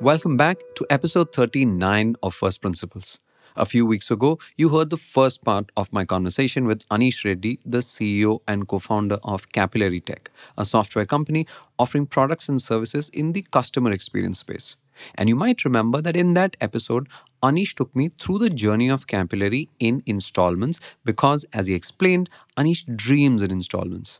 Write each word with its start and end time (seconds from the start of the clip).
Welcome 0.00 0.36
back 0.36 0.60
to 0.76 0.86
episode 0.90 1.32
39 1.32 2.14
of 2.22 2.32
First 2.32 2.60
Principles. 2.60 3.18
A 3.56 3.66
few 3.66 3.84
weeks 3.84 4.12
ago, 4.12 4.38
you 4.56 4.68
heard 4.68 4.90
the 4.90 4.96
first 4.96 5.42
part 5.44 5.72
of 5.76 5.92
my 5.92 6.04
conversation 6.04 6.66
with 6.66 6.88
Aneesh 6.88 7.24
Reddy, 7.24 7.58
the 7.66 7.78
CEO 7.78 8.38
and 8.46 8.68
co 8.68 8.78
founder 8.78 9.18
of 9.24 9.48
Capillary 9.48 9.98
Tech, 9.98 10.30
a 10.56 10.64
software 10.64 11.04
company 11.04 11.48
offering 11.80 12.06
products 12.06 12.48
and 12.48 12.62
services 12.62 13.08
in 13.08 13.32
the 13.32 13.42
customer 13.50 13.90
experience 13.90 14.38
space. 14.38 14.76
And 15.16 15.28
you 15.28 15.34
might 15.34 15.64
remember 15.64 16.00
that 16.00 16.14
in 16.14 16.34
that 16.34 16.56
episode, 16.60 17.08
Aneesh 17.42 17.74
took 17.74 17.94
me 17.96 18.08
through 18.08 18.38
the 18.38 18.50
journey 18.50 18.88
of 18.88 19.08
Capillary 19.08 19.68
in 19.80 20.04
installments 20.06 20.78
because, 21.04 21.44
as 21.52 21.66
he 21.66 21.74
explained, 21.74 22.30
Aneesh 22.56 22.84
dreams 22.96 23.42
in 23.42 23.50
installments. 23.50 24.18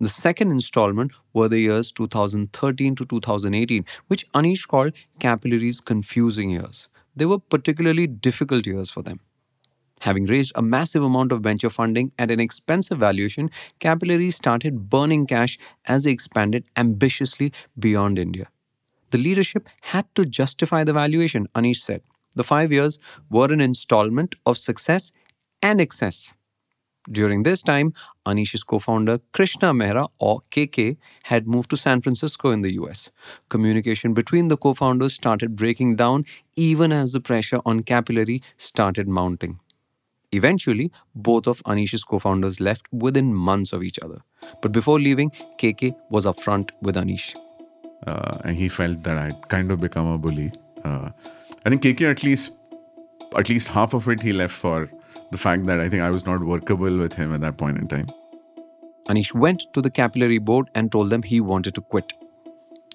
The 0.00 0.08
second 0.08 0.50
installment 0.50 1.12
were 1.34 1.48
the 1.48 1.60
years 1.60 1.92
2013 1.92 2.94
to 2.94 3.04
2018, 3.04 3.84
which 4.06 4.30
Aneesh 4.32 4.66
called 4.66 4.94
Capillary's 5.18 5.80
confusing 5.80 6.48
years. 6.48 6.88
They 7.14 7.26
were 7.26 7.38
particularly 7.38 8.06
difficult 8.06 8.66
years 8.66 8.90
for 8.90 9.02
them. 9.02 9.20
Having 10.00 10.26
raised 10.26 10.52
a 10.54 10.62
massive 10.62 11.02
amount 11.02 11.32
of 11.32 11.42
venture 11.42 11.68
funding 11.68 12.12
at 12.18 12.30
an 12.30 12.40
expensive 12.40 12.98
valuation, 12.98 13.50
Capillary 13.78 14.30
started 14.30 14.88
burning 14.88 15.26
cash 15.26 15.58
as 15.84 16.04
they 16.04 16.10
expanded 16.10 16.64
ambitiously 16.76 17.52
beyond 17.78 18.18
India. 18.18 18.48
The 19.10 19.18
leadership 19.18 19.68
had 19.82 20.06
to 20.14 20.24
justify 20.24 20.82
the 20.82 20.94
valuation, 20.94 21.46
Aneesh 21.54 21.82
said. 21.82 22.00
The 22.34 22.44
five 22.44 22.72
years 22.72 22.98
were 23.28 23.52
an 23.52 23.60
installment 23.60 24.34
of 24.46 24.56
success 24.56 25.12
and 25.60 25.78
excess. 25.78 26.32
During 27.08 27.44
this 27.44 27.62
time, 27.62 27.92
Aneesh's 28.26 28.62
co 28.62 28.78
founder 28.78 29.20
Krishna 29.32 29.72
Mehra 29.72 30.08
or 30.18 30.42
KK 30.50 30.98
had 31.24 31.48
moved 31.48 31.70
to 31.70 31.76
San 31.76 32.02
Francisco 32.02 32.50
in 32.50 32.60
the 32.60 32.72
US. 32.74 33.10
Communication 33.48 34.12
between 34.12 34.48
the 34.48 34.56
co 34.56 34.74
founders 34.74 35.14
started 35.14 35.56
breaking 35.56 35.96
down 35.96 36.24
even 36.56 36.92
as 36.92 37.12
the 37.12 37.20
pressure 37.20 37.60
on 37.64 37.82
Capillary 37.82 38.42
started 38.58 39.08
mounting. 39.08 39.60
Eventually, 40.32 40.92
both 41.14 41.46
of 41.46 41.62
Aneesh's 41.64 42.04
co 42.04 42.18
founders 42.18 42.60
left 42.60 42.86
within 42.92 43.34
months 43.34 43.72
of 43.72 43.82
each 43.82 43.98
other. 44.00 44.18
But 44.60 44.72
before 44.72 45.00
leaving, 45.00 45.30
KK 45.58 45.96
was 46.10 46.26
upfront 46.26 46.70
with 46.82 46.96
Aneesh. 46.96 47.34
Uh, 48.06 48.38
and 48.44 48.56
he 48.56 48.68
felt 48.68 49.02
that 49.04 49.16
I'd 49.16 49.48
kind 49.48 49.70
of 49.72 49.80
become 49.80 50.06
a 50.06 50.18
bully. 50.18 50.52
Uh, 50.84 51.10
I 51.64 51.70
think 51.70 51.82
KK 51.82 52.10
at 52.10 52.22
least, 52.22 52.52
at 53.36 53.48
least 53.48 53.68
half 53.68 53.94
of 53.94 54.08
it 54.08 54.20
he 54.22 54.32
left 54.32 54.54
for 54.54 54.90
the 55.30 55.38
fact 55.38 55.66
that 55.66 55.80
I 55.80 55.88
think 55.88 56.02
I 56.02 56.10
was 56.10 56.26
not 56.26 56.40
workable 56.40 56.96
with 56.98 57.12
him 57.12 57.32
at 57.32 57.40
that 57.40 57.56
point 57.56 57.78
in 57.78 57.88
time. 57.88 58.08
Aneesh 59.08 59.34
went 59.34 59.72
to 59.72 59.80
the 59.80 59.90
capillary 59.90 60.38
board 60.38 60.70
and 60.74 60.92
told 60.92 61.10
them 61.10 61.22
he 61.22 61.40
wanted 61.40 61.74
to 61.74 61.80
quit. 61.80 62.12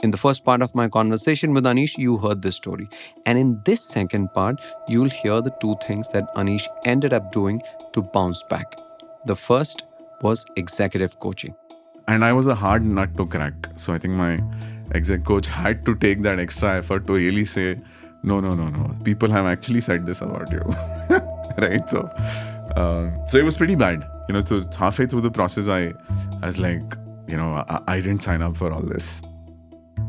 In 0.04 0.12
the 0.12 0.18
first 0.18 0.44
part 0.44 0.62
of 0.62 0.76
my 0.76 0.88
conversation 0.90 1.54
with 1.54 1.64
Aneesh, 1.64 1.98
you 1.98 2.18
heard 2.18 2.42
this 2.42 2.56
story. 2.56 2.88
And 3.26 3.38
in 3.38 3.62
this 3.66 3.82
second 3.82 4.34
part, 4.34 4.60
you'll 4.88 5.10
hear 5.10 5.42
the 5.42 5.54
two 5.62 5.76
things 5.86 6.08
that 6.10 6.34
Aneesh 6.36 6.68
ended 6.84 7.14
up 7.14 7.32
doing 7.32 7.62
to 7.94 8.02
bounce 8.02 8.44
back. 8.50 8.76
The 9.26 9.36
first 9.36 9.84
was 10.22 10.46
executive 10.58 11.20
coaching. 11.20 11.56
And 12.08 12.24
I 12.24 12.34
was 12.34 12.48
a 12.48 12.56
hard 12.56 12.84
nut 12.86 13.18
to 13.18 13.26
crack. 13.26 13.54
So 13.78 13.94
I 13.94 13.98
think 13.98 14.14
my 14.14 14.44
exec 14.94 15.24
coach 15.24 15.48
had 15.48 15.86
to 15.86 15.96
take 15.96 16.22
that 16.24 16.40
extra 16.40 16.78
effort 16.78 17.08
to 17.08 17.14
really 17.14 17.46
say, 17.46 17.80
no, 18.22 18.40
no, 18.40 18.54
no, 18.54 18.70
no. 18.70 18.96
People 19.04 19.32
have 19.32 19.46
actually 19.46 19.82
said 19.82 20.06
this 20.06 20.22
about 20.22 20.52
you. 20.52 21.22
right? 21.58 21.90
So, 21.90 22.02
uh, 22.76 23.12
so 23.28 23.38
it 23.38 23.46
was 23.46 23.56
pretty 23.56 23.76
bad. 23.76 24.08
You 24.28 24.34
know, 24.34 24.44
so 24.44 24.66
halfway 24.78 25.06
through 25.06 25.22
the 25.22 25.32
process, 25.32 25.68
I, 25.68 25.94
I 26.42 26.48
was 26.48 26.60
like, 26.60 26.98
you 27.28 27.38
know, 27.38 27.64
I, 27.68 27.80
I 27.88 28.00
didn't 28.00 28.22
sign 28.22 28.42
up 28.42 28.58
for 28.58 28.72
all 28.72 28.82
this. 28.82 29.22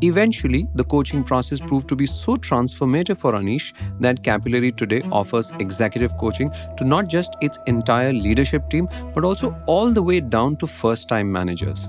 Eventually, 0.01 0.67
the 0.75 0.83
coaching 0.83 1.23
process 1.23 1.59
proved 1.59 1.89
to 1.89 1.95
be 1.95 2.05
so 2.05 2.35
transformative 2.35 3.17
for 3.17 3.31
Aneesh 3.31 3.73
that 3.99 4.21
Capillary 4.21 4.71
today 4.71 5.01
offers 5.11 5.51
executive 5.59 6.15
coaching 6.17 6.51
to 6.77 6.83
not 6.83 7.07
just 7.07 7.35
its 7.41 7.57
entire 7.65 8.13
leadership 8.13 8.69
team, 8.69 8.87
but 9.15 9.23
also 9.23 9.59
all 9.65 9.89
the 9.89 10.03
way 10.03 10.19
down 10.19 10.55
to 10.57 10.67
first 10.67 11.09
time 11.09 11.31
managers. 11.31 11.87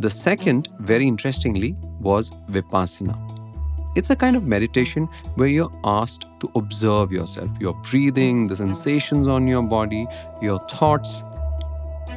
The 0.00 0.10
second, 0.10 0.68
very 0.80 1.06
interestingly, 1.06 1.76
was 2.00 2.32
Vipassana. 2.50 3.23
It's 3.94 4.10
a 4.10 4.16
kind 4.16 4.34
of 4.34 4.44
meditation 4.44 5.08
where 5.36 5.48
you're 5.48 5.72
asked 5.84 6.26
to 6.40 6.50
observe 6.56 7.12
yourself, 7.12 7.50
your 7.60 7.74
breathing, 7.74 8.48
the 8.48 8.56
sensations 8.56 9.28
on 9.28 9.46
your 9.46 9.62
body, 9.62 10.06
your 10.42 10.58
thoughts. 10.68 11.22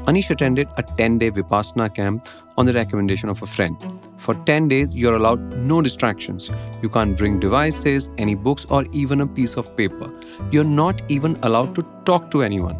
Aneesh 0.07 0.31
attended 0.31 0.67
a 0.77 0.83
10 0.83 1.19
day 1.19 1.29
Vipassana 1.29 1.93
camp 1.93 2.27
on 2.57 2.65
the 2.65 2.73
recommendation 2.73 3.29
of 3.29 3.41
a 3.43 3.45
friend. 3.45 3.77
For 4.17 4.33
10 4.33 4.67
days, 4.69 4.95
you're 4.95 5.15
allowed 5.15 5.39
no 5.57 5.81
distractions. 5.81 6.49
You 6.81 6.89
can't 6.89 7.15
bring 7.15 7.39
devices, 7.39 8.09
any 8.17 8.33
books, 8.33 8.65
or 8.69 8.85
even 8.91 9.21
a 9.21 9.27
piece 9.27 9.55
of 9.55 9.75
paper. 9.77 10.11
You're 10.51 10.63
not 10.63 11.03
even 11.09 11.37
allowed 11.43 11.75
to 11.75 11.85
talk 12.05 12.31
to 12.31 12.41
anyone. 12.41 12.75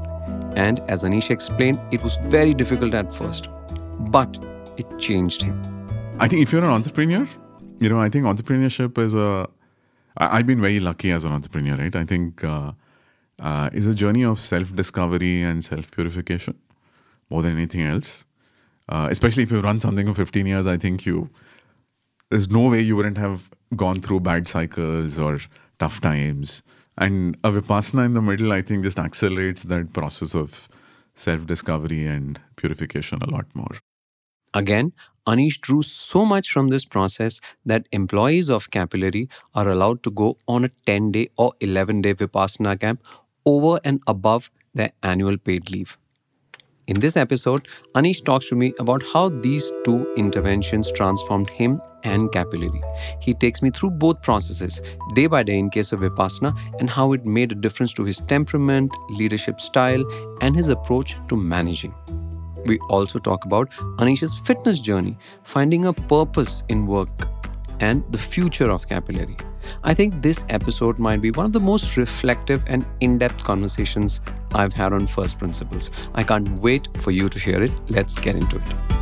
And 0.56 0.80
as 0.88 1.04
Aneesh 1.04 1.30
explained, 1.30 1.80
it 1.92 2.02
was 2.02 2.18
very 2.24 2.56
difficult 2.56 2.96
at 2.96 3.14
first, 3.14 3.50
but 4.10 4.40
it 4.78 4.98
changed 4.98 5.44
him. 5.44 5.62
I 6.20 6.28
think 6.28 6.42
if 6.42 6.52
you're 6.52 6.66
an 6.66 6.72
entrepreneur, 6.72 7.28
you 7.80 7.90
know, 7.90 8.00
I 8.00 8.10
think 8.10 8.26
entrepreneurship 8.26 8.98
is 8.98 9.14
a. 9.14 9.48
I, 10.18 10.38
I've 10.38 10.48
been 10.48 10.62
very 10.62 10.80
lucky 10.80 11.12
as 11.12 11.24
an 11.24 11.32
entrepreneur, 11.32 11.76
right? 11.76 11.96
I 11.96 12.06
think 12.06 12.44
uh, 12.44 12.72
uh, 13.40 13.70
is 13.74 13.88
a 13.88 13.94
journey 13.94 14.24
of 14.24 14.40
self 14.40 14.76
discovery 14.76 15.42
and 15.42 15.64
self 15.64 15.92
purification 15.92 16.58
more 17.30 17.42
than 17.42 17.54
anything 17.54 17.82
else. 17.82 18.26
Uh, 18.90 19.08
especially 19.12 19.44
if 19.44 19.52
you 19.52 19.60
run 19.60 19.82
something 19.82 20.08
for 20.08 20.14
15 20.14 20.46
years, 20.46 20.66
I 20.66 20.78
think 20.78 21.06
you 21.06 21.30
there's 22.30 22.50
no 22.50 22.70
way 22.70 22.82
you 22.82 22.96
wouldn't 22.96 23.18
have 23.18 23.50
gone 23.76 24.02
through 24.02 24.22
bad 24.22 24.48
cycles 24.48 25.18
or 25.20 25.40
tough 25.80 26.02
times. 26.02 26.64
And 26.98 27.38
a 27.44 27.52
vipassana 27.52 28.06
in 28.06 28.14
the 28.14 28.22
middle, 28.22 28.52
I 28.52 28.62
think, 28.62 28.84
just 28.84 28.98
accelerates 28.98 29.64
that 29.64 29.94
process 29.94 30.34
of 30.34 30.68
self 31.16 31.46
discovery 31.46 32.06
and 32.08 32.40
purification 32.56 33.20
a 33.22 33.30
lot 33.30 33.46
more. 33.54 33.78
Again, 34.54 34.94
Aneesh 35.28 35.60
drew 35.60 35.82
so 35.82 36.26
much 36.26 36.52
from 36.52 36.70
this 36.70 36.86
process 36.86 37.42
that 37.66 37.88
employees 37.92 38.50
of 38.50 38.72
Capillary 38.72 39.30
are 39.54 39.70
allowed 39.70 40.02
to 40.04 40.12
go 40.12 40.38
on 40.48 40.64
a 40.64 40.70
10 40.86 41.12
day 41.12 41.30
or 41.38 41.54
11 41.60 42.02
day 42.02 42.14
Vipassana 42.14 42.80
camp 42.80 43.04
over 43.46 43.80
and 43.84 44.02
above 44.08 44.50
their 44.74 44.92
annual 45.04 45.38
paid 45.38 45.70
leave. 45.70 45.98
In 46.88 47.02
this 47.02 47.18
episode, 47.18 47.68
Aneesh 47.96 48.24
talks 48.24 48.48
to 48.48 48.56
me 48.56 48.74
about 48.80 49.04
how 49.12 49.28
these 49.28 49.74
two 49.84 50.14
interventions 50.16 50.90
transformed 50.94 51.50
him 51.50 51.82
and 52.04 52.32
Capillary. 52.32 52.82
He 53.20 53.34
takes 53.34 53.62
me 53.62 53.72
through 53.72 53.90
both 53.92 54.22
processes, 54.22 54.82
day 55.14 55.28
by 55.28 55.44
day 55.44 55.60
in 55.60 55.70
case 55.70 55.92
of 55.92 56.00
Vipassana, 56.00 56.58
and 56.80 56.90
how 56.90 57.12
it 57.12 57.26
made 57.26 57.52
a 57.52 57.56
difference 57.56 57.92
to 57.94 58.06
his 58.06 58.22
temperament, 58.22 58.96
leadership 59.10 59.60
style, 59.60 60.06
and 60.40 60.56
his 60.56 60.70
approach 60.70 61.18
to 61.28 61.36
managing. 61.36 61.94
We 62.68 62.78
also 62.90 63.20
talk 63.20 63.46
about 63.46 63.72
Aneesh's 64.00 64.38
fitness 64.38 64.80
journey, 64.80 65.18
finding 65.44 65.86
a 65.86 65.94
purpose 65.94 66.64
in 66.68 66.86
work, 66.86 67.10
and 67.80 68.04
the 68.12 68.18
future 68.18 68.70
of 68.70 68.88
Capillary. 68.90 69.38
I 69.84 69.94
think 69.94 70.22
this 70.22 70.46
episode 70.50 71.00
might 71.00 71.22
be 71.22 71.32
one 71.32 71.46
of 71.46 71.54
the 71.54 71.60
most 71.60 71.98
reflective 71.98 72.64
and 72.68 72.86
in 73.00 73.18
depth 73.18 73.44
conversations 73.44 74.22
I've 74.54 74.74
had 74.74 74.94
on 74.94 75.08
First 75.08 75.40
Principles. 75.40 75.92
I 76.14 76.24
can't 76.24 76.60
wait 76.60 76.88
for 76.98 77.12
you 77.12 77.28
to 77.30 77.40
hear 77.40 77.62
it. 77.62 77.72
Let's 77.90 78.16
get 78.16 78.36
into 78.36 78.58
it. 78.58 78.97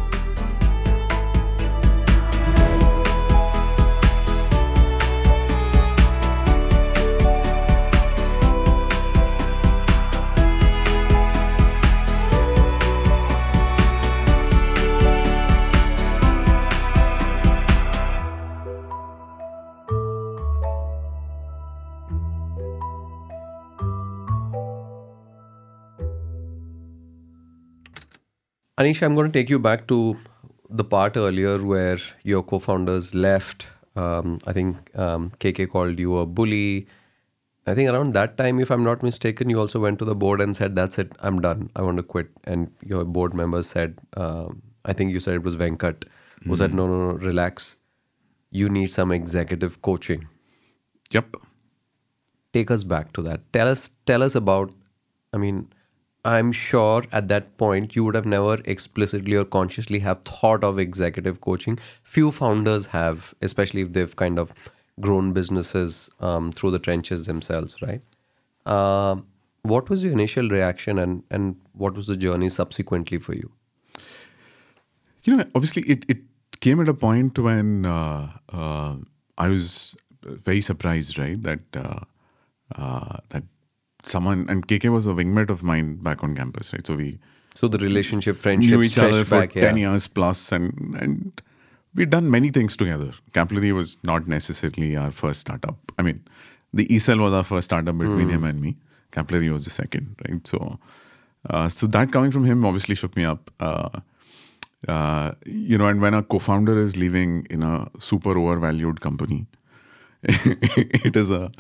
Aneesh, 28.78 29.02
I'm 29.02 29.16
going 29.16 29.32
to 29.32 29.40
take 29.40 29.50
you 29.50 29.58
back 29.58 29.88
to 29.88 30.18
the 30.70 30.84
part 30.84 31.16
earlier 31.16 31.64
where 31.64 31.98
your 32.24 32.44
co 32.44 32.60
founders 32.60 33.16
left. 33.16 33.68
Um, 33.96 34.40
I 34.46 34.52
think 34.52 34.98
um, 35.00 35.32
KK 35.40 35.70
called 35.70 35.98
you 35.98 36.18
a 36.18 36.26
bully. 36.26 36.88
I 37.66 37.74
think 37.74 37.90
around 37.90 38.14
that 38.14 38.38
time, 38.38 38.60
if 38.60 38.70
I'm 38.70 38.84
not 38.84 39.02
mistaken, 39.02 39.50
you 39.50 39.60
also 39.60 39.80
went 39.80 39.98
to 40.00 40.06
the 40.06 40.14
board 40.14 40.42
and 40.42 40.56
said, 40.58 40.76
That's 40.76 41.00
it, 41.00 41.14
I'm 41.22 41.40
done, 41.40 41.70
I 41.76 41.84
want 41.84 41.98
to 41.98 42.04
quit. 42.04 42.28
And 42.44 42.70
your 42.86 43.06
board 43.06 43.34
members 43.34 43.68
said, 43.68 43.98
um, 44.18 44.62
I 44.84 44.92
think 44.92 45.12
you 45.12 45.22
said 45.22 45.36
it 45.36 45.44
was 45.44 45.56
Venkat, 45.56 46.04
who 46.44 46.52
mm 46.52 46.58
said, 46.58 46.74
No, 46.74 46.86
no, 46.86 47.12
no, 47.12 47.18
relax. 47.18 47.78
You 48.52 48.68
need 48.68 48.92
some 48.92 49.12
executive 49.14 49.82
coaching. 49.82 50.28
Yep. 51.12 51.38
Take 52.54 52.72
us 52.72 52.84
back 52.84 53.14
to 53.14 53.22
that. 53.22 53.42
Tell 53.54 53.70
us, 53.70 53.90
tell 54.06 54.22
us 54.22 54.36
about, 54.36 54.72
I 55.34 55.38
mean, 55.38 55.70
I'm 56.26 56.52
sure 56.52 57.04
at 57.12 57.28
that 57.30 57.58
point 57.58 57.96
you 57.96 58.04
would 58.04 58.16
have 58.16 58.26
never 58.26 58.56
explicitly 58.66 59.36
or 59.36 59.46
consciously 59.46 60.00
have 60.00 60.24
thought 60.24 60.64
of 60.64 60.80
executive 60.80 61.40
coaching. 61.42 61.80
Few 62.04 62.32
founders 62.32 62.88
have, 62.88 63.34
especially 63.42 63.82
if 63.82 63.94
they've 63.94 64.16
kind 64.16 64.40
of 64.40 64.54
grown 65.00 65.32
businesses 65.34 66.10
um, 66.20 66.52
through 66.52 66.72
the 66.72 66.80
trenches 66.80 67.26
themselves, 67.28 67.76
right? 67.82 68.02
Um 68.66 69.26
what 69.66 69.90
was 69.90 70.04
your 70.04 70.14
initial 70.14 70.50
reaction, 70.50 71.00
and 71.00 71.24
and 71.30 71.56
what 71.74 71.96
was 71.96 72.08
the 72.08 72.16
journey 72.16 72.50
subsequently 72.50 73.18
for 73.18 73.34
you? 73.34 73.52
You 75.24 75.38
know, 75.38 75.46
obviously, 75.56 75.84
it, 75.84 76.06
it 76.08 76.20
came 76.60 76.80
at 76.82 76.88
a 76.88 76.94
point 76.94 77.40
when 77.40 77.86
uh, 77.86 78.30
uh, 78.54 78.96
I 79.38 79.48
was 79.48 79.96
very 80.24 80.62
surprised, 80.62 81.18
right? 81.18 81.42
That 81.42 81.60
uh, 81.76 82.02
uh, 82.76 83.18
that 83.30 83.44
someone 84.06 84.46
and 84.50 84.68
KK 84.68 84.92
was 84.92 85.08
a 85.08 85.12
wingmate 85.12 85.50
of 85.50 85.64
mine 85.64 85.96
back 85.98 86.24
on 86.24 86.36
campus, 86.36 86.74
right? 86.74 86.86
So 86.86 86.96
we 86.96 87.20
So 87.56 87.68
the 87.68 87.78
relationship, 87.78 88.38
friendship, 88.38 88.72
knew 88.72 88.82
each 88.82 88.98
other 88.98 89.24
for 89.24 89.42
back, 89.42 89.54
ten 89.54 89.78
yeah. 89.78 89.92
years 89.92 90.08
plus, 90.08 90.52
and 90.52 90.96
and 91.00 91.42
we'd 91.96 92.10
done 92.10 92.30
many 92.30 92.52
things 92.52 92.78
together. 92.78 93.12
Capillary 93.34 93.72
was 93.72 93.98
not 94.04 94.28
necessarily 94.28 94.98
our 94.98 95.12
first 95.12 95.40
startup. 95.40 95.78
I 95.98 96.02
mean, 96.02 96.24
the 96.74 96.86
eCell 96.88 97.20
was 97.20 97.34
our 97.34 97.44
first 97.44 97.66
startup 97.66 97.98
between 97.98 98.30
him 98.30 98.44
and 98.44 98.62
me. 98.62 98.76
Capillary 99.12 99.50
was 99.50 99.64
the 99.64 99.72
second, 99.72 100.16
right? 100.28 100.46
So, 100.46 100.78
uh, 101.50 101.70
so 101.70 101.88
that 101.88 102.12
coming 102.12 102.32
from 102.32 102.46
him 102.46 102.66
obviously 102.66 102.96
shook 102.96 103.16
me 103.16 103.24
up. 103.24 103.50
Uh, 103.60 104.02
uh, 104.88 105.32
you 105.46 105.78
know, 105.78 105.88
and 105.88 106.02
when 106.02 106.14
a 106.14 106.22
co-founder 106.22 106.78
is 106.80 106.96
leaving 106.98 107.48
in 107.50 107.64
a 107.64 107.90
super 108.00 108.38
overvalued 108.38 109.02
company, 109.02 109.48
it 110.24 111.16
is 111.16 111.32
a, 111.32 111.52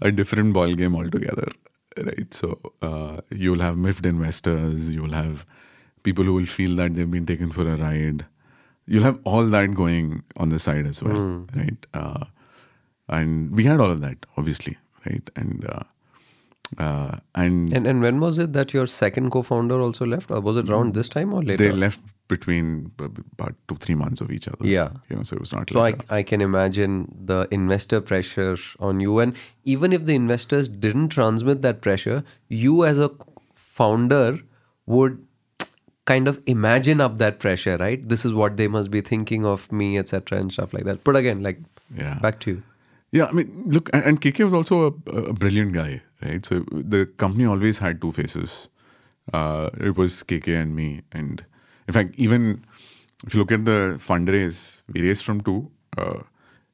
a 0.00 0.10
different 0.10 0.52
ball 0.52 0.74
game 0.74 0.96
altogether, 0.96 1.48
right? 1.96 2.32
So 2.32 2.58
uh, 2.80 3.20
you'll 3.30 3.60
have 3.60 3.76
miffed 3.76 4.06
investors, 4.06 4.94
you'll 4.94 5.12
have 5.12 5.44
people 6.02 6.24
who 6.24 6.34
will 6.34 6.46
feel 6.46 6.76
that 6.76 6.94
they've 6.94 7.10
been 7.10 7.26
taken 7.26 7.50
for 7.50 7.68
a 7.68 7.76
ride. 7.76 8.26
You'll 8.86 9.04
have 9.04 9.18
all 9.24 9.46
that 9.46 9.74
going 9.74 10.24
on 10.36 10.48
the 10.48 10.58
side 10.58 10.86
as 10.86 11.02
well, 11.02 11.46
right? 11.54 11.86
Uh, 11.94 12.24
and 13.08 13.54
we 13.54 13.64
had 13.64 13.80
all 13.80 13.90
of 13.90 14.00
that, 14.00 14.26
obviously, 14.36 14.76
right? 15.06 15.30
And 15.36 15.64
uh, 15.68 15.82
uh, 16.78 17.18
and 17.34 17.72
And 17.72 17.86
and 17.86 18.02
when 18.02 18.18
was 18.20 18.38
it 18.38 18.52
that 18.54 18.72
your 18.72 18.86
second 18.86 19.30
co-founder 19.30 19.80
also 19.80 20.06
left, 20.06 20.30
or 20.30 20.40
was 20.40 20.56
it 20.56 20.68
around 20.68 20.94
this 20.94 21.08
time 21.08 21.32
or 21.32 21.42
later? 21.42 21.64
they 21.64 21.70
left 21.70 22.00
between 22.28 22.92
about 22.98 23.54
two 23.68 23.76
three 23.76 23.94
months 23.94 24.20
of 24.20 24.30
each 24.30 24.48
other. 24.48 24.66
Yeah. 24.66 24.90
you 25.08 25.16
know, 25.16 25.22
so 25.22 25.34
it 25.36 25.40
was 25.40 25.52
not 25.52 25.68
So 25.70 25.78
like 25.78 26.04
I, 26.10 26.18
I 26.18 26.22
can 26.22 26.40
imagine 26.40 27.14
the 27.24 27.48
investor 27.50 28.00
pressure 28.00 28.56
on 28.80 29.00
you. 29.00 29.18
And 29.18 29.34
even 29.64 29.92
if 29.92 30.06
the 30.06 30.14
investors 30.14 30.68
didn't 30.68 31.10
transmit 31.10 31.62
that 31.62 31.80
pressure, 31.82 32.24
you 32.48 32.84
as 32.84 32.98
a 32.98 33.10
founder 33.54 34.40
would 34.86 35.24
kind 36.04 36.26
of 36.26 36.40
imagine 36.46 37.00
up 37.00 37.18
that 37.18 37.38
pressure, 37.38 37.76
right? 37.76 38.08
This 38.08 38.24
is 38.24 38.32
what 38.32 38.56
they 38.56 38.66
must 38.68 38.90
be 38.90 39.00
thinking 39.00 39.44
of 39.46 39.70
me, 39.70 39.98
etc., 39.98 40.38
and 40.38 40.52
stuff 40.52 40.72
like 40.74 40.84
that. 40.84 41.04
But 41.04 41.16
again, 41.16 41.42
like 41.42 41.60
Yeah. 41.96 42.14
back 42.20 42.40
to 42.40 42.50
you. 42.50 42.62
Yeah, 43.12 43.26
I 43.26 43.32
mean, 43.32 43.64
look, 43.66 43.90
and, 43.92 44.02
and 44.04 44.20
KK 44.20 44.44
was 44.44 44.54
also 44.54 44.84
a, 45.06 45.10
a 45.10 45.32
brilliant 45.34 45.72
guy, 45.74 46.00
right? 46.22 46.44
So 46.44 46.64
the 46.70 47.06
company 47.06 47.44
always 47.44 47.78
had 47.78 48.00
two 48.00 48.10
faces. 48.10 48.68
Uh, 49.32 49.68
it 49.78 49.96
was 49.96 50.22
KK 50.22 50.60
and 50.62 50.74
me, 50.74 51.02
and 51.12 51.44
in 51.92 51.94
fact, 51.94 52.14
even 52.16 52.64
if 53.26 53.34
you 53.34 53.40
look 53.40 53.52
at 53.52 53.66
the 53.66 53.96
fundraise, 53.98 54.82
we 54.92 55.02
raised 55.02 55.24
from 55.24 55.42
two. 55.42 55.70
Uh, 55.96 56.20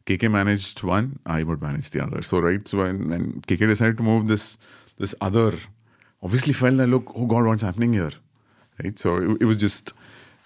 KK 0.06 0.30
managed 0.30 0.82
one, 0.84 1.18
I 1.26 1.42
would 1.42 1.60
manage 1.60 1.90
the 1.90 2.02
other. 2.02 2.22
So 2.22 2.38
right, 2.38 2.66
so 2.66 2.78
when, 2.78 3.08
when 3.10 3.42
KK 3.42 3.66
decided 3.66 3.96
to 3.96 4.04
move 4.04 4.28
this 4.28 4.58
this 4.98 5.14
other, 5.20 5.54
obviously 6.22 6.52
felt 6.52 6.76
that 6.76 6.86
look, 6.86 7.12
oh 7.16 7.26
God, 7.26 7.46
what's 7.46 7.62
happening 7.62 7.92
here, 7.92 8.12
right? 8.82 8.96
So 8.98 9.16
it, 9.16 9.42
it 9.42 9.44
was 9.44 9.58
just, 9.58 9.92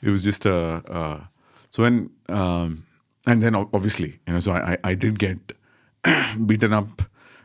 it 0.01 0.09
was 0.09 0.25
just 0.25 0.47
a. 0.47 0.57
Uh, 1.01 1.21
so 1.69 1.83
when 1.83 2.11
um, 2.31 2.87
and 3.27 3.43
then 3.43 3.55
obviously 3.55 4.21
you 4.27 4.33
know, 4.33 4.41
so 4.41 4.53
I 4.53 4.73
I, 4.73 4.79
I 4.85 4.95
did 4.95 5.19
get 5.19 5.53
beaten 6.47 6.73
up 6.73 7.03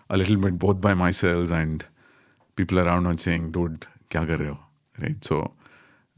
a 0.10 0.18
little 0.18 0.38
bit 0.38 0.58
both 0.58 0.80
by 0.80 0.94
myself 0.94 1.52
and 1.52 1.86
people 2.56 2.80
around 2.80 3.06
on 3.06 3.18
saying, 3.18 3.52
dude, 3.52 3.86
kya 4.10 4.26
kar 4.28 4.38
rahe 4.38 4.48
ho? 4.48 4.60
Right. 5.00 5.24
So, 5.24 5.54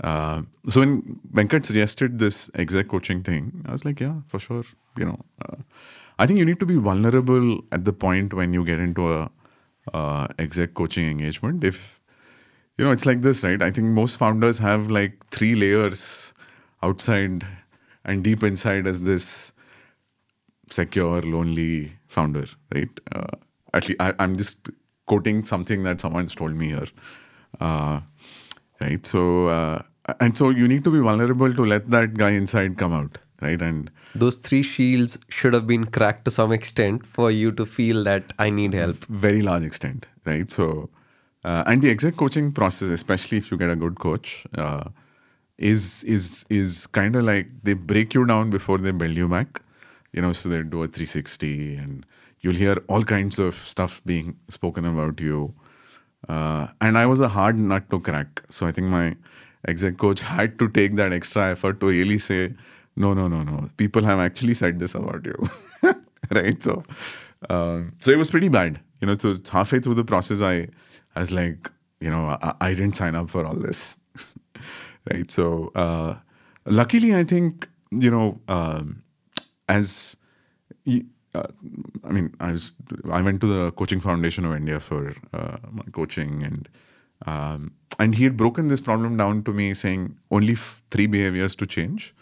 uh, 0.03 0.41
so 0.69 0.79
when 0.79 1.19
Venkat 1.31 1.65
suggested 1.65 2.19
this 2.19 2.49
exec 2.55 2.87
coaching 2.87 3.23
thing, 3.23 3.63
I 3.67 3.71
was 3.71 3.85
like, 3.85 3.99
yeah, 3.99 4.15
for 4.27 4.39
sure. 4.39 4.63
You 4.97 5.05
know, 5.05 5.19
uh, 5.45 5.57
I 6.17 6.27
think 6.27 6.39
you 6.39 6.45
need 6.45 6.59
to 6.59 6.65
be 6.65 6.75
vulnerable 6.75 7.61
at 7.71 7.85
the 7.85 7.93
point 7.93 8.33
when 8.33 8.53
you 8.53 8.65
get 8.65 8.79
into 8.79 9.11
a 9.11 9.31
uh, 9.93 10.27
exec 10.37 10.73
coaching 10.73 11.09
engagement. 11.09 11.63
If 11.63 11.99
you 12.77 12.85
know, 12.85 12.91
it's 12.91 13.05
like 13.05 13.21
this, 13.21 13.43
right? 13.43 13.61
I 13.61 13.71
think 13.71 13.87
most 13.87 14.15
founders 14.15 14.59
have 14.59 14.89
like 14.89 15.25
three 15.31 15.53
layers 15.53 16.33
outside 16.81 17.45
and 18.05 18.23
deep 18.23 18.41
inside 18.41 18.87
as 18.87 19.01
this 19.01 19.51
secure, 20.71 21.21
lonely 21.21 21.93
founder, 22.07 22.45
right? 22.73 22.89
Uh, 23.11 23.27
actually, 23.73 23.99
I, 23.99 24.13
I'm 24.19 24.37
just 24.37 24.69
quoting 25.07 25.43
something 25.43 25.83
that 25.83 25.99
someone's 25.99 26.35
told 26.35 26.53
me 26.53 26.67
here, 26.67 26.87
uh, 27.59 27.99
right? 28.79 29.05
So, 29.05 29.47
uh, 29.47 29.81
and 30.19 30.37
so 30.37 30.49
you 30.49 30.67
need 30.67 30.83
to 30.83 30.91
be 30.91 30.99
vulnerable 30.99 31.53
to 31.53 31.65
let 31.65 31.89
that 31.89 32.15
guy 32.15 32.29
inside 32.31 32.77
come 32.77 32.93
out, 32.93 33.17
right? 33.41 33.61
And 33.61 33.89
Those 34.15 34.35
three 34.35 34.63
shields 34.63 35.17
should 35.29 35.53
have 35.53 35.67
been 35.67 35.85
cracked 35.85 36.25
to 36.25 36.31
some 36.31 36.51
extent 36.51 37.05
for 37.05 37.31
you 37.31 37.51
to 37.53 37.65
feel 37.65 38.03
that 38.05 38.33
I 38.39 38.49
need 38.49 38.73
help. 38.73 39.05
very 39.05 39.41
large 39.41 39.63
extent, 39.63 40.05
right? 40.25 40.49
So, 40.51 40.89
uh, 41.43 41.63
and 41.67 41.81
the 41.81 41.89
exec 41.89 42.17
coaching 42.17 42.51
process, 42.51 42.89
especially 42.89 43.37
if 43.37 43.51
you 43.51 43.57
get 43.57 43.69
a 43.69 43.75
good 43.75 43.99
coach, 43.99 44.45
uh, 44.57 44.85
is 45.57 46.03
is 46.03 46.45
is 46.49 46.87
kind 46.87 47.15
of 47.15 47.23
like 47.25 47.47
they 47.63 47.73
break 47.73 48.13
you 48.13 48.25
down 48.25 48.49
before 48.49 48.77
they 48.77 48.91
build 48.91 49.15
you 49.15 49.27
back. 49.27 49.61
You 50.13 50.21
know, 50.23 50.33
so 50.33 50.49
they 50.49 50.63
do 50.63 50.83
a 50.83 50.87
360, 50.87 51.75
and 51.75 52.05
you'll 52.41 52.55
hear 52.55 52.77
all 52.87 53.03
kinds 53.03 53.37
of 53.37 53.55
stuff 53.55 54.01
being 54.05 54.37
spoken 54.49 54.85
about 54.85 55.19
you. 55.19 55.53
Uh, 56.27 56.67
and 56.81 56.97
I 56.97 57.05
was 57.05 57.19
a 57.19 57.29
hard 57.29 57.57
nut 57.57 57.89
to 57.91 57.99
crack, 57.99 58.41
so 58.49 58.65
I 58.67 58.71
think 58.71 58.87
my 58.87 59.15
exec 59.67 59.97
coach 59.97 60.21
had 60.21 60.57
to 60.59 60.69
take 60.69 60.95
that 60.95 61.13
extra 61.13 61.51
effort 61.51 61.79
to 61.79 61.87
really 61.87 62.17
say, 62.17 62.53
no, 62.95 63.13
no, 63.13 63.27
no, 63.27 63.43
no. 63.43 63.69
People 63.77 64.03
have 64.03 64.19
actually 64.19 64.53
said 64.53 64.79
this 64.79 64.95
about 64.95 65.25
you, 65.25 65.49
right? 66.31 66.61
So, 66.61 66.83
um, 67.49 67.93
so 67.99 68.11
it 68.11 68.17
was 68.17 68.29
pretty 68.29 68.49
bad. 68.49 68.79
You 69.01 69.07
know, 69.07 69.17
so 69.17 69.37
halfway 69.51 69.79
through 69.79 69.95
the 69.95 70.03
process, 70.03 70.41
I, 70.41 70.67
I 71.15 71.21
was 71.21 71.31
like, 71.31 71.71
you 72.01 72.09
know, 72.09 72.37
I, 72.41 72.53
I 72.61 72.69
didn't 72.73 72.95
sign 72.95 73.15
up 73.15 73.29
for 73.29 73.45
all 73.45 73.55
this, 73.55 73.97
right? 75.11 75.29
So, 75.31 75.71
uh, 75.75 76.15
luckily, 76.65 77.15
I 77.15 77.23
think 77.23 77.67
you 77.91 78.11
know, 78.11 78.39
um, 78.47 79.03
as 79.67 80.15
uh, 81.35 81.43
I 82.03 82.11
mean, 82.11 82.33
I 82.39 82.51
was 82.51 82.73
I 83.11 83.21
went 83.21 83.41
to 83.41 83.47
the 83.47 83.71
Coaching 83.71 83.99
Foundation 83.99 84.45
of 84.45 84.55
India 84.55 84.79
for 84.79 85.15
uh, 85.33 85.57
my 85.71 85.83
coaching, 85.91 86.43
and 86.43 86.67
um, 87.25 87.73
and 87.99 88.15
he 88.15 88.23
had 88.23 88.37
broken 88.37 88.67
this 88.69 88.81
problem 88.81 89.17
down 89.17 89.43
to 89.43 89.53
me, 89.53 89.73
saying 89.73 90.17
only 90.31 90.53
f- 90.53 90.83
three 90.91 91.07
behaviors 91.07 91.55
to 91.55 91.65
change, 91.65 92.13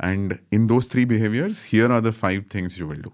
and 0.00 0.38
in 0.50 0.68
those 0.68 0.86
three 0.86 1.04
behaviors, 1.04 1.64
here 1.64 1.90
are 1.92 2.00
the 2.00 2.12
five 2.12 2.46
things 2.48 2.78
you 2.78 2.86
will 2.86 3.02
do. 3.08 3.12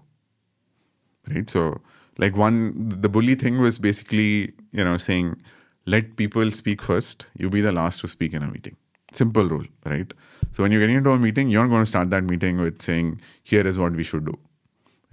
Right. 1.29 1.49
So, 1.49 1.81
like 2.17 2.37
one, 2.37 2.89
the 3.01 3.09
bully 3.09 3.35
thing 3.35 3.59
was 3.59 3.79
basically 3.79 4.53
you 4.71 4.83
know 4.83 4.97
saying, 4.97 5.37
let 5.85 6.15
people 6.17 6.51
speak 6.51 6.81
first. 6.81 7.27
You 7.37 7.49
be 7.49 7.61
the 7.61 7.71
last 7.71 8.01
to 8.01 8.07
speak 8.07 8.33
in 8.33 8.43
a 8.43 8.47
meeting. 8.47 8.75
Simple 9.11 9.47
rule, 9.47 9.65
right? 9.85 10.13
So 10.51 10.63
when 10.63 10.71
you're 10.71 10.81
getting 10.81 10.97
into 10.97 11.11
a 11.11 11.17
meeting, 11.17 11.49
you're 11.49 11.63
not 11.63 11.69
going 11.69 11.83
to 11.83 11.85
start 11.85 12.09
that 12.11 12.23
meeting 12.23 12.59
with 12.59 12.81
saying, 12.81 13.21
here 13.43 13.65
is 13.65 13.77
what 13.77 13.93
we 13.93 14.03
should 14.03 14.25
do 14.25 14.37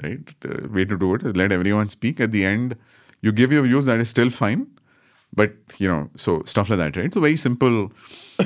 right? 0.03 0.21
The 0.41 0.69
way 0.69 0.85
to 0.85 0.97
do 0.99 1.15
it 1.15 1.23
is 1.23 1.37
let 1.37 1.53
everyone 1.53 1.89
speak. 1.89 2.21
At 2.21 2.33
the 2.33 2.45
end, 2.45 2.77
you 3.21 3.33
give 3.33 3.53
your 3.53 3.63
views. 3.63 3.87
That 3.87 4.01
is 4.01 4.09
still 4.11 4.31
fine, 4.31 4.67
but 5.35 5.55
you 5.79 5.89
know, 5.89 6.11
so 6.17 6.43
stuff 6.45 6.71
like 6.71 6.79
that, 6.79 6.97
right? 6.97 7.13
So 7.13 7.21
very 7.21 7.37
simple. 7.37 7.93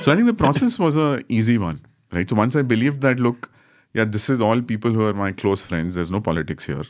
So 0.03 0.13
I 0.13 0.15
think 0.15 0.27
the 0.27 0.35
process 0.35 0.79
was 0.79 0.97
a 0.97 1.23
easy 1.29 1.59
one, 1.59 1.85
right? 2.13 2.29
So 2.29 2.37
once 2.37 2.57
I 2.57 2.63
believed 2.63 3.01
that, 3.03 3.21
look, 3.21 3.51
yeah, 3.95 4.05
this 4.05 4.29
is 4.29 4.41
all 4.41 4.61
people 4.61 4.93
who 4.93 5.05
are 5.07 5.15
my 5.15 5.33
close 5.33 5.63
friends. 5.63 5.95
There's 5.95 6.11
no 6.11 6.21
politics 6.21 6.65
here, 6.67 6.85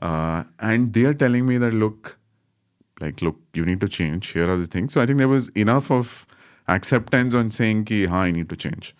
uh, 0.00 0.44
and 0.60 0.92
they 0.92 1.04
are 1.04 1.14
telling 1.14 1.46
me 1.46 1.58
that, 1.58 1.74
look, 1.74 2.18
like, 3.00 3.22
look, 3.22 3.36
you 3.54 3.64
need 3.64 3.80
to 3.80 3.88
change. 3.88 4.28
Here 4.28 4.48
are 4.48 4.56
the 4.56 4.66
things. 4.66 4.92
So 4.92 5.00
I 5.00 5.06
think 5.06 5.18
there 5.18 5.28
was 5.28 5.48
enough 5.50 5.90
of 5.90 6.26
acceptance 6.68 7.34
on 7.34 7.50
saying, 7.50 7.84
ki, 7.86 8.06
ha, 8.06 8.20
I 8.22 8.30
need 8.30 8.48
to 8.50 8.56
change. 8.56 8.94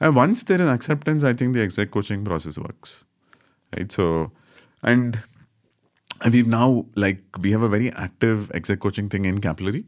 And 0.00 0.16
once 0.16 0.42
there 0.44 0.60
is 0.60 0.68
acceptance, 0.68 1.24
I 1.24 1.34
think 1.34 1.54
the 1.54 1.62
exec 1.62 1.90
coaching 1.90 2.24
process 2.24 2.58
works 2.58 3.04
right 3.76 3.90
so 3.90 4.30
and 4.82 5.22
and 6.22 6.32
we've 6.32 6.46
now 6.46 6.86
like 6.94 7.22
we 7.40 7.52
have 7.52 7.62
a 7.62 7.68
very 7.68 7.92
active 7.92 8.50
exec 8.54 8.80
coaching 8.80 9.08
thing 9.08 9.24
in 9.24 9.40
capillary 9.40 9.84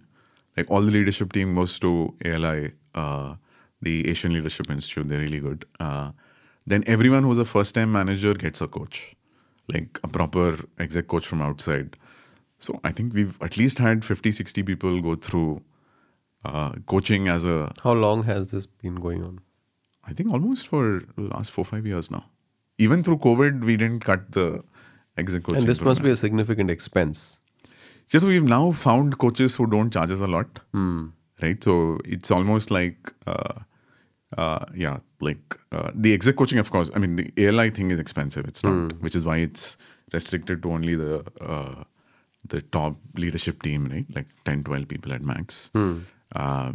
like 0.57 0.71
all 0.71 0.83
the 0.83 0.91
leadership 0.91 1.33
team 1.33 1.55
goes 1.55 1.79
to 1.79 2.15
ali 2.25 2.73
uh, 2.95 3.35
the 3.81 4.09
asian 4.09 4.33
leadership 4.33 4.71
institute 4.71 5.09
they're 5.09 5.21
really 5.21 5.41
good 5.41 5.65
uh, 5.81 6.11
then 6.67 6.85
everyone 6.87 7.25
who's 7.25 7.39
a 7.39 7.45
first 7.45 7.75
time 7.75 7.93
manager 7.93 8.35
gets 8.35 8.61
a 8.61 8.69
coach 8.69 9.15
like 9.69 9.99
a 10.03 10.09
proper 10.09 10.59
exec 10.79 11.07
coach 11.09 11.27
from 11.27 11.43
outside 11.43 11.97
so 12.59 12.81
i 12.85 12.93
think 12.93 13.15
we've 13.15 13.37
at 13.41 13.57
least 13.57 13.79
had 13.79 14.05
50 14.05 14.33
60 14.33 14.63
people 14.63 15.01
go 15.01 15.15
through 15.15 15.63
uh, 16.45 16.73
coaching 16.87 17.29
as 17.29 17.45
a 17.45 17.73
How 17.83 17.93
long 17.93 18.25
has 18.25 18.51
this 18.51 18.67
been 18.67 18.97
going 18.97 19.23
on? 19.23 19.41
I 20.05 20.13
think 20.13 20.33
almost 20.33 20.67
for 20.69 21.03
the 21.17 21.23
last 21.23 21.51
four 21.51 21.65
five 21.65 21.87
years 21.87 22.11
now. 22.11 22.25
Even 22.79 23.05
through 23.05 23.19
COVID, 23.19 23.65
we 23.65 23.77
didn't 23.77 24.01
cut 24.01 24.33
the 24.33 24.65
exec 25.17 25.43
coaching. 25.45 25.59
And 25.63 25.69
this 25.69 25.81
must 25.81 26.03
be 26.03 26.11
a 26.11 26.17
significant 26.17 26.71
expense. 26.71 27.39
Yeah, 28.11 28.21
so 28.21 28.27
we've 28.27 28.43
now 28.45 28.73
found 28.73 29.19
coaches 29.19 29.55
who 29.57 29.67
don't 29.67 29.93
charge 29.93 30.11
us 30.11 30.21
a 30.21 30.27
lot, 30.27 30.61
Hmm. 30.73 31.07
right? 31.43 31.63
So 31.63 31.99
it's 32.05 32.31
almost 32.31 32.71
like, 32.71 33.13
uh, 33.27 33.55
uh, 34.37 34.65
yeah, 34.75 34.99
like 35.21 35.59
uh, 35.73 35.91
the 35.95 36.13
exec 36.13 36.37
coaching, 36.37 36.59
of 36.59 36.71
course. 36.71 36.91
I 36.95 36.99
mean, 36.99 37.17
the 37.17 37.33
ALI 37.39 37.71
thing 37.71 37.91
is 37.91 37.99
expensive. 37.99 38.47
It's 38.47 38.63
not, 38.65 39.01
which 39.01 39.15
is 39.17 39.25
why 39.25 39.39
it's 39.39 39.77
restricted 40.13 40.63
to 40.63 40.73
only 40.73 40.95
the 40.95 41.25
uh, 41.41 41.85
the 42.49 42.61
top 42.61 42.97
leadership 43.17 43.63
team, 43.63 43.87
right? 43.87 44.07
Like 44.15 44.27
10, 44.45 44.65
12 44.65 44.89
people 44.89 45.13
at 45.13 45.23
max. 45.23 45.71
Uh, 45.75 46.73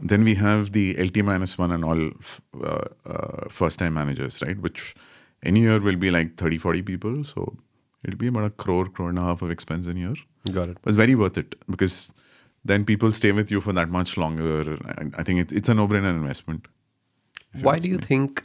then 0.00 0.22
we 0.22 0.34
have 0.34 0.72
the 0.72 0.94
LT 1.02 1.24
minus 1.24 1.56
one 1.58 1.72
and 1.72 1.84
all 1.84 2.08
f- 2.20 2.40
uh, 2.62 2.84
uh, 3.06 3.48
first 3.48 3.78
time 3.78 3.94
managers, 3.94 4.42
right? 4.42 4.58
Which 4.60 4.94
any 5.42 5.60
year 5.60 5.80
will 5.80 5.96
be 5.96 6.10
like 6.10 6.36
30, 6.36 6.58
40 6.58 6.82
people. 6.82 7.24
So 7.24 7.56
it'll 8.04 8.18
be 8.18 8.28
about 8.28 8.44
a 8.44 8.50
crore, 8.50 8.86
crore 8.86 9.08
and 9.08 9.18
a 9.18 9.22
half 9.22 9.42
of 9.42 9.50
expense 9.50 9.86
in 9.86 9.96
year. 9.96 10.14
Got 10.52 10.68
it. 10.68 10.78
But 10.82 10.90
it's 10.90 10.96
very 10.96 11.14
worth 11.14 11.38
it 11.38 11.56
because 11.70 12.12
then 12.64 12.84
people 12.84 13.12
stay 13.12 13.32
with 13.32 13.50
you 13.50 13.60
for 13.60 13.72
that 13.72 13.88
much 13.88 14.16
longer. 14.16 14.78
And 14.98 15.14
I 15.16 15.22
think 15.22 15.40
it, 15.40 15.52
it's 15.52 15.68
a 15.68 15.74
no 15.74 15.88
brainer 15.88 16.10
investment. 16.10 16.66
Why 17.60 17.78
do 17.78 17.88
you 17.88 17.96
me. 17.96 18.02
think 18.02 18.44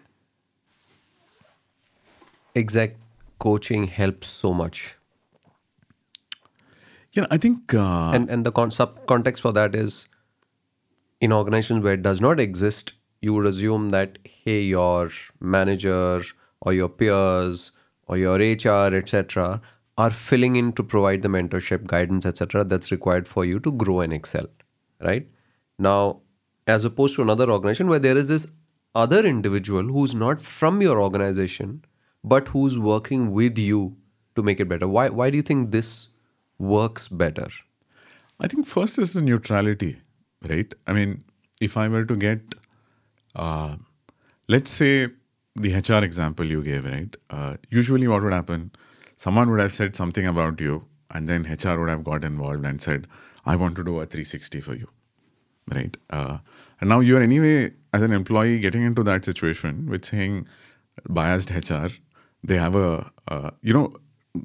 exec 2.56 2.96
coaching 3.40 3.88
helps 3.88 4.28
so 4.28 4.54
much? 4.54 4.96
Yeah, 7.12 7.28
I 7.30 7.38
think. 7.38 7.74
Uh, 7.74 8.12
and 8.12 8.30
and 8.30 8.46
the 8.46 8.52
con- 8.52 8.72
sub 8.72 9.06
context 9.06 9.42
for 9.42 9.52
that 9.52 9.76
is 9.76 10.08
in 11.22 11.32
organizations 11.32 11.84
where 11.84 11.94
it 11.94 12.02
does 12.02 12.20
not 12.20 12.40
exist 12.40 12.94
you 13.24 13.34
would 13.34 13.46
assume 13.46 13.92
that 13.92 14.18
hey 14.24 14.60
your 14.62 15.10
manager 15.40 16.22
or 16.60 16.74
your 16.74 16.90
peers 16.90 17.72
or 18.08 18.18
your 18.18 18.38
hr 18.38 18.96
etc 18.96 19.62
are 19.98 20.10
filling 20.10 20.56
in 20.56 20.74
to 20.74 20.84
provide 20.84 21.22
the 21.22 21.28
mentorship 21.28 21.86
guidance 21.86 22.26
etc 22.26 22.64
that's 22.64 22.92
required 22.92 23.28
for 23.28 23.46
you 23.46 23.60
to 23.60 23.72
grow 23.72 24.00
and 24.00 24.14
excel 24.14 24.48
right? 25.00 25.28
Now 25.78 26.22
as 26.66 26.86
opposed 26.86 27.16
to 27.16 27.22
another 27.22 27.50
organization 27.50 27.90
where 27.90 28.00
there 28.00 28.18
is 28.18 28.30
this 28.30 28.52
other 28.96 29.26
individual 29.26 29.84
who's 29.84 30.16
not 30.16 30.42
from 30.42 30.82
your 30.82 31.02
organization 31.02 31.84
but 32.24 32.48
who's 32.50 32.78
working 32.78 33.32
with 33.32 33.58
you 33.58 33.98
to 34.36 34.42
make 34.42 34.60
it 34.60 34.70
better. 34.70 34.88
Why 34.88 35.10
why 35.10 35.30
do 35.30 35.38
you 35.38 35.44
think 35.44 35.72
this 35.72 36.10
works 36.58 37.08
better? 37.08 37.50
I 38.40 38.48
think 38.48 38.68
first 38.68 38.98
is 38.98 39.14
the 39.14 39.22
neutrality, 39.22 39.98
right? 40.50 40.74
I 40.88 40.94
mean, 40.94 41.24
if 41.62 41.78
I 41.78 41.88
were 41.88 42.06
to 42.06 42.16
get, 42.16 42.56
uh, 43.36 43.76
let's 44.48 44.72
say 44.72 45.10
the 45.56 45.74
HR 45.74 46.04
example 46.04 46.46
you 46.46 46.64
gave, 46.64 46.86
right? 46.86 47.16
Uh, 47.30 47.58
usually, 47.70 48.08
what 48.08 48.24
would 48.24 48.34
happen? 48.34 48.72
Someone 49.18 49.50
would 49.52 49.60
have 49.60 49.76
said 49.76 49.96
something 49.96 50.26
about 50.26 50.60
you, 50.60 50.86
and 51.12 51.30
then 51.30 51.44
HR 51.44 51.80
would 51.80 51.90
have 51.90 52.04
got 52.04 52.24
involved 52.24 52.66
and 52.66 52.82
said, 52.82 53.08
I 53.46 53.56
want 53.56 53.76
to 53.76 53.84
do 53.84 54.00
a 54.00 54.06
360 54.06 54.62
for 54.62 54.74
you, 54.74 54.88
right? 55.72 55.96
Uh, 56.10 56.40
and 56.82 56.90
now 56.90 57.00
you're 57.02 57.22
anyway, 57.22 57.72
as 57.94 58.02
an 58.02 58.14
employee, 58.14 58.60
getting 58.60 58.84
into 58.84 59.04
that 59.04 59.26
situation 59.26 59.88
with 59.90 60.06
saying 60.06 60.48
biased 61.10 61.52
HR, 61.52 61.88
they 62.44 62.58
have 62.58 62.76
a, 62.76 63.12
uh, 63.28 63.52
you 63.62 63.74
know, 63.74 63.94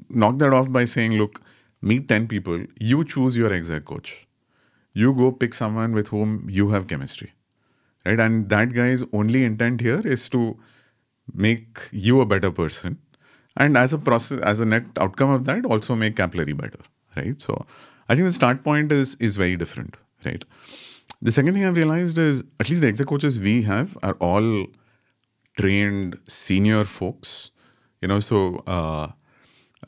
knock 0.09 0.37
that 0.39 0.53
off 0.53 0.71
by 0.71 0.85
saying, 0.85 1.13
look, 1.13 1.41
meet 1.81 2.07
10 2.07 2.27
people, 2.27 2.63
you 2.79 3.03
choose 3.03 3.35
your 3.35 3.51
exec 3.51 3.85
coach. 3.85 4.27
You 4.93 5.13
go 5.13 5.31
pick 5.31 5.53
someone 5.53 5.93
with 5.93 6.09
whom 6.09 6.47
you 6.49 6.69
have 6.69 6.87
chemistry, 6.87 7.33
right? 8.05 8.19
And 8.19 8.49
that 8.49 8.73
guy's 8.73 9.03
only 9.13 9.43
intent 9.43 9.81
here 9.81 10.01
is 10.05 10.27
to 10.29 10.59
make 11.33 11.79
you 11.91 12.21
a 12.21 12.25
better 12.25 12.51
person. 12.51 12.97
And 13.57 13.77
as 13.77 13.93
a 13.93 13.97
process, 13.97 14.39
as 14.41 14.59
a 14.59 14.65
net 14.65 14.85
outcome 14.97 15.31
of 15.31 15.45
that, 15.45 15.65
also 15.65 15.95
make 15.95 16.15
capillary 16.15 16.53
better, 16.53 16.79
right? 17.17 17.39
So 17.41 17.65
I 18.07 18.15
think 18.15 18.25
the 18.25 18.31
start 18.31 18.63
point 18.63 18.91
is 18.91 19.15
is 19.15 19.35
very 19.35 19.57
different, 19.57 19.95
right? 20.25 20.43
The 21.21 21.31
second 21.31 21.53
thing 21.53 21.65
I've 21.65 21.75
realized 21.75 22.17
is 22.17 22.43
at 22.59 22.69
least 22.69 22.81
the 22.81 22.87
exec 22.87 23.07
coaches 23.07 23.39
we 23.39 23.63
have 23.63 23.97
are 24.01 24.13
all 24.13 24.67
trained 25.57 26.17
senior 26.27 26.85
folks, 26.85 27.51
you 28.01 28.07
know, 28.07 28.19
so 28.19 28.63
uh, 28.65 29.09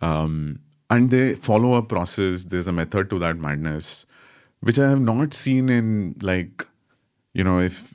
um, 0.01 0.60
and 0.89 1.10
they 1.10 1.36
follow 1.36 1.75
a 1.75 1.81
process. 1.81 2.43
There's 2.45 2.67
a 2.67 2.74
method 2.74 3.10
to 3.12 3.19
that 3.19 3.38
madness, 3.38 4.05
which 4.60 4.77
I 4.77 4.89
have 4.89 5.00
not 5.00 5.33
seen 5.33 5.69
in 5.69 6.15
like, 6.21 6.67
you 7.33 7.43
know, 7.43 7.60
if 7.60 7.93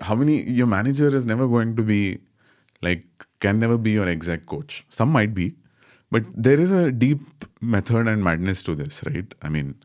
how 0.00 0.16
many 0.16 0.42
your 0.50 0.66
manager 0.66 1.14
is 1.14 1.26
never 1.26 1.46
going 1.46 1.76
to 1.76 1.82
be 1.82 2.18
like 2.82 3.04
can 3.40 3.58
never 3.58 3.78
be 3.78 3.92
your 3.92 4.08
exec 4.08 4.46
coach. 4.46 4.84
Some 4.88 5.10
might 5.10 5.34
be, 5.34 5.54
but 6.10 6.24
there 6.34 6.60
is 6.60 6.70
a 6.70 6.90
deep 6.92 7.20
method 7.60 8.08
and 8.08 8.22
madness 8.22 8.62
to 8.64 8.74
this, 8.74 9.02
right? 9.04 9.34
I 9.42 9.48
mean, 9.48 9.76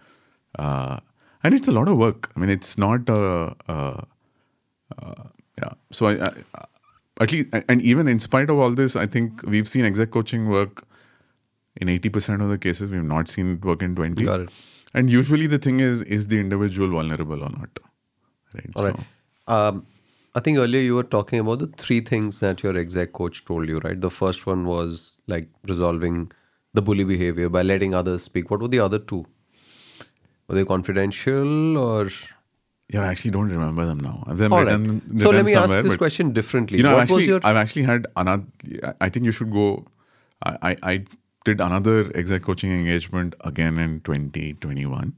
uh, 0.60 1.00
and 1.44 1.54
it's 1.54 1.68
a 1.68 1.72
lot 1.72 1.88
of 1.88 1.98
work. 1.98 2.32
I 2.36 2.40
mean, 2.40 2.50
it's 2.50 2.78
not 2.78 3.10
a. 3.10 3.56
uh, 3.68 4.02
yeah. 5.58 5.72
So 5.92 6.08
I, 6.08 6.28
I, 6.28 6.66
at 7.20 7.32
least, 7.32 7.50
and 7.52 7.82
even 7.82 8.08
in 8.08 8.20
spite 8.20 8.50
of 8.50 8.60
all 8.60 8.72
this, 8.72 8.96
I 8.96 9.08
think 9.08 9.42
we've 9.44 9.68
seen 9.68 9.86
exec 9.86 10.12
coaching 10.12 10.48
work 10.50 10.86
in 11.78 11.88
80% 11.88 12.44
of 12.44 12.50
the 12.50 12.58
cases. 12.58 12.92
We've 12.92 13.04
not 13.04 13.28
seen 13.28 13.54
it 13.54 13.66
work 13.66 13.82
in 13.82 13.96
20. 13.96 14.24
Got 14.24 14.42
it. 14.42 14.50
And 14.94 15.10
usually 15.10 15.48
the 15.48 15.58
thing 15.58 15.80
is, 15.80 16.02
is 16.04 16.28
the 16.28 16.40
individual 16.40 16.90
vulnerable 16.90 17.44
or 17.44 17.50
not? 17.50 17.80
Right. 18.54 18.70
All 18.76 18.86
right. 18.86 19.00
Um, 19.48 19.86
I 20.38 20.40
think 20.40 20.60
earlier 20.60 20.82
you 20.82 20.94
were 20.94 21.10
talking 21.12 21.40
about 21.40 21.60
the 21.60 21.68
three 21.84 22.00
things 22.00 22.40
that 22.42 22.62
your 22.62 22.78
exec 22.78 23.14
coach 23.14 23.44
told 23.44 23.68
you, 23.68 23.80
right? 23.80 24.00
The 24.00 24.12
first 24.12 24.46
one 24.46 24.68
was 24.68 25.18
like 25.26 25.48
resolving 25.68 26.32
the 26.76 26.82
bully 26.84 27.06
behavior 27.12 27.50
by 27.50 27.64
letting 27.64 27.96
others 27.96 28.22
speak. 28.22 28.52
What 28.52 28.60
were 28.60 28.68
the 28.68 28.80
other 28.80 29.00
two? 29.00 29.26
Were 30.48 30.54
they 30.54 30.64
confidential 30.64 31.78
or? 31.78 32.10
Yeah, 32.94 33.02
I 33.02 33.08
actually 33.08 33.32
don't 33.32 33.50
remember 33.50 33.88
them 33.88 34.00
now. 34.00 34.24
I've 34.28 34.38
them 34.38 34.52
right. 34.52 35.22
So 35.22 35.32
let 35.32 35.44
me 35.44 35.56
ask 35.56 35.74
this 35.74 35.88
but- 35.88 35.98
question 35.98 36.34
differently. 36.34 36.78
You 36.78 36.84
know, 36.84 36.92
what 36.92 36.98
I've 36.98 37.04
actually, 37.04 37.16
was 37.16 37.28
your? 37.28 37.40
I've 37.44 37.58
actually 37.58 37.84
had 37.84 38.06
another. 38.16 38.46
I 39.02 39.10
think 39.10 39.26
you 39.26 39.32
should 39.32 39.52
go. 39.52 39.88
I, 40.44 40.54
I, 40.62 40.78
I 40.92 41.06
did 41.46 41.62
another 41.62 42.12
exec 42.16 42.44
coaching 42.44 42.72
engagement 42.72 43.34
again 43.42 43.80
in 43.80 44.02
2021. 44.02 45.14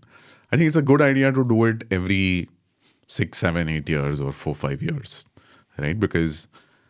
I 0.51 0.57
think 0.57 0.67
it's 0.67 0.77
a 0.77 0.81
good 0.81 1.01
idea 1.01 1.33
to 1.33 1.43
do 1.43 1.65
it 1.65 1.83
every 1.91 2.47
six, 3.17 3.37
seven, 3.39 3.67
eight 3.67 3.89
years 3.89 4.21
or 4.21 4.31
four, 4.31 4.55
five 4.55 4.81
years, 4.81 5.25
right? 5.77 5.99
Because 5.99 6.47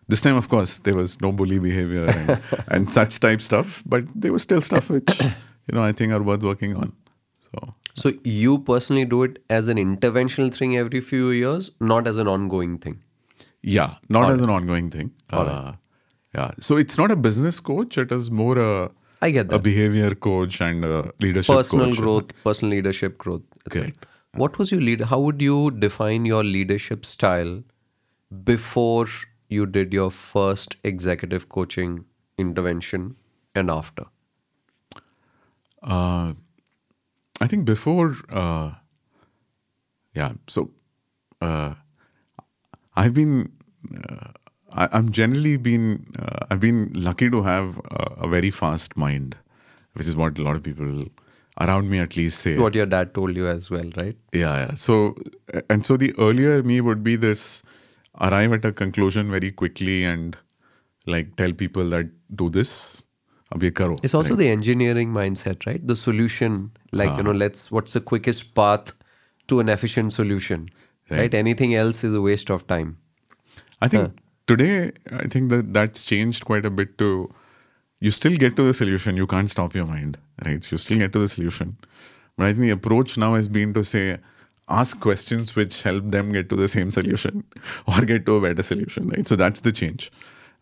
this 0.07 0.21
time, 0.21 0.35
of 0.35 0.49
course, 0.49 0.79
there 0.79 0.95
was 0.95 1.19
no 1.21 1.31
bully 1.31 1.59
behavior 1.59 2.05
and, 2.05 2.39
and 2.67 2.91
such 2.91 3.19
type 3.19 3.41
stuff, 3.41 3.81
but 3.85 4.03
there 4.13 4.31
was 4.37 4.43
still 4.43 4.61
stuff 4.61 4.89
which 4.89 5.19
you 5.67 5.73
know 5.73 5.83
I 5.83 5.91
think 5.93 6.13
are 6.13 6.21
worth 6.21 6.43
working 6.43 6.75
on. 6.75 6.93
So 7.41 7.73
so 7.95 8.13
you 8.23 8.59
personally 8.59 9.05
do 9.05 9.23
it 9.23 9.41
as 9.49 9.67
an 9.67 9.77
interventional 9.77 10.53
thing 10.55 10.77
every 10.77 11.01
few 11.01 11.29
years, 11.31 11.71
not 11.79 12.07
as 12.07 12.17
an 12.17 12.27
ongoing 12.27 12.77
thing. 12.77 13.01
Yeah, 13.61 13.95
not 14.07 14.31
as 14.31 14.39
an 14.41 14.49
ongoing 14.49 14.89
thing. 14.89 15.11
Uh, 15.31 15.73
yeah, 16.35 16.51
so 16.59 16.77
it's 16.77 16.97
not 16.97 17.11
a 17.11 17.15
business 17.15 17.59
coach. 17.59 17.97
It 17.97 18.11
is 18.11 18.29
more 18.31 18.57
a 18.57 18.91
I 19.21 19.31
get 19.31 19.49
that. 19.49 19.55
a 19.55 19.59
behavior 19.59 20.15
coach 20.15 20.61
and 20.61 20.85
a 20.85 21.11
leadership 21.19 21.55
Personal 21.55 21.87
coach. 21.87 21.97
growth, 21.97 22.43
personal 22.43 22.71
leadership 22.75 23.17
growth. 23.17 23.41
Correct. 23.69 24.05
What 24.39 24.57
was 24.57 24.71
your 24.71 24.79
lead? 24.79 25.01
How 25.11 25.19
would 25.19 25.41
you 25.41 25.69
define 25.69 26.25
your 26.25 26.45
leadership 26.45 27.05
style 27.05 27.63
before 28.49 29.07
you 29.49 29.65
did 29.65 29.91
your 29.91 30.09
first 30.09 30.77
executive 30.81 31.49
coaching 31.49 32.05
intervention 32.37 33.17
and 33.53 33.69
after? 33.69 34.05
Uh, 35.83 36.35
I 37.41 37.47
think 37.47 37.65
before, 37.65 38.15
uh, 38.29 38.75
yeah. 40.15 40.31
So 40.47 40.71
uh, 41.41 41.73
I've 42.95 43.13
been, 43.13 43.51
uh, 43.93 44.31
I, 44.71 44.87
I'm 44.93 45.11
generally 45.11 45.57
been, 45.57 46.15
uh, 46.17 46.45
I've 46.49 46.61
been 46.61 46.91
lucky 46.93 47.29
to 47.29 47.43
have 47.43 47.77
a, 47.91 48.03
a 48.21 48.27
very 48.29 48.51
fast 48.51 48.95
mind, 48.95 49.35
which 49.95 50.07
is 50.07 50.15
what 50.15 50.39
a 50.39 50.43
lot 50.43 50.55
of 50.55 50.63
people 50.63 51.07
around 51.59 51.89
me 51.89 51.99
at 51.99 52.15
least 52.15 52.39
say. 52.39 52.57
What 52.57 52.75
your 52.75 52.85
dad 52.85 53.13
told 53.13 53.35
you 53.35 53.47
as 53.47 53.69
well, 53.69 53.89
right? 53.97 54.15
Yeah, 54.33 54.55
yeah. 54.55 54.73
So, 54.75 55.15
and 55.69 55.85
so 55.85 55.97
the 55.97 56.13
earlier 56.17 56.63
me 56.63 56.81
would 56.81 57.03
be 57.03 57.15
this 57.15 57.63
arrive 58.19 58.53
at 58.53 58.65
a 58.65 58.71
conclusion 58.71 59.31
very 59.31 59.51
quickly 59.51 60.03
and 60.03 60.37
like 61.05 61.35
tell 61.35 61.53
people 61.53 61.89
that 61.89 62.09
do 62.35 62.49
this, 62.49 63.03
abhi 63.53 63.73
karo. 63.73 63.97
It's 64.03 64.13
also 64.13 64.35
the 64.35 64.47
engineering 64.47 65.11
mindset, 65.11 65.65
right? 65.65 65.85
The 65.85 65.95
solution, 65.95 66.71
like, 66.91 67.15
you 67.17 67.23
know, 67.23 67.31
ah. 67.31 67.43
let's, 67.43 67.71
what's 67.71 67.93
the 67.93 68.01
quickest 68.01 68.53
path 68.55 68.93
to 69.47 69.59
an 69.59 69.69
efficient 69.69 70.13
solution, 70.13 70.69
right? 71.09 71.33
Anything 71.33 71.75
else 71.75 72.03
is 72.03 72.13
a 72.13 72.21
waste 72.21 72.49
of 72.49 72.67
time. 72.67 72.97
I 73.81 73.87
think 73.87 74.19
today, 74.47 74.91
I 75.11 75.27
think 75.27 75.49
that 75.49 75.73
that's 75.73 76.05
changed 76.05 76.45
quite 76.45 76.65
a 76.65 76.69
bit 76.69 76.97
to 76.99 77.33
you 77.99 78.11
still 78.11 78.35
get 78.35 78.55
to 78.55 78.63
the 78.63 78.73
solution. 78.73 79.17
You 79.17 79.27
can't 79.27 79.51
stop 79.51 79.75
your 79.75 79.85
mind, 79.85 80.17
right? 80.45 80.63
So 80.63 80.73
you 80.73 80.77
still 80.77 80.99
get 80.99 81.13
to 81.13 81.19
the 81.19 81.29
solution. 81.29 81.77
But 82.37 82.47
I 82.47 82.53
think 82.53 82.61
the 82.61 82.69
approach 82.71 83.17
now 83.17 83.35
has 83.35 83.47
been 83.47 83.73
to 83.73 83.83
say, 83.83 84.19
ask 84.69 84.99
questions 84.99 85.55
which 85.55 85.81
help 85.83 86.09
them 86.11 86.31
get 86.31 86.49
to 86.49 86.55
the 86.55 86.67
same 86.67 86.91
solution 86.91 87.43
or 87.87 88.01
get 88.05 88.25
to 88.25 88.35
a 88.35 88.41
better 88.41 88.61
solution, 88.61 89.09
right? 89.09 89.27
So 89.27 89.35
that's 89.35 89.61
the 89.61 89.71
change. 89.71 90.11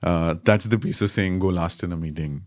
Uh, 0.01 0.35
that's 0.43 0.65
the 0.65 0.79
piece 0.79 1.01
of 1.01 1.11
saying 1.11 1.39
go 1.39 1.47
last 1.47 1.83
in 1.83 1.91
a 1.91 1.97
meeting, 1.97 2.45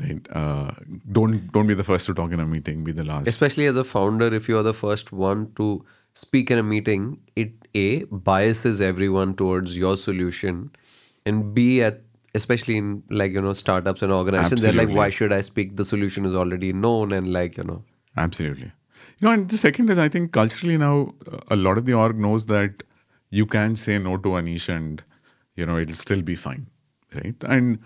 right? 0.00 0.26
Uh, 0.32 0.70
don't 1.12 1.52
don't 1.52 1.66
be 1.66 1.74
the 1.74 1.84
first 1.84 2.06
to 2.06 2.14
talk 2.14 2.32
in 2.32 2.40
a 2.40 2.46
meeting. 2.46 2.82
Be 2.82 2.92
the 2.92 3.04
last. 3.04 3.28
Especially 3.28 3.66
as 3.66 3.76
a 3.76 3.84
founder, 3.84 4.32
if 4.34 4.48
you 4.48 4.58
are 4.58 4.62
the 4.62 4.72
first 4.74 5.12
one 5.12 5.52
to 5.56 5.84
speak 6.14 6.50
in 6.50 6.58
a 6.58 6.62
meeting, 6.62 7.20
it 7.36 7.52
A 7.74 8.04
biases 8.04 8.80
everyone 8.80 9.34
towards 9.34 9.76
your 9.76 9.98
solution, 9.98 10.70
and 11.26 11.54
B 11.54 11.82
at 11.82 12.02
especially 12.34 12.76
in 12.76 13.02
like 13.10 13.32
you 13.32 13.40
know 13.40 13.52
startups 13.52 14.02
and 14.02 14.12
organizations, 14.12 14.62
they're 14.62 14.72
like, 14.72 14.90
why 14.90 15.10
should 15.10 15.32
I 15.32 15.40
speak? 15.40 15.76
The 15.76 15.84
solution 15.84 16.24
is 16.24 16.34
already 16.34 16.72
known, 16.72 17.12
and 17.12 17.32
like 17.32 17.56
you 17.56 17.64
know, 17.64 17.84
Absolutely. 18.16 18.72
You 19.20 19.28
know, 19.28 19.32
and 19.32 19.48
the 19.48 19.58
second 19.58 19.90
is 19.90 19.98
I 19.98 20.08
think 20.08 20.32
culturally 20.32 20.78
now 20.78 21.08
a 21.48 21.56
lot 21.56 21.78
of 21.78 21.86
the 21.86 21.94
org 21.94 22.18
knows 22.18 22.46
that 22.46 22.82
you 23.30 23.46
can 23.46 23.76
say 23.76 23.98
no 23.98 24.16
to 24.16 24.28
Aneesh 24.30 24.68
and 24.68 25.02
you 25.56 25.66
know 25.66 25.78
it'll 25.78 25.94
still 25.94 26.22
be 26.22 26.36
fine, 26.36 26.68
right? 27.14 27.34
And 27.46 27.78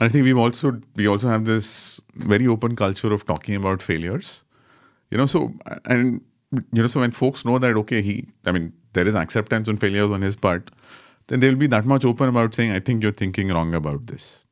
I 0.00 0.08
think 0.08 0.24
we've 0.24 0.36
also 0.36 0.80
we 0.94 1.06
also 1.06 1.28
have 1.28 1.44
this 1.44 2.00
very 2.14 2.46
open 2.46 2.76
culture 2.76 3.12
of 3.12 3.26
talking 3.26 3.54
about 3.54 3.82
failures, 3.82 4.42
you 5.10 5.18
know. 5.18 5.26
So 5.26 5.54
and 5.84 6.20
you 6.52 6.82
know, 6.82 6.86
so 6.86 7.00
when 7.00 7.10
folks 7.10 7.44
know 7.44 7.58
that 7.58 7.76
okay, 7.76 8.02
he, 8.02 8.26
I 8.44 8.52
mean, 8.52 8.72
there 8.92 9.06
is 9.06 9.14
acceptance 9.14 9.68
on 9.68 9.76
failures 9.76 10.10
on 10.10 10.22
his 10.22 10.36
part, 10.36 10.70
then 11.28 11.40
they'll 11.40 11.56
be 11.56 11.66
that 11.66 11.84
much 11.84 12.04
open 12.04 12.28
about 12.28 12.54
saying, 12.54 12.72
I 12.72 12.80
think 12.80 13.02
you're 13.02 13.12
thinking 13.12 13.48
wrong 13.48 13.74
about 13.74 14.06
this, 14.06 14.44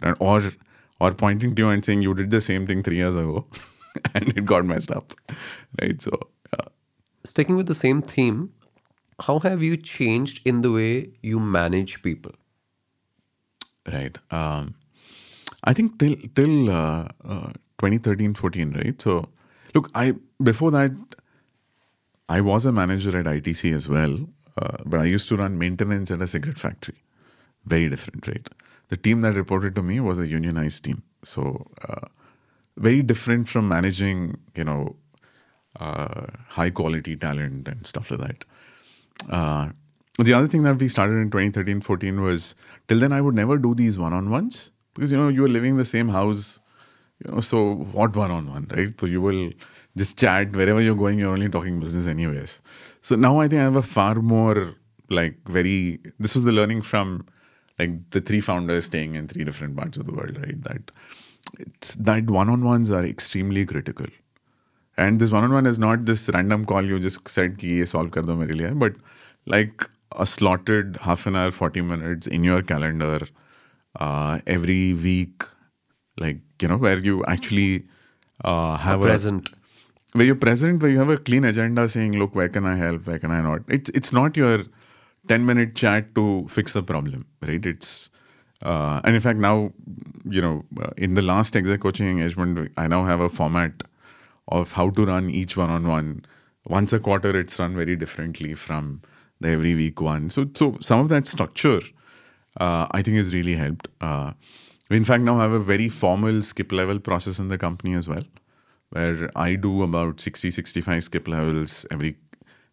and 0.00 0.16
or 0.18 0.52
or 1.00 1.12
pointing 1.12 1.54
to 1.54 1.62
you 1.62 1.68
and 1.68 1.84
saying 1.84 2.02
you 2.02 2.14
did 2.14 2.30
the 2.30 2.40
same 2.40 2.66
thing 2.66 2.82
three 2.82 2.96
years 2.96 3.16
ago 3.16 3.46
and 4.14 4.28
it 4.28 4.44
got 4.44 4.64
messed 4.64 4.90
up 4.90 5.14
right? 5.80 6.00
So 6.00 6.12
uh, 6.58 6.68
sticking 7.24 7.56
with 7.56 7.66
the 7.66 7.74
same 7.74 8.02
theme, 8.02 8.52
how 9.20 9.40
have 9.40 9.62
you 9.62 9.76
changed 9.76 10.40
in 10.44 10.60
the 10.60 10.70
way 10.70 11.10
you 11.22 11.40
manage 11.40 12.02
people? 12.02 12.32
right 13.90 14.18
um, 14.30 14.74
i 15.64 15.72
think 15.72 15.98
till 15.98 16.14
till 16.34 16.70
uh, 16.70 17.08
uh, 17.24 17.52
2013 17.80 18.34
14 18.34 18.72
right? 18.72 19.02
So 19.02 19.28
look 19.74 19.90
i 19.94 20.14
before 20.42 20.70
that 20.70 20.92
i 22.28 22.40
was 22.40 22.66
a 22.66 22.72
manager 22.72 23.16
at 23.18 23.26
itc 23.26 23.74
as 23.74 23.88
well 23.88 24.18
uh, 24.56 24.78
but 24.84 25.00
i 25.00 25.04
used 25.04 25.28
to 25.28 25.36
run 25.36 25.58
maintenance 25.58 26.10
at 26.10 26.22
a 26.22 26.28
cigarette 26.28 26.58
factory. 26.58 27.02
Very 27.64 27.88
different 27.88 28.26
right? 28.26 28.48
The 28.88 28.96
team 28.96 29.20
that 29.22 29.34
reported 29.34 29.74
to 29.76 29.82
me 29.82 30.00
was 30.00 30.18
a 30.18 30.26
unionized 30.26 30.84
team. 30.84 31.02
So 31.24 31.70
uh, 31.88 32.08
very 32.76 33.02
different 33.02 33.48
from 33.48 33.68
managing 33.68 34.38
you 34.54 34.64
know 34.64 34.96
uh, 35.78 36.26
high 36.48 36.70
quality 36.70 37.16
talent 37.16 37.68
and 37.68 37.86
stuff 37.86 38.10
like 38.10 38.20
that. 38.20 38.44
Uh, 39.30 39.68
the 40.18 40.34
other 40.34 40.46
thing 40.46 40.62
that 40.62 40.78
we 40.78 40.88
started 40.88 41.14
in 41.14 41.30
2013 41.30 41.80
14 41.80 42.20
was 42.20 42.54
till 42.88 42.98
then 42.98 43.12
i 43.12 43.20
would 43.20 43.34
never 43.34 43.56
do 43.56 43.74
these 43.74 43.98
one-on-ones 43.98 44.70
because 44.94 45.10
you 45.10 45.16
know 45.16 45.28
you 45.28 45.42
were 45.42 45.48
living 45.48 45.70
in 45.70 45.76
the 45.78 45.84
same 45.84 46.08
house 46.08 46.60
you 47.24 47.30
know 47.30 47.40
so 47.40 47.74
what 47.92 48.14
one-on-one 48.14 48.68
right? 48.76 49.00
So 49.00 49.06
you 49.06 49.20
will 49.20 49.52
just 49.96 50.18
chat 50.18 50.52
wherever 50.52 50.80
you're 50.80 50.94
going 50.94 51.18
you're 51.18 51.32
only 51.32 51.48
talking 51.48 51.80
business 51.80 52.06
anyways 52.06 52.60
so 53.02 53.16
now 53.16 53.40
I 53.40 53.48
think 53.48 53.60
I 53.60 53.64
have 53.64 53.76
a 53.76 53.82
far 53.82 54.14
more 54.16 54.74
like 55.10 55.36
very. 55.46 55.98
This 56.18 56.34
was 56.34 56.44
the 56.44 56.52
learning 56.52 56.82
from 56.82 57.26
like 57.78 58.10
the 58.10 58.20
three 58.20 58.40
founders 58.40 58.86
staying 58.86 59.14
in 59.16 59.28
three 59.28 59.44
different 59.44 59.76
parts 59.76 59.98
of 59.98 60.06
the 60.06 60.12
world, 60.12 60.38
right? 60.38 60.62
That 60.62 60.90
it's 61.58 61.94
that 61.96 62.30
one-on-ones 62.30 62.90
are 62.90 63.04
extremely 63.04 63.66
critical. 63.66 64.06
And 64.96 65.20
this 65.20 65.30
one-on-one 65.30 65.66
is 65.66 65.78
not 65.78 66.04
this 66.04 66.28
random 66.28 66.64
call 66.64 66.84
you 66.84 66.98
just 67.00 67.28
said 67.28 67.58
ki 67.58 67.78
ye 67.78 67.84
solve 67.86 68.10
kar 68.12 68.22
do 68.22 68.36
mere 68.36 68.48
liye, 68.48 68.78
but 68.78 68.94
like 69.46 69.88
a 70.16 70.26
slotted 70.26 70.98
half 71.02 71.26
an 71.26 71.36
hour, 71.36 71.50
40 71.50 71.80
minutes 71.80 72.26
in 72.26 72.44
your 72.44 72.62
calendar 72.62 73.26
uh, 73.98 74.38
every 74.46 74.92
week, 74.94 75.44
like, 76.18 76.40
you 76.60 76.68
know, 76.68 76.76
where 76.76 76.98
you 76.98 77.24
actually 77.24 77.84
uh, 78.44 78.76
have 78.76 79.00
a 79.00 79.04
present. 79.04 79.48
A, 79.48 79.61
where 80.12 80.26
you're 80.26 80.34
present, 80.36 80.82
where 80.82 80.90
you 80.90 80.98
have 80.98 81.08
a 81.08 81.16
clean 81.16 81.44
agenda 81.44 81.88
saying, 81.88 82.12
look, 82.18 82.34
where 82.34 82.48
can 82.48 82.66
I 82.66 82.76
help? 82.76 83.06
Where 83.06 83.18
can 83.18 83.30
I 83.30 83.40
not? 83.40 83.62
It's 83.68 83.90
it's 83.90 84.12
not 84.12 84.36
your 84.36 84.64
10 85.28 85.46
minute 85.46 85.74
chat 85.74 86.14
to 86.14 86.46
fix 86.50 86.76
a 86.76 86.82
problem, 86.82 87.26
right? 87.40 87.64
It's 87.64 88.10
uh, 88.62 89.00
and 89.04 89.14
in 89.14 89.20
fact 89.20 89.38
now, 89.38 89.72
you 90.24 90.40
know, 90.40 90.64
uh, 90.80 90.90
in 90.96 91.14
the 91.14 91.22
last 91.22 91.56
exec 91.56 91.80
coaching 91.80 92.06
engagement, 92.06 92.70
I 92.76 92.86
now 92.86 93.04
have 93.04 93.20
a 93.20 93.28
format 93.28 93.82
of 94.48 94.72
how 94.72 94.90
to 94.90 95.06
run 95.06 95.30
each 95.30 95.56
one 95.56 95.70
on 95.70 95.88
one. 95.88 96.24
Once 96.66 96.92
a 96.92 97.00
quarter, 97.00 97.36
it's 97.38 97.58
run 97.58 97.74
very 97.74 97.96
differently 97.96 98.54
from 98.54 99.02
the 99.40 99.48
every 99.48 99.74
week 99.74 100.00
one. 100.00 100.30
So 100.30 100.48
so 100.54 100.76
some 100.80 101.00
of 101.00 101.08
that 101.08 101.26
structure, 101.26 101.80
uh, 102.60 102.86
I 102.90 103.02
think, 103.02 103.16
has 103.16 103.32
really 103.32 103.56
helped. 103.56 103.88
Uh, 104.00 104.32
we 104.90 104.96
in 104.98 105.04
fact 105.04 105.24
now 105.24 105.38
have 105.38 105.52
a 105.52 105.58
very 105.58 105.88
formal 105.88 106.42
skip 106.42 106.70
level 106.70 106.98
process 106.98 107.38
in 107.38 107.48
the 107.48 107.56
company 107.56 107.94
as 107.94 108.08
well 108.08 108.24
where 108.92 109.30
I 109.36 109.54
do 109.56 109.82
about 109.82 110.20
60, 110.20 110.50
65 110.50 111.04
skip 111.04 111.28
levels 111.28 111.86
every 111.90 112.16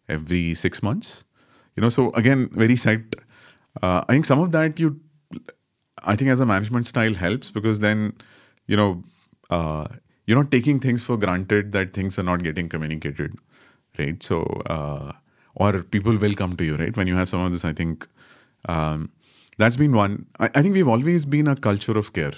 every 0.08 0.54
six 0.54 0.82
months. 0.82 1.24
You 1.76 1.82
know, 1.82 1.88
so 1.88 2.10
again, 2.12 2.50
very 2.52 2.76
set. 2.76 3.00
Uh, 3.82 4.02
I 4.08 4.12
think 4.12 4.26
some 4.26 4.40
of 4.40 4.52
that 4.52 4.80
you, 4.80 5.00
I 6.04 6.16
think 6.16 6.30
as 6.30 6.40
a 6.40 6.46
management 6.46 6.86
style 6.86 7.14
helps 7.14 7.50
because 7.50 7.80
then, 7.80 8.14
you 8.66 8.76
know, 8.76 9.04
uh, 9.50 9.86
you're 10.26 10.36
not 10.36 10.50
taking 10.50 10.80
things 10.80 11.02
for 11.02 11.16
granted 11.16 11.72
that 11.72 11.92
things 11.92 12.18
are 12.18 12.22
not 12.22 12.42
getting 12.42 12.68
communicated, 12.68 13.36
right? 13.98 14.22
So, 14.22 14.42
uh, 14.66 15.12
or 15.54 15.82
people 15.82 16.16
will 16.16 16.34
come 16.34 16.56
to 16.56 16.64
you, 16.64 16.76
right? 16.76 16.96
When 16.96 17.06
you 17.06 17.16
have 17.16 17.28
some 17.28 17.40
of 17.40 17.52
this, 17.52 17.64
I 17.64 17.72
think 17.72 18.06
um, 18.68 19.10
that's 19.58 19.76
been 19.76 19.92
one. 19.92 20.26
I, 20.38 20.50
I 20.54 20.62
think 20.62 20.74
we've 20.74 20.88
always 20.88 21.24
been 21.24 21.48
a 21.48 21.56
culture 21.56 21.98
of 21.98 22.12
care, 22.12 22.32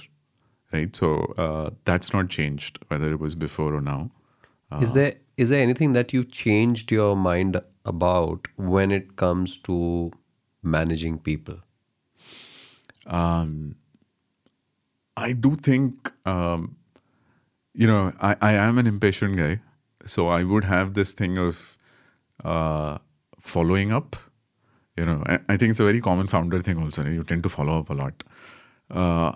right? 0.73 0.95
So 0.95 1.35
uh, 1.37 1.71
that's 1.85 2.13
not 2.13 2.29
changed, 2.29 2.79
whether 2.89 3.13
it 3.13 3.21
was 3.21 3.35
before 3.35 3.75
or 3.75 3.81
now. 3.81 4.11
Is 4.81 4.95
there 4.95 5.17
is 5.37 5.51
there 5.51 5.61
anything 5.61 5.93
that 5.93 6.13
you 6.13 6.25
changed 6.25 6.91
your 6.91 7.15
mind 7.17 7.61
about 7.85 8.49
when 8.57 8.91
it 8.91 9.17
comes 9.17 9.59
to 9.59 10.13
managing 10.63 11.19
people? 11.19 11.59
Um, 13.07 13.77
I 15.17 15.33
do 15.33 15.57
think, 15.57 16.13
um, 16.25 16.77
you 17.75 17.87
know, 17.87 18.13
I, 18.21 18.37
I 18.41 18.53
am 18.53 18.79
an 18.79 18.87
impatient 18.87 19.37
guy. 19.37 19.61
So 20.07 20.29
I 20.29 20.43
would 20.43 20.65
have 20.65 20.95
this 20.95 21.13
thing 21.13 21.39
of 21.39 21.77
uh, 22.45 22.99
following 23.41 23.93
up. 23.93 24.17
You 24.97 25.07
know, 25.07 25.23
I, 25.27 25.39
I 25.49 25.57
think 25.57 25.71
it's 25.71 25.81
a 25.81 25.85
very 25.85 26.01
common 26.01 26.27
founder 26.27 26.61
thing 26.61 26.79
also. 26.83 27.05
You 27.05 27.25
tend 27.25 27.43
to 27.45 27.49
follow 27.49 27.79
up 27.79 27.91
a 27.91 27.95
lot. 27.95 28.25
Uh, 28.91 29.33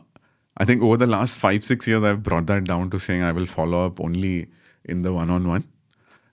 I 0.57 0.65
think 0.65 0.83
over 0.83 0.97
the 0.97 1.07
last 1.07 1.37
five, 1.37 1.65
six 1.65 1.87
years, 1.87 2.03
I've 2.03 2.23
brought 2.23 2.47
that 2.47 2.65
down 2.65 2.91
to 2.91 2.99
saying 2.99 3.23
I 3.23 3.33
will 3.33 3.47
follow 3.47 3.85
up 3.87 4.01
only 4.01 4.49
in 4.85 5.03
the 5.03 5.13
one 5.13 5.31
on 5.31 5.49
one. 5.49 5.65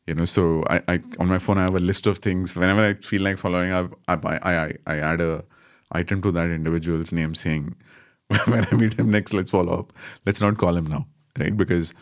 You 0.08 0.16
know, 0.16 0.26
so 0.26 0.64
I, 0.70 0.82
I 0.88 1.02
on 1.20 1.28
my 1.28 1.40
phone 1.40 1.58
I 1.58 1.64
have 1.64 1.76
a 1.76 1.80
list 1.80 2.08
of 2.08 2.18
things. 2.20 2.56
Whenever 2.56 2.82
I 2.82 2.94
feel 2.96 3.22
like 3.22 3.38
following 3.38 3.72
up, 3.72 3.98
I 4.08 4.16
I, 4.16 4.56
I, 4.66 4.74
I 4.88 4.98
add 5.00 5.22
a 5.22 5.44
item 5.92 6.22
to 6.24 6.32
that 6.32 6.50
individual's 6.50 7.14
name 7.14 7.36
saying, 7.36 7.76
when 8.46 8.66
I 8.66 8.76
meet 8.76 8.96
him 8.96 9.12
next, 9.12 9.34
let's 9.34 9.52
follow 9.52 9.80
up. 9.80 9.94
Let's 10.26 10.42
not 10.42 10.58
call 10.58 10.76
him 10.76 10.88
now, 10.88 11.08
right? 11.40 11.56
Because 11.56 11.94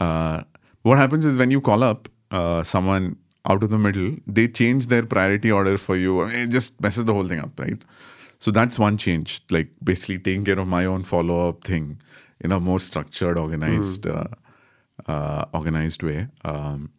uh, 0.00 0.42
what 0.82 0.98
happens 0.98 1.24
is 1.24 1.38
when 1.38 1.50
you 1.50 1.60
call 1.60 1.82
up 1.84 2.08
uh, 2.30 2.62
someone 2.62 3.16
out 3.46 3.62
of 3.62 3.70
the 3.70 3.78
middle, 3.78 4.16
they 4.26 4.48
change 4.48 4.88
their 4.88 5.04
priority 5.04 5.50
order 5.50 5.78
for 5.78 5.96
you. 5.96 6.22
I 6.22 6.26
mean, 6.26 6.36
it 6.36 6.46
just 6.48 6.80
messes 6.80 7.04
the 7.04 7.14
whole 7.14 7.26
thing 7.28 7.40
up, 7.40 7.58
right? 7.58 7.82
So 8.38 8.50
that's 8.50 8.78
one 8.78 8.96
change, 8.98 9.42
like 9.50 9.68
basically 9.82 10.18
taking 10.18 10.44
care 10.44 10.58
of 10.58 10.68
my 10.68 10.84
own 10.84 11.02
follow 11.02 11.48
up 11.48 11.64
thing 11.64 12.00
in 12.40 12.52
a 12.52 12.60
more 12.60 12.78
structured, 12.78 13.38
organized, 13.38 14.06
uh, 14.06 14.28
uh, 15.06 15.44
organized 15.52 16.02
way. 16.02 16.28
Um, 16.44 16.90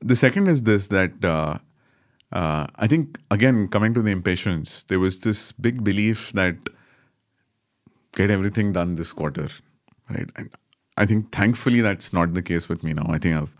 the 0.00 0.16
second 0.16 0.48
is 0.48 0.62
this 0.62 0.88
that 0.88 1.24
uh, 1.24 1.58
uh, 2.32 2.66
I 2.76 2.86
think 2.86 3.18
again 3.30 3.68
coming 3.68 3.94
to 3.94 4.02
the 4.02 4.10
impatience, 4.10 4.84
there 4.84 4.98
was 4.98 5.20
this 5.20 5.52
big 5.52 5.84
belief 5.84 6.32
that 6.32 6.56
get 8.16 8.30
everything 8.30 8.72
done 8.72 8.96
this 8.96 9.12
quarter, 9.12 9.48
right? 10.10 10.28
And 10.34 10.50
I 10.96 11.06
think 11.06 11.30
thankfully 11.30 11.80
that's 11.80 12.12
not 12.12 12.34
the 12.34 12.42
case 12.42 12.68
with 12.68 12.82
me 12.82 12.92
now. 12.92 13.06
I 13.08 13.18
think 13.18 13.36
I've 13.36 13.54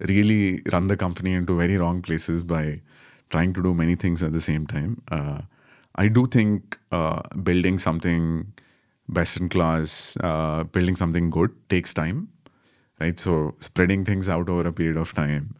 really 0.00 0.60
run 0.70 0.88
the 0.88 0.96
company 0.96 1.32
into 1.32 1.56
very 1.56 1.78
wrong 1.78 2.02
places 2.02 2.44
by 2.44 2.82
trying 3.30 3.54
to 3.54 3.62
do 3.62 3.72
many 3.72 3.94
things 3.94 4.22
at 4.22 4.32
the 4.32 4.40
same 4.40 4.66
time. 4.66 5.02
I 5.96 6.08
do 6.08 6.26
think 6.26 6.78
uh, 6.92 7.22
building 7.42 7.78
something 7.78 8.52
best 9.08 9.36
in 9.36 9.48
class, 9.48 10.16
uh, 10.22 10.64
building 10.64 10.96
something 10.96 11.30
good 11.30 11.54
takes 11.68 11.94
time, 11.94 12.28
right? 13.00 13.18
So 13.18 13.54
spreading 13.60 14.04
things 14.04 14.28
out 14.28 14.48
over 14.48 14.68
a 14.68 14.72
period 14.72 14.96
of 14.96 15.14
time. 15.14 15.54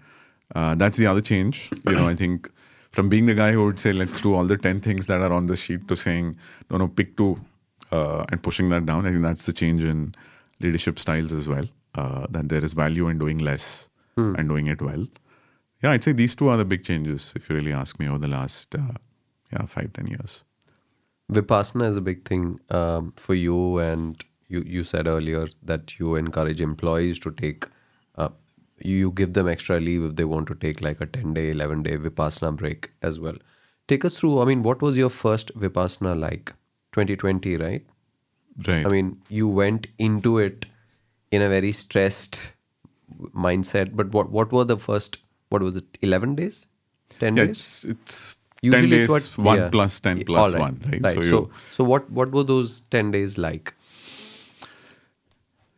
Uh, 0.55 0.75
that's 0.75 0.96
the 0.96 1.07
other 1.07 1.20
change. 1.20 1.70
You 1.87 1.96
know, 1.96 2.09
I 2.09 2.14
think 2.14 2.51
from 2.92 3.09
being 3.09 3.27
the 3.27 3.35
guy 3.35 3.53
who 3.53 3.64
would 3.64 3.79
say, 3.79 3.92
let's 3.92 4.20
do 4.20 4.35
all 4.35 4.44
the 4.44 4.57
10 4.57 4.81
things 4.81 5.07
that 5.07 5.20
are 5.20 5.33
on 5.33 5.46
the 5.46 5.57
sheet 5.57 5.88
to 5.88 5.96
saying, 5.96 6.37
no, 6.70 6.77
no, 6.77 6.88
pick 6.88 7.16
two 7.16 7.40
uh, 7.90 8.25
and 8.31 8.42
pushing 8.42 8.68
that 8.70 8.87
down. 8.87 9.07
I 9.07 9.11
think 9.11 9.22
that's 9.22 9.46
the 9.46 9.53
change 9.53 9.83
in 9.83 10.14
leadership 10.61 10.99
styles 10.99 11.33
as 11.33 11.49
well. 11.49 11.66
Uh, 11.94 12.27
that 12.31 12.49
there 12.51 12.62
is 12.62 12.75
value 12.75 13.09
in 13.09 13.18
doing 13.18 13.38
less 13.38 13.88
and 14.37 14.49
doing 14.49 14.66
it 14.66 14.83
well. 14.83 15.07
Yeah, 15.83 15.92
I'd 15.92 16.05
say 16.05 16.12
these 16.12 16.35
two 16.37 16.49
are 16.49 16.57
the 16.57 16.64
big 16.64 16.85
changes, 16.85 17.33
if 17.37 17.49
you 17.49 17.57
really 17.57 17.72
ask 17.72 17.99
me, 17.99 18.09
over 18.09 18.18
the 18.18 18.29
last 18.29 18.75
uh, 18.75 18.92
yeah 19.52 19.66
five 19.66 19.92
ten 19.92 20.06
years. 20.06 20.44
Vipassana 21.32 21.90
is 21.90 21.96
a 21.96 22.00
big 22.00 22.24
thing 22.28 22.61
um, 22.70 23.12
for 23.16 23.35
you 23.35 23.78
and 23.78 24.24
you 24.48 24.62
you 24.62 24.85
said 24.85 25.06
earlier 25.06 25.48
that 25.62 25.98
you 25.98 26.14
encourage 26.14 26.61
employees 26.61 27.18
to 27.18 27.32
take 27.32 27.66
uh, 28.16 28.28
you 28.78 29.11
give 29.11 29.32
them 29.32 29.48
extra 29.48 29.80
leave 29.80 30.04
if 30.04 30.16
they 30.16 30.24
want 30.24 30.46
to 30.48 30.54
take 30.54 30.80
like 30.80 31.00
a 31.00 31.06
10 31.06 31.35
day 31.35 31.50
11 31.50 31.82
day 31.82 31.96
vipassana 31.96 32.54
break 32.54 32.90
as 33.02 33.18
well. 33.18 33.37
Take 33.88 34.04
us 34.04 34.16
through 34.18 34.40
i 34.42 34.44
mean 34.44 34.62
what 34.62 34.82
was 34.82 34.96
your 34.96 35.11
first 35.11 35.52
vipassana 35.59 36.18
like? 36.18 36.52
2020 36.92 37.56
right? 37.56 37.87
Right. 38.66 38.87
i 38.87 38.88
mean 38.88 39.20
you 39.28 39.46
went 39.48 39.87
into 39.98 40.38
it 40.38 40.64
in 41.30 41.42
a 41.42 41.48
very 41.48 41.72
stressed 41.72 42.38
mindset 43.35 43.94
but 43.94 44.12
what 44.12 44.30
what 44.30 44.52
were 44.52 44.64
the 44.64 44.78
first 44.78 45.18
what 45.48 45.62
was 45.62 45.76
it 45.76 45.98
11 46.02 46.35
days? 46.35 46.66
10 47.20 47.37
yeah, 47.37 47.44
days? 47.46 47.50
it's 47.50 47.85
it's 47.85 48.36
Usually 48.66 48.90
ten 48.90 48.92
it's 49.00 49.12
days, 49.12 49.38
what- 49.38 49.46
one 49.50 49.59
yeah. 49.62 49.68
plus 49.79 49.98
ten 50.09 50.22
plus 50.31 50.52
all 50.55 50.61
one, 50.61 50.79
right? 50.92 51.09
So, 51.14 51.22
you, 51.22 51.31
so, 51.31 51.40
so 51.79 51.85
what 51.94 52.11
what 52.20 52.33
were 52.38 52.44
those 52.52 52.76
ten 52.96 53.11
days 53.16 53.37
like? 53.46 53.74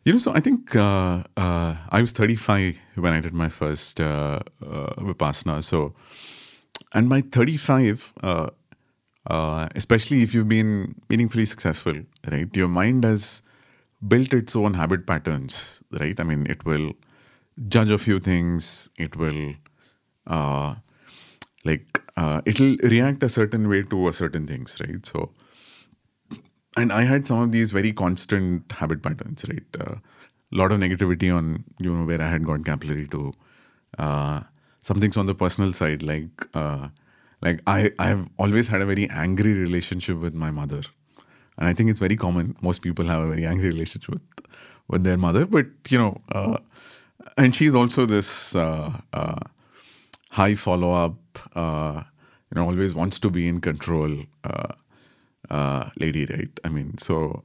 You 0.04 0.12
know, 0.12 0.18
so 0.18 0.32
I 0.34 0.40
think 0.40 0.74
uh, 0.74 1.22
uh, 1.36 1.74
I 1.90 2.00
was 2.00 2.12
35 2.12 2.78
when 2.94 3.12
I 3.12 3.20
did 3.20 3.34
my 3.34 3.48
first 3.50 4.00
uh, 4.00 4.38
uh, 4.62 4.94
Vipassana. 5.08 5.62
So, 5.62 5.94
and 6.94 7.10
by 7.10 7.20
35, 7.20 8.14
uh, 8.22 8.46
uh, 9.26 9.68
especially 9.74 10.22
if 10.22 10.32
you've 10.32 10.48
been 10.48 10.94
meaningfully 11.10 11.44
successful, 11.44 11.92
right, 12.30 12.48
your 12.56 12.68
mind 12.68 13.04
has 13.04 13.42
built 14.06 14.32
its 14.32 14.56
own 14.56 14.74
habit 14.74 15.06
patterns, 15.06 15.82
right? 16.00 16.18
I 16.18 16.22
mean, 16.22 16.46
it 16.46 16.64
will 16.64 16.92
judge 17.68 17.90
a 17.90 17.98
few 17.98 18.18
things, 18.18 18.88
it 18.96 19.14
will, 19.16 19.54
uh, 20.26 20.76
like, 21.66 21.97
uh, 22.18 22.40
it'll 22.44 22.76
react 22.94 23.22
a 23.22 23.28
certain 23.28 23.68
way 23.68 23.82
to 23.94 24.08
a 24.08 24.12
certain 24.12 24.46
things, 24.46 24.76
right? 24.80 25.06
So, 25.06 25.30
and 26.76 26.92
I 26.92 27.02
had 27.04 27.26
some 27.26 27.40
of 27.40 27.52
these 27.52 27.70
very 27.70 27.92
constant 27.92 28.72
habit 28.72 29.02
patterns, 29.02 29.44
right? 29.48 29.82
A 29.88 30.00
lot 30.50 30.72
of 30.72 30.80
negativity 30.80 31.34
on 31.34 31.64
you 31.78 31.94
know 31.94 32.04
where 32.04 32.20
I 32.20 32.30
had 32.36 32.44
gone 32.52 32.64
capillary 32.64 33.08
to. 33.08 33.32
Uh, 33.98 34.40
some 34.82 35.00
things 35.00 35.16
on 35.16 35.26
the 35.26 35.34
personal 35.34 35.72
side, 35.72 36.02
like 36.02 36.46
uh, 36.54 36.88
like 37.42 37.62
I 37.66 37.92
I 37.98 38.06
have 38.12 38.28
always 38.38 38.68
had 38.68 38.80
a 38.80 38.86
very 38.86 39.08
angry 39.10 39.52
relationship 39.52 40.18
with 40.26 40.34
my 40.34 40.50
mother, 40.50 40.82
and 41.58 41.68
I 41.68 41.74
think 41.74 41.90
it's 41.90 42.00
very 42.06 42.16
common. 42.16 42.56
Most 42.68 42.82
people 42.82 43.06
have 43.06 43.22
a 43.22 43.28
very 43.28 43.46
angry 43.46 43.70
relationship 43.74 44.14
with 44.14 44.46
with 44.88 45.04
their 45.04 45.18
mother, 45.26 45.44
but 45.46 45.66
you 45.88 45.98
know, 45.98 46.20
uh, 46.32 46.58
and 47.36 47.54
she's 47.60 47.74
also 47.82 48.06
this 48.06 48.54
uh, 48.54 48.92
uh, 49.12 49.40
high 50.30 50.54
follow 50.54 50.92
up. 50.92 51.18
Uh, 51.54 52.02
you 52.50 52.60
know, 52.60 52.66
always 52.66 52.94
wants 52.94 53.18
to 53.18 53.30
be 53.30 53.46
in 53.46 53.60
control. 53.60 54.24
Uh, 54.44 54.72
uh, 55.50 55.90
lady, 55.98 56.26
right? 56.26 56.60
I 56.64 56.68
mean, 56.68 56.98
so 56.98 57.44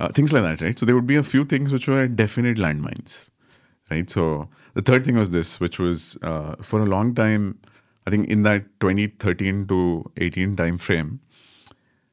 uh, 0.00 0.08
things 0.08 0.32
like 0.32 0.42
that, 0.42 0.60
right? 0.60 0.78
So 0.78 0.86
there 0.86 0.94
would 0.94 1.06
be 1.06 1.16
a 1.16 1.22
few 1.22 1.44
things 1.44 1.72
which 1.72 1.88
were 1.88 2.06
definite 2.08 2.58
landmines, 2.58 3.30
right? 3.90 4.08
So 4.10 4.48
the 4.74 4.82
third 4.82 5.04
thing 5.04 5.16
was 5.16 5.30
this, 5.30 5.60
which 5.60 5.78
was 5.78 6.18
uh, 6.22 6.56
for 6.62 6.82
a 6.82 6.86
long 6.86 7.14
time, 7.14 7.58
I 8.06 8.10
think 8.10 8.28
in 8.28 8.42
that 8.42 8.64
2013 8.80 9.66
to 9.68 10.10
18 10.16 10.56
time 10.56 10.78
frame, 10.78 11.20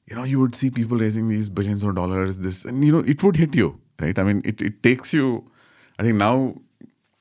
you 0.07 0.15
know, 0.15 0.23
you 0.23 0.39
would 0.39 0.55
see 0.55 0.69
people 0.69 0.97
raising 0.97 1.29
these 1.29 1.49
billions 1.49 1.83
of 1.83 1.95
dollars, 1.95 2.39
this, 2.39 2.65
and 2.65 2.83
you 2.83 2.91
know, 2.91 2.99
it 2.99 3.23
would 3.23 3.37
hit 3.37 3.55
you, 3.55 3.79
right? 3.99 4.17
I 4.17 4.23
mean, 4.23 4.41
it, 4.43 4.61
it 4.61 4.83
takes 4.83 5.13
you, 5.13 5.49
I 5.97 6.03
think 6.03 6.15
now 6.15 6.55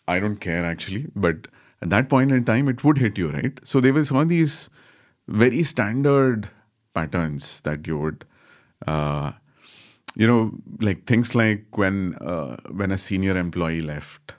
I 0.09 0.19
don't 0.19 0.37
care 0.37 0.65
actually, 0.65 1.07
but 1.15 1.49
at 1.83 1.91
that 1.91 2.09
point 2.09 2.33
in 2.33 2.45
time, 2.45 2.69
it 2.69 2.85
would 2.85 2.99
hit 2.99 3.19
you, 3.19 3.31
right? 3.31 3.59
So 3.65 3.81
there 3.81 3.93
were 3.93 4.05
some 4.05 4.17
of 4.19 4.29
these 4.29 4.71
very 5.29 5.63
standard 5.65 6.49
patterns 6.95 7.61
that 7.63 7.87
you 7.87 7.99
would, 7.99 8.25
uh, 8.87 9.33
you 10.15 10.27
know, 10.27 10.53
like 10.81 11.07
things 11.07 11.35
like 11.35 11.77
when 11.77 12.15
uh, 12.17 12.57
when 12.71 12.91
a 12.91 12.99
senior 12.99 13.37
employee 13.37 13.81
left, 13.81 14.35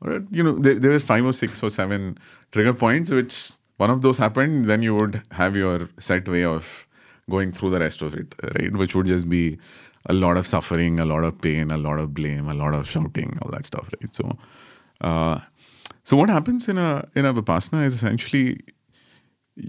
or 0.00 0.22
you 0.30 0.42
know, 0.42 0.58
there, 0.58 0.74
there 0.74 0.90
were 0.90 0.98
five 0.98 1.24
or 1.24 1.32
six 1.32 1.62
or 1.62 1.70
seven 1.70 2.18
trigger 2.52 2.74
points. 2.74 3.10
Which 3.10 3.52
one 3.78 3.90
of 3.90 4.02
those 4.02 4.18
happened, 4.18 4.66
then 4.66 4.82
you 4.82 4.94
would 4.94 5.22
have 5.32 5.56
your 5.56 5.88
set 5.98 6.28
way 6.28 6.44
of 6.44 6.86
going 7.30 7.52
through 7.52 7.70
the 7.70 7.80
rest 7.80 8.02
of 8.02 8.14
it, 8.14 8.34
right? 8.42 8.72
Which 8.72 8.94
would 8.94 9.06
just 9.06 9.28
be 9.28 9.58
a 10.06 10.12
lot 10.12 10.36
of 10.36 10.46
suffering, 10.46 11.00
a 11.00 11.06
lot 11.06 11.24
of 11.24 11.40
pain, 11.40 11.70
a 11.70 11.78
lot 11.78 11.98
of 11.98 12.12
blame, 12.12 12.48
a 12.48 12.54
lot 12.54 12.74
of 12.74 12.88
shouting, 12.88 13.38
all 13.40 13.50
that 13.52 13.64
stuff, 13.64 13.88
right? 14.00 14.14
So, 14.14 14.36
uh, 15.00 15.40
so 16.04 16.16
what 16.16 16.28
happens 16.30 16.68
in 16.68 16.78
a 16.78 17.08
in 17.14 17.24
a 17.24 17.34
vipassana 17.34 17.84
is 17.86 17.94
essentially 17.94 18.60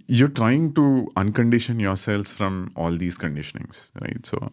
you're 0.08 0.28
trying 0.28 0.74
to 0.74 1.12
uncondition 1.16 1.80
yourselves 1.80 2.32
from 2.32 2.72
all 2.76 2.92
these 2.92 3.18
conditionings, 3.18 3.92
right? 4.02 4.26
So, 4.26 4.52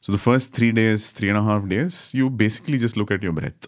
so 0.00 0.12
the 0.12 0.18
first 0.18 0.52
three 0.52 0.72
days, 0.72 1.12
three 1.12 1.28
and 1.28 1.38
a 1.38 1.42
half 1.42 1.66
days, 1.68 2.12
you 2.14 2.28
basically 2.30 2.78
just 2.78 2.96
look 2.96 3.10
at 3.10 3.22
your 3.22 3.32
breath. 3.32 3.66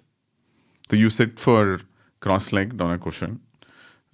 So 0.90 0.97
you 0.97 1.11
sit 1.11 1.38
for 1.38 1.81
cross-legged 2.21 2.81
on 2.81 2.92
a 2.92 2.99
cushion 2.99 3.40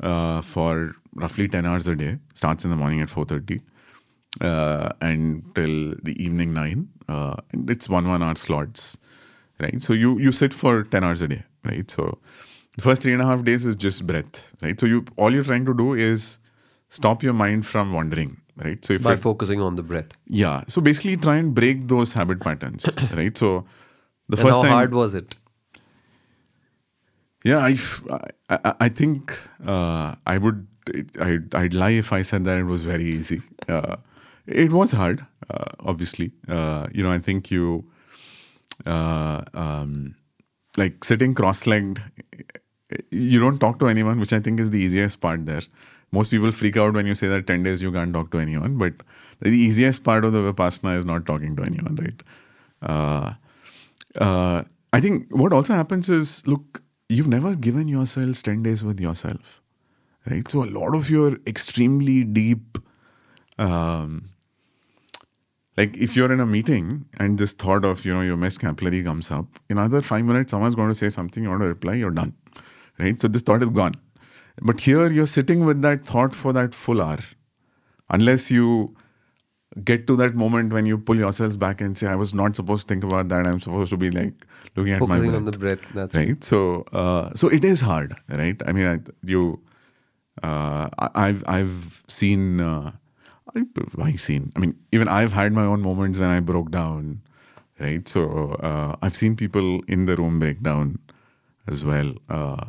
uh, 0.02 0.40
for 0.42 0.94
roughly 1.14 1.48
ten 1.48 1.66
hours 1.66 1.87
a 1.87 1.96
day. 1.96 2.18
Starts 2.35 2.64
in 2.64 2.70
the 2.70 2.76
morning 2.76 3.00
at 3.00 3.11
four 3.11 3.24
thirty 3.24 3.61
uh, 4.40 4.90
until 5.00 5.94
the 6.02 6.14
evening 6.22 6.52
nine, 6.54 6.88
uh, 7.09 7.37
and 7.52 7.68
it's 7.70 7.88
one 7.88 8.09
one 8.09 8.22
hour 8.22 8.35
slots, 8.37 8.96
right? 9.61 9.83
So 9.83 9.92
you 9.92 10.18
you 10.18 10.33
sit 10.33 10.54
for 10.54 10.85
ten 10.85 11.04
hours 11.04 11.22
a 11.22 11.28
day, 11.28 11.44
right? 11.64 11.90
So 11.90 12.18
the 12.76 12.82
first 12.82 13.02
three 13.02 13.12
and 13.12 13.22
a 13.22 13.26
half 13.26 13.44
days 13.44 13.64
is 13.66 13.76
just 13.76 14.06
breath, 14.06 14.52
right? 14.62 14.78
So 14.78 14.87
you 14.87 15.04
all 15.16 15.32
you're 15.32 15.44
trying 15.44 15.64
to 15.66 15.74
do 15.74 15.92
is 15.94 16.38
stop 16.88 17.22
your 17.22 17.32
mind 17.32 17.66
from 17.66 17.92
wandering, 17.92 18.37
right? 18.56 18.84
So 18.84 18.94
if 18.94 19.02
By 19.02 19.16
focusing 19.16 19.60
on 19.60 19.76
the 19.76 19.82
breath. 19.82 20.12
yeah, 20.26 20.64
so 20.68 20.80
basically 20.80 21.16
try 21.16 21.37
and 21.37 21.54
break 21.54 21.88
those 21.88 22.12
habit 22.14 22.40
patterns, 22.40 22.87
right? 23.12 23.37
So 23.37 23.64
the 24.28 24.37
And 24.37 24.46
first 24.46 24.56
how 24.58 24.62
time, 24.62 24.72
hard 24.72 24.94
was 24.94 25.14
it? 25.14 25.37
yeah, 27.44 27.58
I, 27.58 27.76
I, 28.48 28.74
I 28.80 28.88
think 28.88 29.38
uh, 29.66 30.14
I 30.26 30.38
would, 30.38 30.66
I'd, 31.20 31.54
I'd 31.54 31.74
lie 31.74 31.90
if 31.90 32.10
I 32.12 32.22
said 32.22 32.44
that 32.46 32.58
it 32.58 32.64
was 32.64 32.84
very 32.84 33.04
easy. 33.14 33.42
Uh, 33.68 33.96
it 34.46 34.72
was 34.72 34.92
hard, 34.92 35.26
uh, 35.50 35.64
obviously. 35.80 36.32
Uh, 36.48 36.87
you 36.92 37.02
know, 37.02 37.12
I 37.12 37.18
think 37.18 37.50
you, 37.50 37.84
uh, 38.87 39.42
um, 39.52 40.14
like 40.78 41.04
sitting 41.04 41.34
cross-legged, 41.34 42.00
you 43.11 43.40
don't 43.40 43.59
talk 43.59 43.78
to 43.80 43.88
anyone, 43.88 44.20
which 44.20 44.33
I 44.33 44.40
think 44.40 44.61
is 44.61 44.70
the 44.70 44.78
easiest 44.78 45.20
part 45.20 45.46
there. 45.46 45.62
Most 46.12 46.30
people 46.30 46.52
freak 46.52 46.76
out 46.76 46.94
when 46.94 47.07
you 47.07 47.14
say 47.14 47.28
that 47.28 47.46
10 47.46 47.62
days 47.64 47.83
you 47.83 47.90
can't 47.90 48.12
talk 48.12 48.30
to 48.33 48.38
anyone, 48.38 48.78
but 48.78 48.92
the 49.40 49.50
easiest 49.50 50.04
part 50.04 50.24
of 50.24 50.33
the 50.33 50.38
Vipassana 50.38 50.96
is 50.96 51.04
not 51.04 51.26
talking 51.26 51.57
to 51.57 51.62
anyone, 51.62 51.96
right? 51.96 52.22
Uh, 52.83 53.35
uh, 54.20 54.62
I 54.92 55.00
think 55.00 55.26
what 55.30 55.52
also 55.52 55.74
happens 55.74 56.09
is 56.09 56.46
look, 56.46 56.83
you've 57.09 57.26
never 57.28 57.54
given 57.54 57.88
yourselves 57.88 58.42
10 58.42 58.62
days 58.62 58.85
with 58.85 59.00
yourself, 59.00 59.61
right? 60.30 60.48
So 60.48 60.62
a 60.62 60.66
lot 60.66 60.94
of 60.94 61.11
your 61.11 61.38
extremely 61.46 62.22
deep, 62.22 62.78
um, 63.59 64.30
like 65.76 65.96
if 65.96 66.14
you're 66.14 66.33
in 66.33 66.38
a 66.38 66.46
meeting 66.46 67.07
and 67.18 67.38
this 67.38 67.52
thought 67.52 67.85
of, 67.85 68.04
you 68.04 68.14
know, 68.14 68.20
your 68.20 68.37
missed 68.37 68.61
capillary 68.61 69.02
comes 69.02 69.30
up, 69.33 69.46
in 69.68 69.78
another 69.78 70.00
five 70.00 70.24
minutes, 70.24 70.52
someone's 70.52 70.76
going 70.76 70.90
to 70.90 70.94
say 70.94 71.09
something, 71.09 71.42
you 71.42 71.50
want 71.50 71.62
to 71.62 71.68
reply, 71.68 71.94
you're 71.94 72.12
done, 72.12 72.35
right? 72.98 73.20
So 73.20 73.28
this 73.28 73.42
thought 73.42 73.62
is 73.62 73.70
gone. 73.70 73.94
But 74.62 74.80
here 74.80 75.11
you're 75.11 75.26
sitting 75.26 75.64
with 75.64 75.83
that 75.83 76.04
thought 76.04 76.35
for 76.35 76.52
that 76.52 76.74
full 76.74 77.02
hour. 77.02 77.18
Unless 78.11 78.50
you 78.50 78.94
get 79.83 80.07
to 80.07 80.14
that 80.16 80.35
moment 80.37 80.72
when 80.72 80.87
you 80.87 80.96
pull 80.96 81.16
yourselves 81.16 81.57
back 81.57 81.80
and 81.80 81.98
say, 81.98 82.07
I 82.07 82.14
was 82.14 82.33
not 82.33 82.54
supposed 82.54 82.87
to 82.87 82.94
think 82.94 83.02
about 83.02 83.28
that. 83.30 83.46
I'm 83.46 83.59
supposed 83.59 83.90
to 83.90 83.96
be 83.96 84.11
like 84.11 84.46
looking 84.76 84.92
at 84.92 85.00
my 85.09 85.18
breath 85.18 85.35
on 85.37 85.44
the 85.46 85.59
breath. 85.59 85.80
That's 85.94 86.14
right 86.14 86.44
so 86.44 86.83
uh, 86.92 87.35
so 87.35 87.48
it 87.48 87.64
is 87.64 87.80
hard 87.80 88.14
right 88.28 88.61
i 88.66 88.72
mean 88.72 88.87
I, 88.87 88.98
you 89.24 89.61
uh, 90.42 90.88
I- 90.98 91.11
i've 91.26 91.44
i've 91.46 92.02
seen 92.09 92.61
uh, 92.61 92.92
I, 93.54 93.62
i've 94.02 94.20
seen 94.20 94.52
i 94.57 94.59
mean 94.59 94.74
even 94.92 95.07
i've 95.09 95.33
had 95.33 95.52
my 95.52 95.62
own 95.62 95.80
moments 95.80 96.18
when 96.18 96.28
i 96.28 96.40
broke 96.40 96.70
down 96.72 97.20
right 97.78 98.09
so 98.09 98.50
uh, 98.68 98.96
i've 99.02 99.14
seen 99.14 99.37
people 99.37 99.80
in 99.87 100.07
the 100.07 100.16
room 100.16 100.40
break 100.40 100.61
down 100.62 100.98
as 101.68 101.85
well 101.85 102.14
uh, 102.28 102.64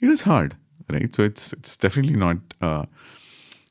it 0.00 0.08
is 0.08 0.22
hard 0.22 0.56
right? 0.90 1.14
So 1.14 1.22
it's 1.24 1.52
it's 1.52 1.76
definitely 1.76 2.16
not 2.16 2.38
uh, 2.60 2.84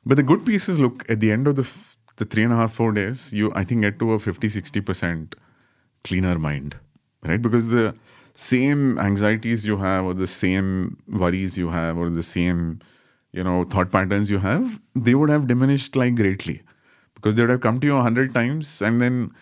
but 0.04 0.16
the 0.16 0.22
good 0.22 0.44
piece 0.46 0.68
is 0.68 0.78
look 0.78 1.04
at 1.10 1.20
the 1.20 1.32
end 1.32 1.46
of 1.46 1.56
the 1.56 1.62
f- 1.62 1.96
the 2.16 2.24
three 2.24 2.42
and 2.44 2.52
a 2.52 2.56
half 2.56 2.72
four 2.72 2.92
days 2.92 3.32
you 3.32 3.52
i 3.54 3.62
think 3.64 3.82
get 3.82 3.98
to 3.98 4.12
a 4.12 4.18
50 4.18 4.48
60% 4.48 5.34
cleaner 6.04 6.38
mind 6.38 6.76
right? 7.24 7.42
Because 7.42 7.68
the 7.68 7.94
same 8.34 8.98
anxieties 8.98 9.66
you 9.66 9.78
have 9.78 10.04
or 10.04 10.14
the 10.14 10.26
same 10.26 10.98
worries 11.08 11.58
you 11.58 11.70
have 11.70 11.96
or 11.98 12.10
the 12.10 12.22
same 12.22 12.80
you 13.32 13.42
know 13.44 13.64
thought 13.64 13.90
patterns 13.90 14.30
you 14.30 14.38
have 14.38 14.80
they 14.94 15.14
would 15.14 15.30
have 15.30 15.46
diminished 15.46 15.96
like 15.96 16.14
greatly. 16.14 16.62
Because 17.14 17.34
they 17.34 17.42
would 17.42 17.50
have 17.50 17.60
come 17.62 17.80
to 17.80 17.86
you 17.86 17.96
a 17.96 18.02
hundred 18.02 18.34
times 18.34 18.82
and 18.82 19.02
then 19.02 19.32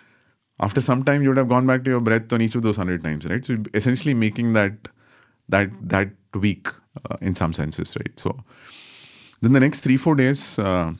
after 0.61 0.81
some 0.81 1.05
time 1.05 1.23
you 1.23 1.29
would 1.29 1.37
have 1.37 1.49
gone 1.49 1.67
back 1.67 1.85
to 1.85 1.91
your 1.91 2.01
breath 2.01 2.33
on 2.33 2.41
each 2.43 2.55
of 2.55 2.63
those 2.63 2.77
hundred 2.77 3.05
times 3.05 3.27
right? 3.27 3.45
So 3.45 3.59
essentially 3.75 4.15
making 4.15 4.53
that 4.55 4.89
that 5.49 5.71
that 5.83 6.11
weak 6.35 6.69
uh, 7.11 7.17
in 7.21 7.35
some 7.35 7.53
senses 7.53 7.97
right 7.97 8.19
so 8.19 8.37
then 9.43 9.53
the 9.53 9.61
next 9.61 9.81
three 9.81 9.97
four 9.97 10.15
days 10.15 10.59
uh, 10.59 10.93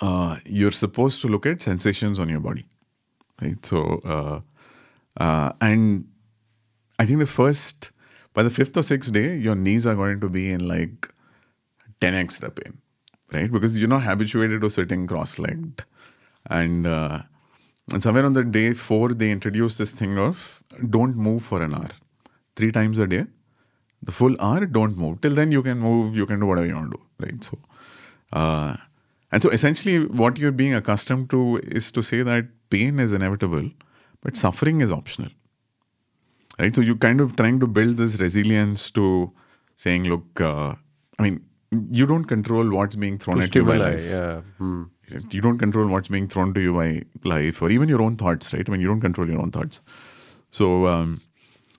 uh, 0.00 0.36
you're 0.46 0.72
supposed 0.72 1.20
to 1.22 1.28
look 1.28 1.46
at 1.46 1.62
sensations 1.62 2.18
on 2.18 2.28
your 2.28 2.40
body 2.40 2.66
right 3.42 3.64
so 3.66 3.82
uh, 4.16 4.40
Uh, 5.18 5.52
and 5.60 6.06
I 6.98 7.06
think 7.06 7.20
the 7.20 7.26
first, 7.26 7.92
by 8.34 8.42
the 8.42 8.50
fifth 8.50 8.76
or 8.76 8.82
sixth 8.82 9.12
day, 9.12 9.36
your 9.36 9.54
knees 9.54 9.86
are 9.86 9.94
going 9.94 10.20
to 10.20 10.28
be 10.28 10.50
in 10.50 10.66
like 10.68 11.08
10x 12.00 12.40
the 12.40 12.50
pain, 12.50 12.78
right? 13.32 13.50
Because 13.50 13.78
you're 13.78 13.88
not 13.88 14.02
habituated 14.04 14.60
to 14.62 14.70
sitting 14.70 15.06
cross 15.06 15.38
legged. 15.38 15.84
And, 16.50 16.86
uh, 16.86 17.20
and 17.92 18.02
somewhere 18.02 18.26
on 18.26 18.34
the 18.34 18.44
day 18.44 18.72
four, 18.72 19.14
they 19.14 19.30
introduced 19.30 19.78
this 19.78 19.92
thing 19.92 20.18
of 20.18 20.62
don't 20.90 21.16
move 21.16 21.44
for 21.44 21.62
an 21.62 21.74
hour, 21.74 21.90
three 22.56 22.72
times 22.72 22.98
a 22.98 23.06
day. 23.06 23.26
The 24.02 24.12
full 24.12 24.36
hour, 24.40 24.66
don't 24.66 24.96
move. 24.96 25.20
Till 25.20 25.34
then, 25.34 25.52
you 25.52 25.62
can 25.62 25.78
move, 25.78 26.16
you 26.16 26.26
can 26.26 26.40
do 26.40 26.46
whatever 26.46 26.66
you 26.66 26.74
want 26.74 26.92
to 26.92 26.98
do, 26.98 27.26
right? 27.26 27.44
So, 27.44 27.58
uh, 28.32 28.76
and 29.32 29.42
so 29.42 29.50
essentially, 29.50 30.06
what 30.06 30.38
you're 30.38 30.52
being 30.52 30.74
accustomed 30.74 31.30
to 31.30 31.58
is 31.64 31.90
to 31.92 32.02
say 32.02 32.22
that 32.22 32.46
pain 32.70 33.00
is 33.00 33.12
inevitable, 33.12 33.70
but 34.22 34.36
suffering 34.36 34.80
is 34.80 34.92
optional. 34.92 35.30
Right? 36.58 36.74
So 36.74 36.80
you're 36.80 36.96
kind 36.96 37.20
of 37.20 37.36
trying 37.36 37.60
to 37.60 37.66
build 37.66 37.98
this 37.98 38.20
resilience 38.20 38.90
to 38.92 39.32
saying, 39.76 40.04
look, 40.04 40.40
uh, 40.40 40.74
I 41.18 41.22
mean, 41.22 41.44
you 41.90 42.06
don't 42.06 42.24
control 42.24 42.70
what's 42.70 42.96
being 42.96 43.18
thrown 43.18 43.42
at 43.42 43.54
you 43.54 43.64
by 43.64 43.76
life. 43.76 44.04
yeah. 44.04 44.40
Hmm. 44.58 44.84
You 45.30 45.40
don't 45.40 45.58
control 45.58 45.86
what's 45.88 46.08
being 46.08 46.26
thrown 46.28 46.52
to 46.54 46.60
you 46.60 46.72
by 46.72 47.02
life 47.24 47.62
or 47.62 47.70
even 47.70 47.88
your 47.88 48.02
own 48.02 48.16
thoughts, 48.16 48.52
right? 48.52 48.68
I 48.68 48.72
mean, 48.72 48.80
you 48.80 48.88
don't 48.88 49.00
control 49.00 49.28
your 49.28 49.40
own 49.40 49.50
thoughts. 49.50 49.80
So, 50.50 50.86
um, 50.86 51.20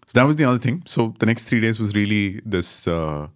so 0.07 0.19
that 0.19 0.25
was 0.25 0.37
the 0.37 0.45
other 0.45 0.57
thing. 0.57 0.83
So 0.85 1.13
the 1.19 1.25
next 1.25 1.45
three 1.45 1.59
days 1.59 1.79
was 1.79 1.93
really 1.93 2.41
this 2.45 2.87
uh, 2.87 3.27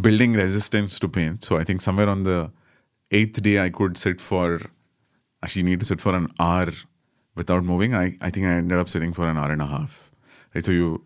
building 0.00 0.32
resistance 0.32 0.98
to 0.98 1.08
pain. 1.08 1.40
So 1.40 1.56
I 1.56 1.64
think 1.64 1.80
somewhere 1.80 2.08
on 2.08 2.24
the 2.24 2.50
eighth 3.12 3.40
day, 3.40 3.60
I 3.60 3.70
could 3.70 3.96
sit 3.96 4.20
for, 4.20 4.60
actually 5.44 5.62
need 5.62 5.78
to 5.78 5.86
sit 5.86 6.00
for 6.00 6.14
an 6.16 6.28
hour 6.40 6.72
without 7.36 7.62
moving. 7.62 7.94
I, 7.94 8.16
I 8.20 8.30
think 8.30 8.46
I 8.46 8.50
ended 8.50 8.78
up 8.78 8.88
sitting 8.88 9.12
for 9.12 9.28
an 9.28 9.38
hour 9.38 9.52
and 9.52 9.62
a 9.62 9.66
half. 9.66 10.10
Right. 10.54 10.64
So 10.64 10.72
you, 10.72 11.04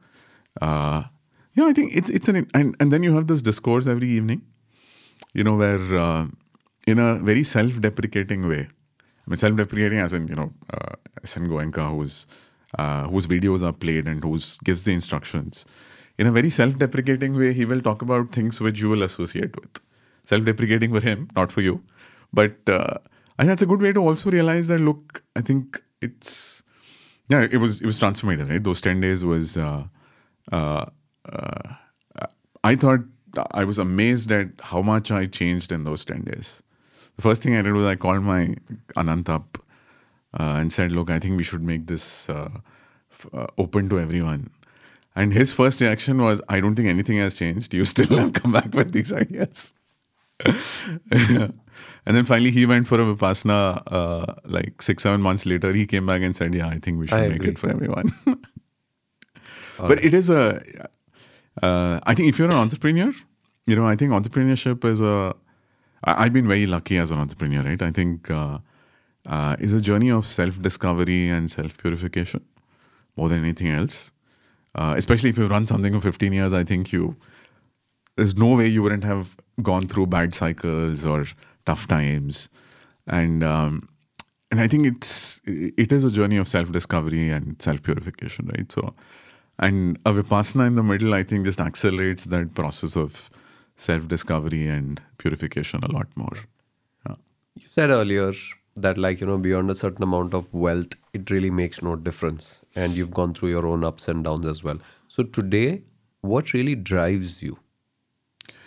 uh, 0.62 1.04
yeah, 1.52 1.66
I 1.66 1.74
think 1.74 1.94
it's, 1.94 2.08
it's 2.08 2.28
an, 2.28 2.48
and, 2.54 2.74
and 2.80 2.90
then 2.90 3.02
you 3.02 3.14
have 3.14 3.26
this 3.26 3.42
discourse 3.42 3.86
every 3.86 4.08
evening, 4.08 4.42
you 5.34 5.44
know, 5.44 5.56
where 5.56 5.94
uh, 5.94 6.26
in 6.86 6.98
a 6.98 7.16
very 7.16 7.44
self 7.44 7.80
deprecating 7.82 8.48
way, 8.48 8.60
I 8.60 9.30
mean, 9.30 9.36
self 9.36 9.56
deprecating 9.56 9.98
as 9.98 10.14
in, 10.14 10.26
you 10.28 10.36
know, 10.36 10.52
uh, 10.72 10.94
SN 11.22 11.48
Goenka, 11.48 11.90
who's, 11.90 12.26
uh, 12.78 13.08
whose 13.08 13.26
videos 13.26 13.62
are 13.62 13.72
played 13.72 14.06
and 14.06 14.22
who 14.22 14.38
gives 14.64 14.84
the 14.84 14.92
instructions. 14.92 15.64
In 16.18 16.26
a 16.26 16.32
very 16.32 16.50
self 16.50 16.78
deprecating 16.78 17.36
way, 17.36 17.52
he 17.52 17.64
will 17.64 17.80
talk 17.80 18.02
about 18.02 18.30
things 18.30 18.60
which 18.60 18.80
you 18.80 18.88
will 18.88 19.02
associate 19.02 19.54
with. 19.60 19.80
Self 20.26 20.44
deprecating 20.44 20.92
for 20.92 21.00
him, 21.00 21.28
not 21.36 21.52
for 21.52 21.60
you. 21.60 21.82
But 22.32 22.56
uh, 22.68 22.98
I 23.38 23.42
think 23.42 23.48
that's 23.50 23.62
a 23.62 23.66
good 23.66 23.80
way 23.80 23.92
to 23.92 24.00
also 24.00 24.30
realize 24.30 24.68
that, 24.68 24.80
look, 24.80 25.22
I 25.34 25.40
think 25.40 25.82
it's, 26.00 26.62
yeah, 27.28 27.46
it 27.50 27.58
was 27.58 27.80
it 27.80 27.86
was 27.86 27.98
transformative, 27.98 28.48
right? 28.48 28.62
Those 28.62 28.80
10 28.80 29.00
days 29.00 29.24
was, 29.24 29.56
uh, 29.56 29.84
uh, 30.50 30.86
uh, 31.30 31.72
I 32.64 32.76
thought 32.76 33.00
I 33.52 33.64
was 33.64 33.78
amazed 33.78 34.32
at 34.32 34.48
how 34.60 34.82
much 34.82 35.10
I 35.10 35.26
changed 35.26 35.70
in 35.70 35.84
those 35.84 36.04
10 36.04 36.22
days. 36.22 36.62
The 37.16 37.22
first 37.22 37.42
thing 37.42 37.56
I 37.56 37.62
did 37.62 37.72
was 37.72 37.86
I 37.86 37.96
called 37.96 38.22
my 38.22 38.56
Anant 38.96 39.28
up 39.28 39.58
uh, 40.38 40.56
and 40.60 40.72
said, 40.72 40.92
Look, 40.92 41.10
I 41.10 41.18
think 41.18 41.36
we 41.36 41.44
should 41.44 41.62
make 41.62 41.86
this 41.86 42.28
uh, 42.28 42.50
f- 43.12 43.26
uh, 43.32 43.46
open 43.58 43.88
to 43.90 43.98
everyone. 43.98 44.50
And 45.14 45.32
his 45.32 45.50
first 45.50 45.80
reaction 45.80 46.18
was, 46.18 46.42
I 46.48 46.60
don't 46.60 46.74
think 46.74 46.88
anything 46.88 47.18
has 47.18 47.36
changed. 47.36 47.72
You 47.72 47.84
still 47.86 48.18
have 48.18 48.34
come 48.34 48.52
back 48.52 48.74
with 48.74 48.92
these 48.92 49.12
ideas. 49.12 49.72
and 50.44 51.52
then 52.04 52.26
finally, 52.26 52.50
he 52.50 52.66
went 52.66 52.86
for 52.86 53.00
a 53.00 53.04
Vipassana 53.04 53.82
uh, 53.86 54.34
like 54.44 54.82
six, 54.82 55.02
seven 55.02 55.22
months 55.22 55.46
later. 55.46 55.72
He 55.72 55.86
came 55.86 56.04
back 56.06 56.20
and 56.20 56.36
said, 56.36 56.54
Yeah, 56.54 56.68
I 56.68 56.78
think 56.78 57.00
we 57.00 57.06
should 57.06 57.18
I 57.18 57.28
make 57.28 57.36
agree. 57.36 57.48
it 57.50 57.58
for 57.58 57.70
everyone. 57.70 58.12
but 59.78 60.04
it 60.04 60.12
is 60.12 60.28
a, 60.28 60.62
uh, 61.62 62.00
I 62.04 62.14
think 62.14 62.28
if 62.28 62.38
you're 62.38 62.50
an 62.50 62.56
entrepreneur, 62.56 63.12
you 63.66 63.74
know, 63.74 63.86
I 63.86 63.96
think 63.96 64.12
entrepreneurship 64.12 64.84
is 64.84 65.00
a, 65.00 65.34
I, 66.04 66.24
I've 66.24 66.32
been 66.34 66.46
very 66.46 66.66
lucky 66.66 66.98
as 66.98 67.10
an 67.10 67.18
entrepreneur, 67.18 67.62
right? 67.62 67.80
I 67.80 67.90
think 67.90 68.30
uh, 68.30 68.58
uh, 69.26 69.56
is 69.58 69.74
a 69.74 69.80
journey 69.80 70.10
of 70.10 70.26
self 70.26 70.60
discovery 70.60 71.28
and 71.28 71.50
self 71.50 71.76
purification 71.78 72.44
more 73.16 73.28
than 73.28 73.42
anything 73.42 73.68
else. 73.68 74.12
Uh, 74.74 74.94
especially 74.96 75.30
if 75.30 75.38
you 75.38 75.46
run 75.46 75.66
something 75.66 75.92
for 75.94 76.00
15 76.00 76.32
years, 76.32 76.52
I 76.52 76.62
think 76.62 76.92
you, 76.92 77.16
there's 78.16 78.36
no 78.36 78.54
way 78.56 78.66
you 78.66 78.82
wouldn't 78.82 79.04
have 79.04 79.36
gone 79.62 79.88
through 79.88 80.06
bad 80.06 80.34
cycles 80.34 81.06
or 81.06 81.24
tough 81.64 81.88
times. 81.88 82.50
And, 83.06 83.42
um, 83.42 83.88
and 84.50 84.60
I 84.60 84.68
think 84.68 84.86
it's, 84.86 85.40
it 85.46 85.92
is 85.92 86.04
a 86.04 86.10
journey 86.10 86.36
of 86.36 86.46
self 86.46 86.70
discovery 86.70 87.30
and 87.30 87.60
self 87.60 87.82
purification, 87.82 88.50
right? 88.54 88.70
So, 88.70 88.94
and 89.58 89.98
a 90.04 90.12
vipassana 90.12 90.66
in 90.66 90.74
the 90.74 90.82
middle, 90.82 91.14
I 91.14 91.22
think, 91.22 91.46
just 91.46 91.60
accelerates 91.60 92.24
that 92.24 92.54
process 92.54 92.96
of 92.96 93.30
self 93.76 94.06
discovery 94.06 94.68
and 94.68 95.00
purification 95.18 95.82
a 95.82 95.90
lot 95.90 96.08
more. 96.16 96.36
Yeah. 97.08 97.16
You 97.54 97.66
said 97.70 97.90
earlier 97.90 98.32
that, 98.76 98.98
like, 98.98 99.20
you 99.20 99.26
know, 99.26 99.38
beyond 99.38 99.70
a 99.70 99.74
certain 99.74 100.02
amount 100.02 100.34
of 100.34 100.52
wealth, 100.52 100.94
it 101.12 101.30
really 101.30 101.50
makes 101.50 101.82
no 101.82 101.96
difference. 101.96 102.60
And 102.74 102.94
you've 102.94 103.12
gone 103.12 103.34
through 103.34 103.50
your 103.50 103.66
own 103.66 103.84
ups 103.84 104.08
and 104.08 104.24
downs 104.24 104.46
as 104.46 104.62
well. 104.62 104.78
So, 105.08 105.22
today, 105.22 105.82
what 106.20 106.52
really 106.52 106.74
drives 106.74 107.42
you 107.42 107.58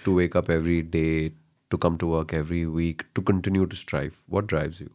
to 0.04 0.14
wake 0.16 0.36
up 0.36 0.50
every 0.50 0.82
day, 0.82 1.34
to 1.70 1.78
come 1.78 1.98
to 2.00 2.08
work 2.08 2.34
every 2.34 2.66
week, 2.66 3.06
to 3.16 3.22
continue 3.22 3.66
to 3.66 3.76
strive? 3.76 4.22
What 4.28 4.48
drives 4.48 4.80
you? 4.80 4.90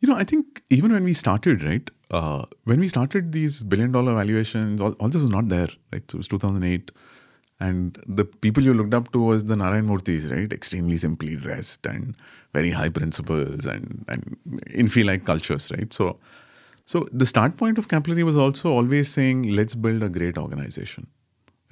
You 0.00 0.08
know, 0.08 0.16
I 0.16 0.24
think 0.24 0.62
even 0.70 0.92
when 0.92 1.04
we 1.04 1.14
started, 1.14 1.62
right, 1.62 1.90
uh, 2.10 2.44
when 2.64 2.80
we 2.80 2.88
started 2.88 3.32
these 3.32 3.62
billion 3.62 3.92
dollar 3.92 4.14
valuations, 4.14 4.80
all, 4.80 4.92
all 4.92 5.08
this 5.08 5.22
was 5.22 5.30
not 5.30 5.48
there, 5.48 5.68
right? 5.92 6.02
So 6.10 6.16
it 6.16 6.18
was 6.18 6.28
2008. 6.28 6.90
And 7.58 7.98
the 8.06 8.24
people 8.24 8.62
you 8.62 8.74
looked 8.74 8.92
up 8.92 9.12
to 9.12 9.18
was 9.18 9.44
the 9.44 9.56
Narayan 9.56 9.86
Murthy's, 9.86 10.30
right? 10.30 10.52
Extremely 10.52 10.98
simply 10.98 11.36
dressed 11.36 11.86
and 11.86 12.14
very 12.52 12.70
high 12.70 12.90
principles 12.90 13.64
and, 13.64 14.04
and 14.08 14.36
infy 14.70 15.04
like 15.04 15.24
cultures, 15.24 15.70
right? 15.70 15.90
So, 15.92 16.18
so 16.84 17.08
the 17.12 17.24
start 17.24 17.56
point 17.56 17.78
of 17.78 17.88
Capillary 17.88 18.24
was 18.24 18.36
also 18.36 18.70
always 18.70 19.10
saying, 19.10 19.54
let's 19.54 19.74
build 19.74 20.02
a 20.02 20.08
great 20.10 20.36
organization. 20.36 21.06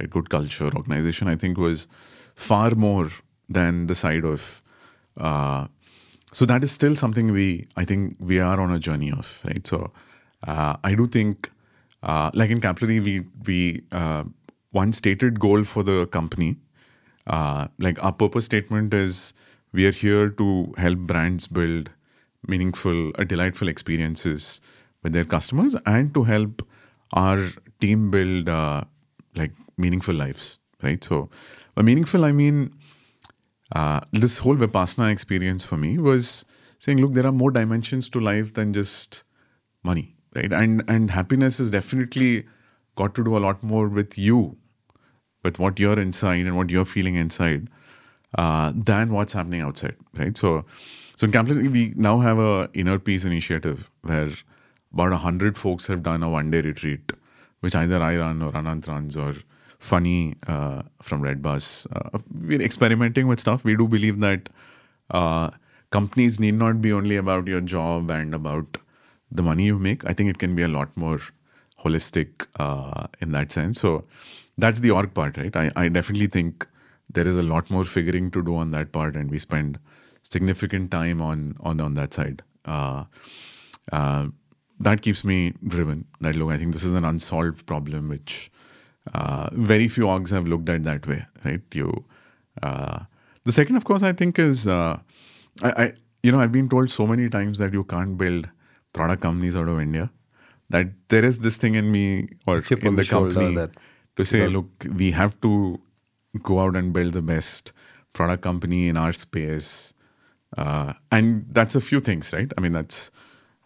A 0.00 0.06
good 0.06 0.30
culture 0.30 0.70
organization, 0.74 1.28
I 1.28 1.36
think, 1.36 1.58
was 1.58 1.86
far 2.34 2.70
more 2.70 3.10
than 3.48 3.86
the 3.86 3.94
side 3.94 4.24
of 4.24 4.62
uh, 5.18 5.66
so 6.32 6.44
that 6.44 6.64
is 6.64 6.72
still 6.72 6.96
something 6.96 7.30
we 7.32 7.66
i 7.76 7.84
think 7.84 8.16
we 8.18 8.38
are 8.40 8.60
on 8.60 8.72
a 8.72 8.78
journey 8.78 9.10
of 9.12 9.38
right 9.44 9.66
so 9.66 9.92
uh, 10.46 10.76
i 10.82 10.94
do 10.94 11.06
think 11.06 11.50
uh, 12.02 12.30
like 12.34 12.50
in 12.50 12.60
capillary 12.60 13.00
we 13.00 13.24
we 13.46 13.82
uh, 13.92 14.24
one 14.74 14.92
stated 14.92 15.40
goal 15.40 15.64
for 15.64 15.82
the 15.82 16.06
company 16.06 16.56
uh, 17.26 17.68
like 17.78 18.02
our 18.04 18.12
purpose 18.12 18.44
statement 18.44 18.92
is 18.92 19.34
we 19.72 19.86
are 19.86 19.92
here 19.92 20.28
to 20.28 20.74
help 20.76 20.98
brands 21.10 21.46
build 21.46 21.90
meaningful 22.46 23.12
uh, 23.18 23.24
delightful 23.24 23.68
experiences 23.68 24.60
with 25.02 25.12
their 25.12 25.24
customers 25.24 25.76
and 25.86 26.14
to 26.14 26.24
help 26.24 26.66
our 27.12 27.48
team 27.80 28.10
build 28.10 28.48
uh, 28.48 28.82
like 29.34 29.52
meaningful 29.76 30.14
lives 30.14 30.58
right 30.82 31.02
so 31.04 31.28
by 31.74 31.82
meaningful 31.82 32.24
i 32.24 32.32
mean 32.32 32.72
uh, 33.72 34.00
this 34.12 34.38
whole 34.38 34.56
Vipassana 34.56 35.10
experience 35.10 35.64
for 35.64 35.76
me 35.76 35.98
was 35.98 36.44
saying, 36.78 36.98
look, 36.98 37.14
there 37.14 37.26
are 37.26 37.32
more 37.32 37.50
dimensions 37.50 38.08
to 38.10 38.20
life 38.20 38.54
than 38.54 38.72
just 38.72 39.24
money, 39.82 40.14
right? 40.34 40.52
And 40.52 40.84
and 40.88 41.10
happiness 41.10 41.60
is 41.60 41.70
definitely 41.70 42.46
got 42.96 43.14
to 43.16 43.24
do 43.24 43.36
a 43.36 43.42
lot 43.46 43.62
more 43.62 43.88
with 43.88 44.18
you, 44.18 44.56
with 45.44 45.58
what 45.58 45.78
you're 45.78 45.98
inside 45.98 46.46
and 46.46 46.56
what 46.56 46.70
you're 46.70 46.84
feeling 46.84 47.14
inside, 47.16 47.68
uh, 48.36 48.72
than 48.74 49.12
what's 49.12 49.32
happening 49.32 49.60
outside, 49.60 49.96
right? 50.14 50.36
So, 50.36 50.64
so 51.16 51.26
in 51.26 51.32
Capillary, 51.32 51.68
we 51.68 51.92
now 51.96 52.18
have 52.18 52.38
a 52.38 52.68
inner 52.74 52.98
peace 52.98 53.24
initiative 53.24 53.90
where 54.02 54.30
about 54.92 55.12
hundred 55.12 55.58
folks 55.58 55.86
have 55.86 56.02
done 56.02 56.22
a 56.22 56.28
one 56.28 56.50
day 56.50 56.60
retreat, 56.60 57.12
which 57.60 57.74
either 57.74 58.02
I 58.02 58.16
run 58.16 58.42
or 58.42 58.52
Anant 58.52 58.88
runs 58.88 59.16
or 59.16 59.34
Phani 59.80 60.34
uh, 60.48 60.82
from 61.02 61.20
Red 61.20 61.42
Bus. 61.42 61.86
Uh, 61.94 62.18
we're 62.40 62.62
experimenting 62.62 63.28
with 63.28 63.40
stuff. 63.40 63.64
We 63.64 63.76
do 63.76 63.86
believe 63.86 64.20
that 64.20 64.48
uh, 65.10 65.50
companies 65.90 66.40
need 66.40 66.54
not 66.54 66.80
be 66.80 66.92
only 66.92 67.16
about 67.16 67.46
your 67.46 67.60
job 67.60 68.10
and 68.10 68.34
about 68.34 68.78
the 69.30 69.42
money 69.42 69.64
you 69.64 69.78
make. 69.78 70.04
I 70.08 70.12
think 70.12 70.30
it 70.30 70.38
can 70.38 70.56
be 70.56 70.62
a 70.62 70.68
lot 70.68 70.96
more 70.96 71.20
holistic 71.84 72.46
uh, 72.56 73.06
in 73.20 73.32
that 73.32 73.52
sense. 73.52 73.80
So 73.80 74.04
that's 74.58 74.80
the 74.80 74.90
org 74.90 75.14
part, 75.14 75.36
right? 75.36 75.54
I, 75.56 75.70
I 75.76 75.88
definitely 75.88 76.26
think 76.26 76.66
there 77.10 77.26
is 77.26 77.36
a 77.36 77.42
lot 77.42 77.70
more 77.70 77.84
figuring 77.84 78.30
to 78.32 78.42
do 78.42 78.56
on 78.56 78.70
that 78.70 78.92
part, 78.92 79.16
and 79.16 79.30
we 79.30 79.38
spend 79.38 79.78
significant 80.22 80.90
time 80.90 81.20
on 81.20 81.56
on 81.60 81.80
on 81.80 81.94
that 81.94 82.14
side. 82.14 82.42
Uh, 82.64 83.04
uh, 83.92 84.26
that 84.80 85.02
keeps 85.02 85.24
me 85.24 85.54
driven. 85.66 86.06
That 86.20 86.36
look, 86.36 86.50
I 86.50 86.58
think 86.58 86.72
this 86.72 86.84
is 86.84 86.94
an 86.94 87.04
unsolved 87.04 87.66
problem 87.66 88.08
which 88.08 88.50
uh, 89.14 89.48
very 89.52 89.88
few 89.88 90.04
orgs 90.04 90.30
have 90.30 90.46
looked 90.46 90.68
at 90.68 90.84
that 90.84 91.06
way, 91.06 91.26
right? 91.44 91.60
You, 91.72 92.04
uh, 92.62 93.00
the 93.44 93.52
second, 93.52 93.76
of 93.76 93.84
course, 93.84 94.02
I 94.02 94.12
think 94.12 94.38
is, 94.38 94.66
uh, 94.66 94.98
I, 95.62 95.70
I, 95.84 95.92
you 96.22 96.32
know, 96.32 96.40
I've 96.40 96.52
been 96.52 96.68
told 96.68 96.90
so 96.90 97.06
many 97.06 97.28
times 97.28 97.58
that 97.58 97.72
you 97.72 97.84
can't 97.84 98.16
build 98.16 98.48
product 98.92 99.22
companies 99.22 99.56
out 99.56 99.68
of 99.68 99.78
India, 99.80 100.10
that 100.70 100.88
there 101.08 101.24
is 101.24 101.40
this 101.40 101.56
thing 101.56 101.74
in 101.74 101.92
me 101.92 102.28
or 102.46 102.56
in 102.88 102.96
the 102.96 103.02
company 103.18 103.54
that- 103.56 103.76
to 104.16 104.24
say, 104.24 104.46
look, 104.48 104.68
we 104.94 105.10
have 105.12 105.40
to 105.40 105.80
go 106.42 106.60
out 106.60 106.76
and 106.76 106.92
build 106.92 107.12
the 107.12 107.22
best 107.22 107.72
product 108.12 108.42
company 108.42 108.88
in 108.88 108.96
our 108.96 109.12
space. 109.12 109.94
Uh, 110.56 110.92
and 111.10 111.46
that's 111.50 111.74
a 111.74 111.80
few 111.80 112.00
things, 112.00 112.32
right? 112.32 112.52
I 112.56 112.60
mean, 112.60 112.72
that's 112.72 113.10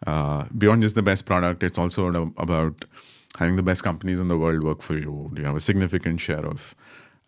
uh, 0.07 0.45
beyond 0.57 0.83
just 0.83 0.95
the 0.95 1.03
best 1.03 1.27
product. 1.27 1.63
It's 1.63 1.79
also 1.79 2.33
about 2.37 2.85
having 3.39 3.57
the 3.57 3.63
best 3.63 3.83
companies 3.83 4.21
in 4.21 4.29
the 4.29 4.39
world 4.39 4.63
work 4.65 4.83
for 4.83 4.95
you. 4.95 5.31
Do 5.35 5.41
you 5.41 5.47
have 5.47 5.57
a 5.57 5.61
significant 5.61 6.21
share 6.21 6.45
of 6.47 6.75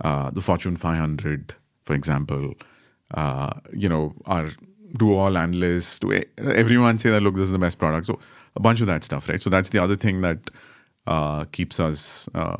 uh, 0.02 0.30
the 0.30 0.40
Fortune 0.40 0.76
500, 0.76 1.54
for 1.84 1.94
example? 1.94 2.54
Uh, 3.12 3.52
you 3.72 3.88
know, 3.88 4.14
are 4.26 4.50
do 4.96 5.14
all 5.14 5.36
analysts, 5.38 5.98
do 6.00 6.20
everyone 6.38 6.98
say 6.98 7.10
that 7.10 7.20
look, 7.22 7.34
this 7.34 7.44
is 7.44 7.50
the 7.52 7.58
best 7.58 7.78
product? 7.78 8.06
So 8.06 8.18
a 8.56 8.60
bunch 8.60 8.80
of 8.80 8.86
that 8.88 9.04
stuff, 9.04 9.28
right? 9.28 9.40
So 9.40 9.50
that's 9.50 9.70
the 9.70 9.82
other 9.82 9.96
thing 9.96 10.20
that 10.22 10.50
uh, 11.06 11.44
keeps 11.46 11.78
us, 11.78 12.28
uh, 12.34 12.56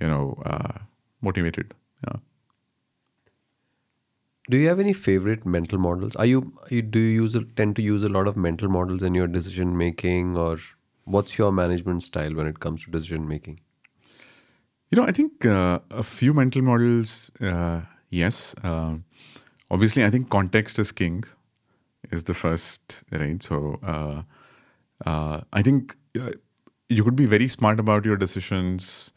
you 0.00 0.06
know, 0.08 0.40
uh, 0.46 0.78
motivated. 1.22 1.74
Yeah. 2.06 2.16
Do 4.50 4.58
you 4.58 4.68
have 4.68 4.78
any 4.78 4.92
favorite 4.92 5.46
mental 5.46 5.78
models? 5.78 6.14
Are 6.16 6.26
you, 6.26 6.52
you 6.68 6.82
do 6.82 6.98
you 6.98 7.22
use 7.22 7.34
tend 7.56 7.74
to 7.76 7.82
use 7.82 8.02
a 8.02 8.10
lot 8.10 8.28
of 8.28 8.36
mental 8.36 8.68
models 8.68 9.02
in 9.02 9.14
your 9.14 9.26
decision 9.26 9.74
making, 9.78 10.36
or 10.36 10.58
what's 11.04 11.38
your 11.38 11.50
management 11.50 12.02
style 12.02 12.34
when 12.34 12.46
it 12.46 12.60
comes 12.60 12.84
to 12.84 12.90
decision 12.90 13.26
making? 13.26 13.60
You 14.90 14.96
know, 14.96 15.06
I 15.06 15.12
think 15.12 15.46
uh, 15.46 15.78
a 15.90 16.02
few 16.02 16.34
mental 16.34 16.62
models, 16.62 17.30
uh, 17.40 17.82
yes. 18.10 18.54
Uh, 18.62 18.96
obviously, 19.70 20.04
I 20.04 20.10
think 20.10 20.30
context 20.30 20.78
is 20.78 20.92
king, 20.92 21.24
is 22.10 22.24
the 22.24 22.34
first, 22.34 23.04
right? 23.12 23.42
So 23.42 23.78
uh, 23.82 24.22
uh, 25.08 25.42
I 25.52 25.62
think 25.62 25.96
uh, 26.20 26.32
you 26.88 27.04
could 27.04 27.16
be 27.16 27.26
very 27.26 27.48
smart 27.48 27.80
about 27.80 28.04
your 28.04 28.16
decisions, 28.16 29.12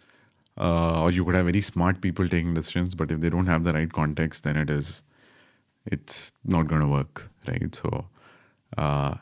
uh, 0.57 1.01
or 1.01 1.11
you 1.11 1.25
could 1.25 1.35
have 1.35 1.45
very 1.45 1.61
smart 1.61 2.01
people 2.01 2.27
taking 2.27 2.53
decisions, 2.53 2.95
but 2.95 3.11
if 3.11 3.19
they 3.19 3.29
don't 3.29 3.47
have 3.47 3.63
the 3.63 3.73
right 3.73 3.91
context, 3.91 4.43
then 4.43 4.55
it 4.55 4.69
is, 4.69 5.03
it's 5.85 6.31
not 6.45 6.67
going 6.67 6.81
to 6.81 6.87
work, 6.87 7.29
right? 7.47 7.73
So, 7.75 8.05
uh, 8.77 9.15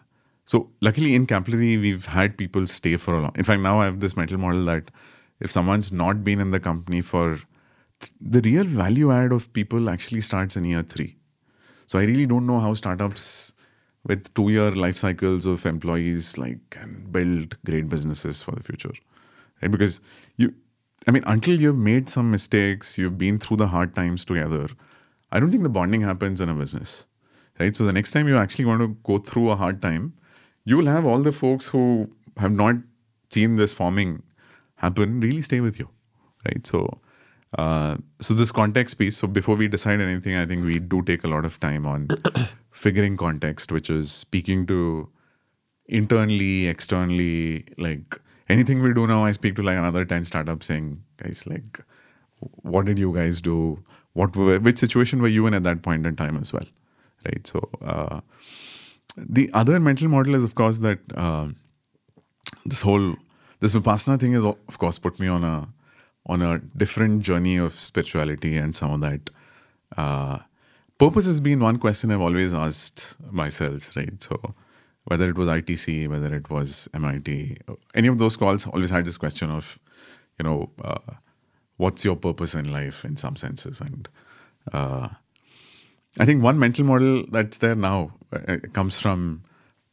so 0.46 0.70
luckily 0.82 1.16
in 1.16 1.26
Capillary, 1.26 1.78
we've 1.78 2.06
had 2.06 2.38
people 2.38 2.68
stay 2.68 2.98
for 2.98 3.16
a 3.16 3.22
long. 3.22 3.32
In 3.36 3.44
fact, 3.44 3.62
now 3.62 3.80
I 3.80 3.86
have 3.86 4.00
this 4.00 4.18
mental 4.18 4.38
model 4.38 4.66
that 4.66 4.92
if 5.40 5.52
someone's 5.52 5.92
not 5.92 6.24
been 6.24 6.40
in 6.40 6.52
the 6.52 6.60
company 6.60 7.02
for 7.02 7.40
the 8.20 8.42
real 8.42 8.64
value 8.64 9.12
add 9.12 9.32
of 9.32 9.52
people 9.54 9.90
actually 9.90 10.22
starts 10.22 10.56
in 10.56 10.66
year 10.66 10.84
three. 10.84 11.16
So 11.88 12.00
I 12.00 12.04
really 12.04 12.26
don't 12.26 12.46
know 12.46 12.60
how 12.60 12.74
startups 12.74 13.54
with 14.06 14.34
two 14.34 14.50
year 14.50 14.72
life 14.72 14.96
cycles 14.96 15.46
of 15.46 15.66
employees 15.66 16.38
like 16.38 16.58
can 16.70 17.08
build 17.12 17.58
great 17.66 17.90
businesses 17.90 18.42
for 18.42 18.52
the 18.52 18.64
future. 18.64 18.94
Right? 19.62 19.70
Because 19.70 20.00
you 20.38 20.54
I 21.08 21.12
mean, 21.12 21.24
until 21.26 21.60
you've 21.60 21.78
made 21.78 22.10
some 22.10 22.30
mistakes, 22.30 22.98
you've 22.98 23.18
been 23.18 23.40
through 23.40 23.58
the 23.58 23.68
hard 23.68 23.96
times 23.96 24.24
together, 24.24 24.68
I 25.32 25.40
don't 25.40 25.52
think 25.52 25.64
the 25.64 25.70
bonding 25.70 26.02
happens 26.02 26.42
in 26.42 26.50
a 26.50 26.54
business. 26.54 27.06
Right. 27.60 27.76
So 27.76 27.86
the 27.86 27.94
next 27.94 28.12
time 28.12 28.28
you 28.28 28.38
actually 28.38 28.66
want 28.66 28.82
to 28.82 28.98
go 29.04 29.18
through 29.20 29.52
a 29.52 29.56
hard 29.56 29.82
time, 29.82 30.14
you 30.66 30.78
will 30.78 30.88
have 30.88 31.06
all 31.06 31.20
the 31.20 31.32
folks 31.32 31.68
who 31.68 32.10
have 32.38 32.52
not 32.52 32.76
seen 33.32 33.56
this 33.56 33.74
forming 33.74 34.24
happen 34.76 35.20
really 35.20 35.42
stay 35.42 35.60
with 35.60 35.78
you. 35.80 35.90
Right. 36.46 36.66
So 36.66 37.00
uh, 37.58 37.98
so 38.22 38.34
this 38.34 38.52
context 38.52 38.98
piece. 38.98 39.18
So 39.18 39.28
before 39.28 39.56
we 39.56 39.68
decide 39.68 40.00
anything, 40.00 40.36
I 40.36 40.46
think 40.46 40.64
we 40.64 40.80
do 40.80 41.02
take 41.02 41.24
a 41.24 41.28
lot 41.28 41.46
of 41.46 41.60
time 41.60 41.86
on 41.86 42.08
figuring 42.72 43.18
context, 43.18 43.72
which 43.72 43.90
is 43.90 44.12
speaking 44.12 44.66
to 44.68 45.10
internally, 45.88 46.68
externally, 46.68 47.66
like 47.78 48.20
anything 48.52 48.84
we 48.84 48.94
do 48.94 49.08
now, 49.08 49.26
I 49.26 49.34
speak 49.34 49.56
to 49.58 49.64
like 49.64 49.78
another 49.78 50.06
10 50.06 50.26
startups 50.26 50.68
saying, 50.68 51.04
guys, 51.18 51.44
like, 51.48 51.82
what 52.64 52.86
did 52.86 53.00
you 53.00 53.14
guys 53.14 53.42
do? 53.42 53.84
What 54.14 54.36
were, 54.36 54.60
which 54.60 54.80
situation 54.80 55.22
were 55.22 55.30
you 55.30 55.48
in 55.48 55.56
at 55.56 55.64
that 55.64 55.84
point 55.84 56.08
in 56.08 56.18
time 56.18 56.38
as 56.38 56.54
well? 56.54 56.66
Right. 57.26 57.48
So, 57.48 57.70
uh, 57.86 58.22
the 59.18 59.50
other 59.54 59.80
mental 59.80 60.10
model 60.10 60.36
is, 60.36 60.44
of 60.44 60.56
course, 60.56 60.80
that 60.80 61.00
uh, 61.16 61.50
this 62.66 62.82
whole 62.82 63.16
this 63.62 63.74
vipassana 63.74 64.20
thing 64.20 64.34
is, 64.34 64.46
of 64.46 64.80
course, 64.80 65.00
put 65.00 65.20
me 65.20 65.28
on 65.28 65.44
a 65.44 65.68
on 66.28 66.42
a 66.42 66.60
different 66.60 67.24
journey 67.24 67.58
of 67.58 67.80
spirituality 67.80 68.58
and 68.58 68.76
some 68.76 68.92
of 68.92 69.02
that. 69.02 69.30
Uh, 69.98 70.40
purpose 70.98 71.26
has 71.26 71.40
been 71.42 71.60
one 71.60 71.78
question 71.78 72.12
I've 72.12 72.22
always 72.22 72.54
asked 72.54 73.16
myself, 73.32 73.96
right? 73.98 74.22
So 74.22 74.56
whether 75.06 75.30
it 75.30 75.38
was 75.38 75.48
ITC, 75.48 76.08
whether 76.08 76.34
it 76.34 76.50
was 76.50 76.88
MIT, 76.94 77.58
any 77.96 78.08
of 78.08 78.18
those 78.18 78.38
calls, 78.38 78.68
always 78.68 78.90
had 78.90 79.06
this 79.06 79.18
question 79.18 79.50
of, 79.50 79.80
you 80.40 80.44
know, 80.44 80.70
uh, 80.84 81.00
what's 81.78 82.06
your 82.06 82.16
purpose 82.16 82.54
in 82.56 82.72
life 82.72 83.04
in 83.04 83.18
some 83.18 83.36
senses, 83.36 83.82
and 83.82 84.08
uh, 84.74 85.08
I 86.20 86.26
think 86.26 86.44
one 86.44 86.60
mental 86.60 86.86
model 86.86 87.26
that's 87.32 87.58
there 87.58 87.76
now 87.76 88.14
uh, 88.32 88.58
comes 88.74 89.00
from 89.00 89.44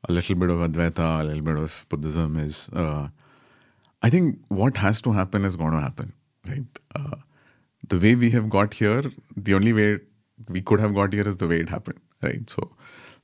a 0.09 0.13
little 0.13 0.35
bit 0.37 0.51
of 0.51 0.59
Advaita, 0.59 1.21
a 1.21 1.25
little 1.25 1.43
bit 1.43 1.57
of 1.57 1.87
Buddhism 1.89 2.39
is 2.39 2.69
uh, 2.73 3.09
I 4.03 4.11
think 4.11 4.39
what 4.49 4.77
has 4.77 5.01
to 5.03 5.13
happen 5.13 5.45
is 5.45 5.57
going 5.57 5.73
to 5.73 5.81
happen, 5.81 6.13
right? 6.47 6.79
Uh, 6.95 7.17
the 7.89 7.99
way 7.99 8.15
we 8.15 8.31
have 8.31 8.49
got 8.49 8.75
here, 8.75 9.03
the 9.37 9.55
only 9.55 9.73
way 9.73 9.99
we 10.49 10.61
could 10.61 10.81
have 10.81 10.95
got 10.95 11.13
here 11.13 11.27
is 11.27 11.39
the 11.39 11.49
way 11.49 11.61
it 11.61 11.69
happened, 11.69 11.99
right? 12.23 12.49
So 12.49 12.71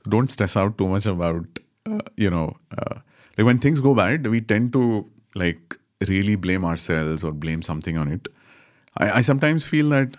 don't 0.09 0.29
stress 0.29 0.57
out 0.57 0.77
too 0.77 0.87
much 0.87 1.05
about, 1.05 1.54
uh, 1.89 1.99
you 2.15 2.29
know, 2.29 2.55
uh, 2.77 2.95
like 3.37 3.45
when 3.45 3.59
things 3.59 3.81
go 3.81 3.93
bad, 3.93 4.27
we 4.27 4.41
tend 4.41 4.73
to 4.73 5.09
like 5.35 5.77
really 6.07 6.35
blame 6.35 6.65
ourselves 6.65 7.23
or 7.23 7.31
blame 7.31 7.61
something 7.61 7.97
on 7.97 8.11
it. 8.11 8.27
I, 8.97 9.11
I 9.11 9.21
sometimes 9.21 9.65
feel 9.65 9.89
that 9.89 10.17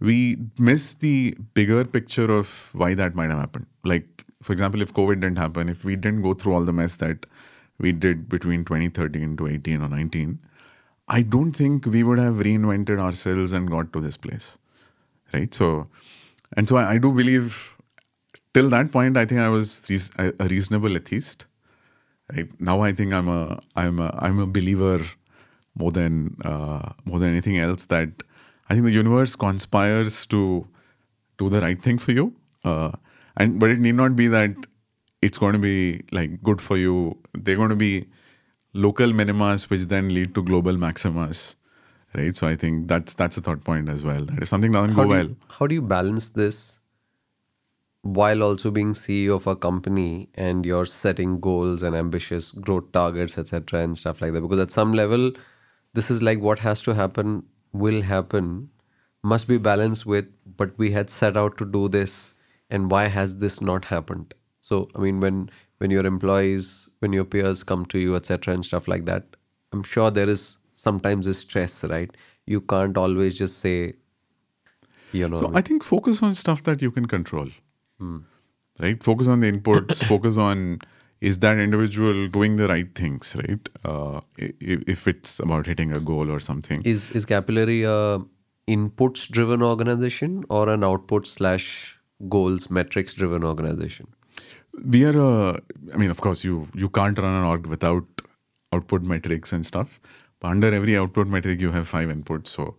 we 0.00 0.36
miss 0.58 0.94
the 0.94 1.36
bigger 1.54 1.84
picture 1.84 2.30
of 2.30 2.70
why 2.72 2.94
that 2.94 3.14
might 3.14 3.30
have 3.30 3.38
happened. 3.38 3.66
Like, 3.84 4.24
for 4.42 4.52
example, 4.52 4.82
if 4.82 4.92
COVID 4.92 5.20
didn't 5.20 5.38
happen, 5.38 5.68
if 5.68 5.84
we 5.84 5.96
didn't 5.96 6.22
go 6.22 6.34
through 6.34 6.54
all 6.54 6.64
the 6.64 6.72
mess 6.72 6.96
that 6.96 7.26
we 7.78 7.92
did 7.92 8.28
between 8.28 8.64
2013 8.64 9.36
to 9.36 9.46
18 9.46 9.82
or 9.82 9.88
19, 9.88 10.38
I 11.08 11.22
don't 11.22 11.52
think 11.52 11.86
we 11.86 12.02
would 12.02 12.18
have 12.18 12.34
reinvented 12.36 12.98
ourselves 12.98 13.52
and 13.52 13.70
got 13.70 13.92
to 13.92 14.00
this 14.00 14.16
place. 14.16 14.56
Right. 15.32 15.52
So, 15.54 15.88
and 16.56 16.68
so 16.68 16.76
I, 16.76 16.92
I 16.92 16.98
do 16.98 17.12
believe 17.12 17.71
till 18.54 18.68
that 18.70 18.92
point, 18.92 19.16
I 19.16 19.26
think 19.26 19.40
I 19.40 19.48
was 19.48 19.82
a 20.18 20.46
reasonable 20.48 20.96
atheist. 20.96 21.46
Right 22.32 22.48
now, 22.60 22.80
I 22.80 22.92
think 22.92 23.12
I'm 23.12 23.28
a 23.28 23.60
I'm 23.76 23.98
a 23.98 24.16
I'm 24.18 24.38
a 24.38 24.46
believer 24.46 25.04
more 25.74 25.92
than 25.92 26.36
uh, 26.44 26.92
more 27.04 27.18
than 27.18 27.30
anything 27.30 27.58
else 27.58 27.84
that 27.86 28.22
I 28.68 28.74
think 28.74 28.84
the 28.84 28.92
universe 28.92 29.34
conspires 29.36 30.26
to 30.26 30.66
do 31.38 31.48
the 31.48 31.60
right 31.60 31.82
thing 31.82 31.98
for 31.98 32.12
you, 32.12 32.34
uh, 32.64 32.92
and 33.36 33.58
but 33.58 33.70
it 33.70 33.80
need 33.80 33.96
not 33.96 34.16
be 34.16 34.28
that 34.28 34.54
it's 35.20 35.38
going 35.38 35.52
to 35.52 35.58
be 35.58 36.04
like 36.10 36.42
good 36.42 36.60
for 36.60 36.76
you. 36.76 37.18
They're 37.34 37.56
going 37.56 37.70
to 37.70 37.76
be 37.76 38.06
local 38.74 39.08
minimas, 39.08 39.68
which 39.70 39.82
then 39.82 40.08
lead 40.08 40.34
to 40.34 40.42
global 40.42 40.74
maximas, 40.74 41.56
right? 42.14 42.34
So 42.36 42.46
I 42.46 42.56
think 42.56 42.88
that's 42.88 43.14
that's 43.14 43.36
a 43.36 43.40
thought 43.40 43.64
point 43.64 43.88
as 43.88 44.04
well. 44.04 44.24
That 44.24 44.42
if 44.42 44.48
something 44.48 44.72
doesn't 44.72 44.94
How 44.94 45.04
go 45.04 45.08
do, 45.08 45.08
well, 45.08 45.36
how 45.48 45.66
do 45.66 45.74
you 45.74 45.82
balance 45.82 46.28
this 46.30 46.78
while 48.02 48.42
also 48.42 48.70
being 48.70 48.92
CEO 48.92 49.36
of 49.36 49.46
a 49.46 49.54
company 49.54 50.28
and 50.34 50.66
you're 50.66 50.84
setting 50.86 51.40
goals 51.40 51.82
and 51.82 51.94
ambitious 51.96 52.50
growth 52.50 52.90
targets, 52.92 53.38
etc., 53.38 53.80
and 53.80 53.96
stuff 53.96 54.20
like 54.20 54.32
that? 54.32 54.40
Because 54.40 54.58
at 54.58 54.70
some 54.70 54.92
level, 54.92 55.32
this 55.94 56.10
is 56.10 56.22
like 56.22 56.40
what 56.40 56.58
has 56.58 56.82
to 56.82 56.94
happen 56.94 57.44
will 57.72 58.02
happen, 58.02 58.70
must 59.22 59.48
be 59.48 59.56
balanced 59.56 60.04
with, 60.04 60.26
but 60.56 60.76
we 60.78 60.90
had 60.90 61.08
set 61.08 61.36
out 61.36 61.56
to 61.58 61.64
do 61.64 61.88
this, 61.88 62.34
and 62.70 62.90
why 62.90 63.06
has 63.06 63.38
this 63.38 63.60
not 63.60 63.84
happened? 63.86 64.34
So, 64.60 64.88
I 64.94 64.98
mean, 64.98 65.20
when 65.20 65.50
when 65.78 65.90
your 65.90 66.06
employees, 66.06 66.88
when 67.00 67.12
your 67.12 67.24
peers 67.24 67.64
come 67.64 67.86
to 67.86 67.98
you, 67.98 68.14
etc., 68.16 68.54
and 68.54 68.64
stuff 68.64 68.86
like 68.86 69.04
that, 69.06 69.24
I'm 69.72 69.82
sure 69.82 70.10
there 70.10 70.28
is 70.28 70.58
sometimes 70.74 71.26
a 71.26 71.34
stress, 71.34 71.82
right? 71.84 72.10
You 72.46 72.60
can't 72.60 72.96
always 72.96 73.34
just 73.34 73.58
say, 73.58 73.94
you 75.12 75.28
know, 75.28 75.40
So 75.40 75.50
I 75.54 75.62
think 75.62 75.82
focus 75.84 76.22
on 76.22 76.34
stuff 76.34 76.62
that 76.64 76.82
you 76.82 76.90
can 76.90 77.06
control. 77.06 77.48
Right? 78.80 79.02
Focus 79.02 79.28
on 79.28 79.40
the 79.40 79.50
inputs. 79.52 80.04
focus 80.14 80.38
on 80.38 80.80
is 81.20 81.38
that 81.38 81.58
individual 81.58 82.26
doing 82.28 82.56
the 82.56 82.66
right 82.66 82.92
things, 82.94 83.36
right? 83.36 83.68
Uh, 83.84 84.20
if 84.36 85.06
it's 85.06 85.38
about 85.38 85.66
hitting 85.66 85.92
a 85.92 86.00
goal 86.00 86.30
or 86.30 86.40
something. 86.40 86.82
is 86.84 87.10
is 87.10 87.26
capillary 87.26 87.82
a 87.82 88.20
inputs 88.68 89.28
driven 89.28 89.62
organization 89.62 90.44
or 90.48 90.68
an 90.68 90.84
output 90.84 91.26
slash 91.26 91.98
goals 92.28 92.70
metrics 92.70 93.12
driven 93.12 93.42
organization 93.42 94.06
we 94.84 95.04
are 95.04 95.18
a, 95.18 95.60
I 95.92 95.96
mean, 95.96 96.10
of 96.10 96.20
course, 96.20 96.44
you 96.44 96.68
you 96.74 96.88
can't 96.88 97.18
run 97.18 97.34
an 97.34 97.44
org 97.44 97.66
without 97.66 98.04
output 98.72 99.02
metrics 99.02 99.52
and 99.52 99.66
stuff. 99.66 100.00
But 100.40 100.48
under 100.48 100.72
every 100.74 100.96
output 100.96 101.28
metric, 101.28 101.60
you 101.60 101.72
have 101.72 101.88
five 101.88 102.08
inputs. 102.08 102.48
So, 102.48 102.76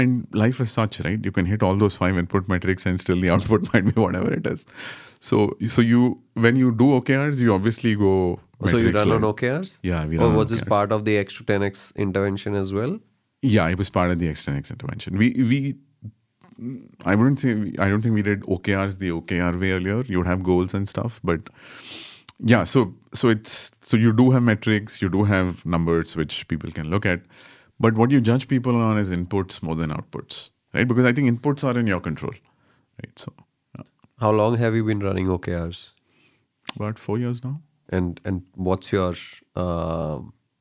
and 0.00 0.26
life 0.32 0.60
is 0.60 0.70
such, 0.70 1.00
right? 1.00 1.24
You 1.24 1.32
can 1.32 1.46
hit 1.46 1.62
all 1.62 1.76
those 1.76 1.94
five 1.94 2.18
input 2.18 2.48
metrics, 2.48 2.86
and 2.86 3.00
still 3.00 3.20
the 3.20 3.30
output 3.30 3.68
might 3.72 3.84
be 3.94 4.00
whatever 4.00 4.32
it 4.32 4.46
is. 4.46 4.66
So, 5.20 5.56
so 5.68 5.80
you 5.80 6.20
when 6.34 6.56
you 6.56 6.70
do 6.72 6.88
OKRs, 7.00 7.38
you 7.40 7.54
obviously 7.54 7.94
go 7.94 8.40
so 8.66 8.76
you 8.76 8.92
run 8.92 9.12
on 9.12 9.22
OKRs? 9.22 9.78
Yeah, 9.82 10.06
we 10.06 10.16
Or 10.16 10.20
run 10.20 10.30
on 10.30 10.36
was 10.36 10.50
this 10.50 10.60
part 10.62 10.92
of 10.92 11.04
the 11.04 11.16
X 11.18 11.38
to 11.38 11.44
10X 11.44 11.94
intervention 11.96 12.54
as 12.54 12.72
well? 12.72 12.98
Yeah, 13.42 13.68
it 13.68 13.78
was 13.78 13.90
part 13.90 14.10
of 14.10 14.18
the 14.18 14.28
X 14.28 14.44
to 14.44 14.52
10x 14.52 14.70
intervention. 14.70 15.18
We 15.18 15.32
we 15.38 15.76
I 17.04 17.14
wouldn't 17.14 17.40
say 17.40 17.72
I 17.78 17.88
don't 17.88 18.02
think 18.02 18.14
we 18.14 18.22
did 18.22 18.42
OKRs 18.42 18.98
the 18.98 19.10
OKR 19.10 19.60
way 19.60 19.72
earlier. 19.72 20.02
You 20.02 20.18
would 20.18 20.26
have 20.26 20.42
goals 20.42 20.74
and 20.74 20.88
stuff, 20.88 21.20
but 21.24 21.40
yeah. 22.38 22.64
So 22.64 22.94
so 23.12 23.28
it's 23.28 23.72
so 23.80 23.96
you 23.96 24.12
do 24.12 24.30
have 24.30 24.42
metrics, 24.42 25.02
you 25.02 25.08
do 25.08 25.24
have 25.24 25.64
numbers 25.66 26.16
which 26.16 26.46
people 26.48 26.70
can 26.70 26.90
look 26.90 27.06
at, 27.06 27.20
but 27.78 27.94
what 27.94 28.10
you 28.10 28.20
judge 28.20 28.48
people 28.48 28.76
on 28.76 28.98
is 28.98 29.10
inputs 29.10 29.62
more 29.62 29.74
than 29.74 29.90
outputs, 29.90 30.50
right? 30.72 30.86
Because 30.86 31.04
I 31.04 31.12
think 31.12 31.30
inputs 31.30 31.64
are 31.64 31.78
in 31.78 31.86
your 31.86 32.00
control, 32.00 32.32
right? 33.02 33.18
So 33.18 33.32
yeah. 33.76 33.84
How 34.18 34.30
long 34.30 34.56
have 34.58 34.74
you 34.74 34.84
been 34.84 35.00
running 35.00 35.26
OKRs? 35.26 35.90
about 36.76 36.98
four 36.98 37.18
years 37.18 37.44
now. 37.44 37.60
And 37.88 38.20
and 38.24 38.42
what's 38.54 38.92
your 38.92 39.14
uh, 39.54 40.18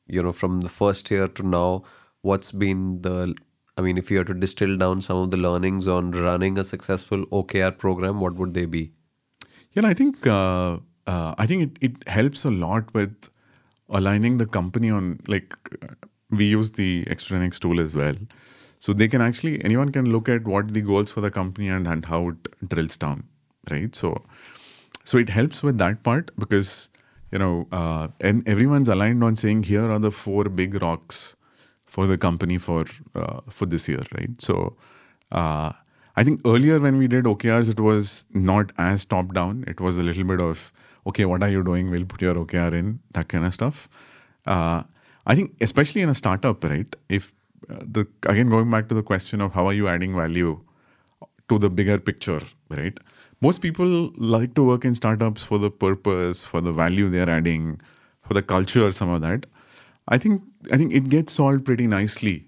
you 0.07 0.22
know 0.22 0.32
from 0.32 0.61
the 0.61 0.70
first 0.70 1.09
year 1.09 1.28
to 1.28 1.47
now, 1.47 1.84
what's 2.22 2.51
been 2.51 3.01
the 3.01 3.36
I 3.78 3.82
mean, 3.82 3.97
if 3.97 4.11
you 4.11 4.18
had 4.20 4.28
to 4.28 4.34
distill 4.34 4.78
down 4.78 5.01
some 5.01 5.18
of 5.18 5.32
the 5.32 5.38
learnings 5.38 5.88
on 5.88 6.11
running 6.11 6.57
a 6.59 6.64
successful 6.64 7.26
OKR 7.28 7.76
program, 7.78 8.20
what 8.20 8.36
would 8.36 8.53
they 8.53 8.66
be? 8.66 8.91
Yeah, 9.72 9.88
I 9.88 9.93
think 9.93 10.28
uh, 10.28 10.78
uh, 11.07 11.36
I 11.38 11.47
think 11.47 11.64
it, 11.64 11.91
it 11.91 12.07
helps 12.07 12.45
a 12.45 12.51
lot 12.51 12.93
with 12.93 13.30
aligning 13.89 14.38
the 14.38 14.45
company 14.45 14.89
on 14.89 15.20
like 15.28 15.55
we 16.30 16.45
use 16.45 16.71
the 16.71 17.05
X10X 17.05 17.59
tool 17.59 17.80
as 17.80 17.95
well, 17.95 18.15
so 18.80 18.93
they 18.93 19.07
can 19.07 19.21
actually 19.21 19.63
anyone 19.63 19.91
can 19.91 20.11
look 20.11 20.30
at 20.30 20.45
what 20.45 20.74
the 20.74 20.82
goals 20.82 21.11
for 21.11 21.21
the 21.21 21.32
company 21.32 21.69
and, 21.69 21.88
and 21.88 22.05
how 22.05 22.30
it 22.30 22.69
drills 22.69 22.97
down, 22.97 23.24
right? 23.69 23.95
So 23.95 24.24
so 25.03 25.17
it 25.17 25.30
helps 25.30 25.61
with 25.63 25.78
that 25.78 26.03
part 26.03 26.32
because 26.38 26.89
you 27.32 27.39
know 27.39 27.67
uh, 27.71 28.07
and 28.21 28.47
everyone's 28.47 28.89
aligned 28.89 29.24
on 29.24 29.36
saying 29.36 29.63
here 29.63 29.91
are 29.91 29.99
the 29.99 30.11
four 30.11 30.45
big 30.45 30.82
rocks 30.82 31.36
for 31.86 32.07
the 32.07 32.17
company 32.17 32.57
for 32.57 32.86
uh, 33.15 33.41
for 33.49 33.65
this 33.65 33.88
year, 33.88 34.03
right? 34.17 34.41
So 34.41 34.76
uh, 35.32 35.71
I 36.15 36.24
think 36.24 36.41
earlier 36.45 36.80
when 36.80 36.97
we 36.97 37.07
did 37.07 37.26
OKRs, 37.26 37.69
it 37.69 37.80
was 37.80 38.26
not 38.34 38.71
as 38.78 39.05
top 39.05 39.34
down. 39.34 39.63
It 39.67 39.80
was 39.80 39.97
a 39.97 40.03
little 40.03 40.24
bit 40.24 40.41
of 40.41 40.71
okay, 41.07 41.26
what 41.26 41.43
are 41.43 41.49
you 41.49 41.63
doing? 41.63 41.91
We'll 41.91 42.05
put 42.05 42.21
your 42.21 42.36
OKR 42.36 42.74
in 42.74 42.99
that 43.13 43.28
kind 43.28 43.45
of 43.45 43.53
stuff. 43.53 43.89
Uh, 44.45 44.84
I 45.26 45.36
think 45.36 45.55
especially 45.61 46.01
in 46.01 46.09
a 46.09 46.15
startup, 46.15 46.63
right? 46.63 46.95
If 47.09 47.36
uh, 47.69 47.80
the 47.82 48.07
again 48.28 48.49
going 48.49 48.69
back 48.69 48.89
to 48.89 48.95
the 48.95 49.03
question 49.03 49.41
of 49.41 49.53
how 49.53 49.67
are 49.67 49.74
you 49.74 49.88
adding 49.88 50.15
value 50.15 50.59
to 51.49 51.59
the 51.59 51.69
bigger 51.69 51.97
picture, 51.97 52.41
right? 52.69 52.97
Most 53.41 53.61
people 53.61 54.11
like 54.17 54.53
to 54.55 54.63
work 54.63 54.86
in 54.86 54.95
startups 54.95 55.43
for 55.43 55.57
the 55.57 55.69
purpose, 55.69 56.43
for 56.43 56.61
the 56.61 56.71
value 56.71 57.09
they're 57.09 57.30
adding, 57.30 57.82
for 58.21 58.34
the 58.34 58.41
culture, 58.41 58.91
some 58.91 59.09
of 59.09 59.21
that. 59.21 59.45
I 60.07 60.17
think 60.17 60.41
I 60.71 60.78
think 60.78 60.93
it 60.93 61.09
gets 61.09 61.34
solved 61.34 61.65
pretty 61.65 61.88
nicely. 61.88 62.47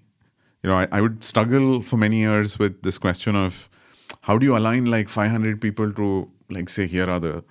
You 0.63 0.69
know, 0.69 0.78
I, 0.78 0.88
I 0.91 1.01
would 1.01 1.23
struggle 1.23 1.82
for 1.82 1.97
many 1.97 2.17
years 2.17 2.57
with 2.59 2.82
this 2.82 2.97
question 2.97 3.36
of 3.36 3.69
how 4.21 4.38
do 4.38 4.45
you 4.45 4.57
align 4.57 4.86
like 4.86 5.09
500 5.09 5.61
people 5.61 5.91
to 5.93 6.30
like 6.49 6.69
say 6.69 6.88
here 6.88 7.09
are 7.09 7.19
the 7.19 7.43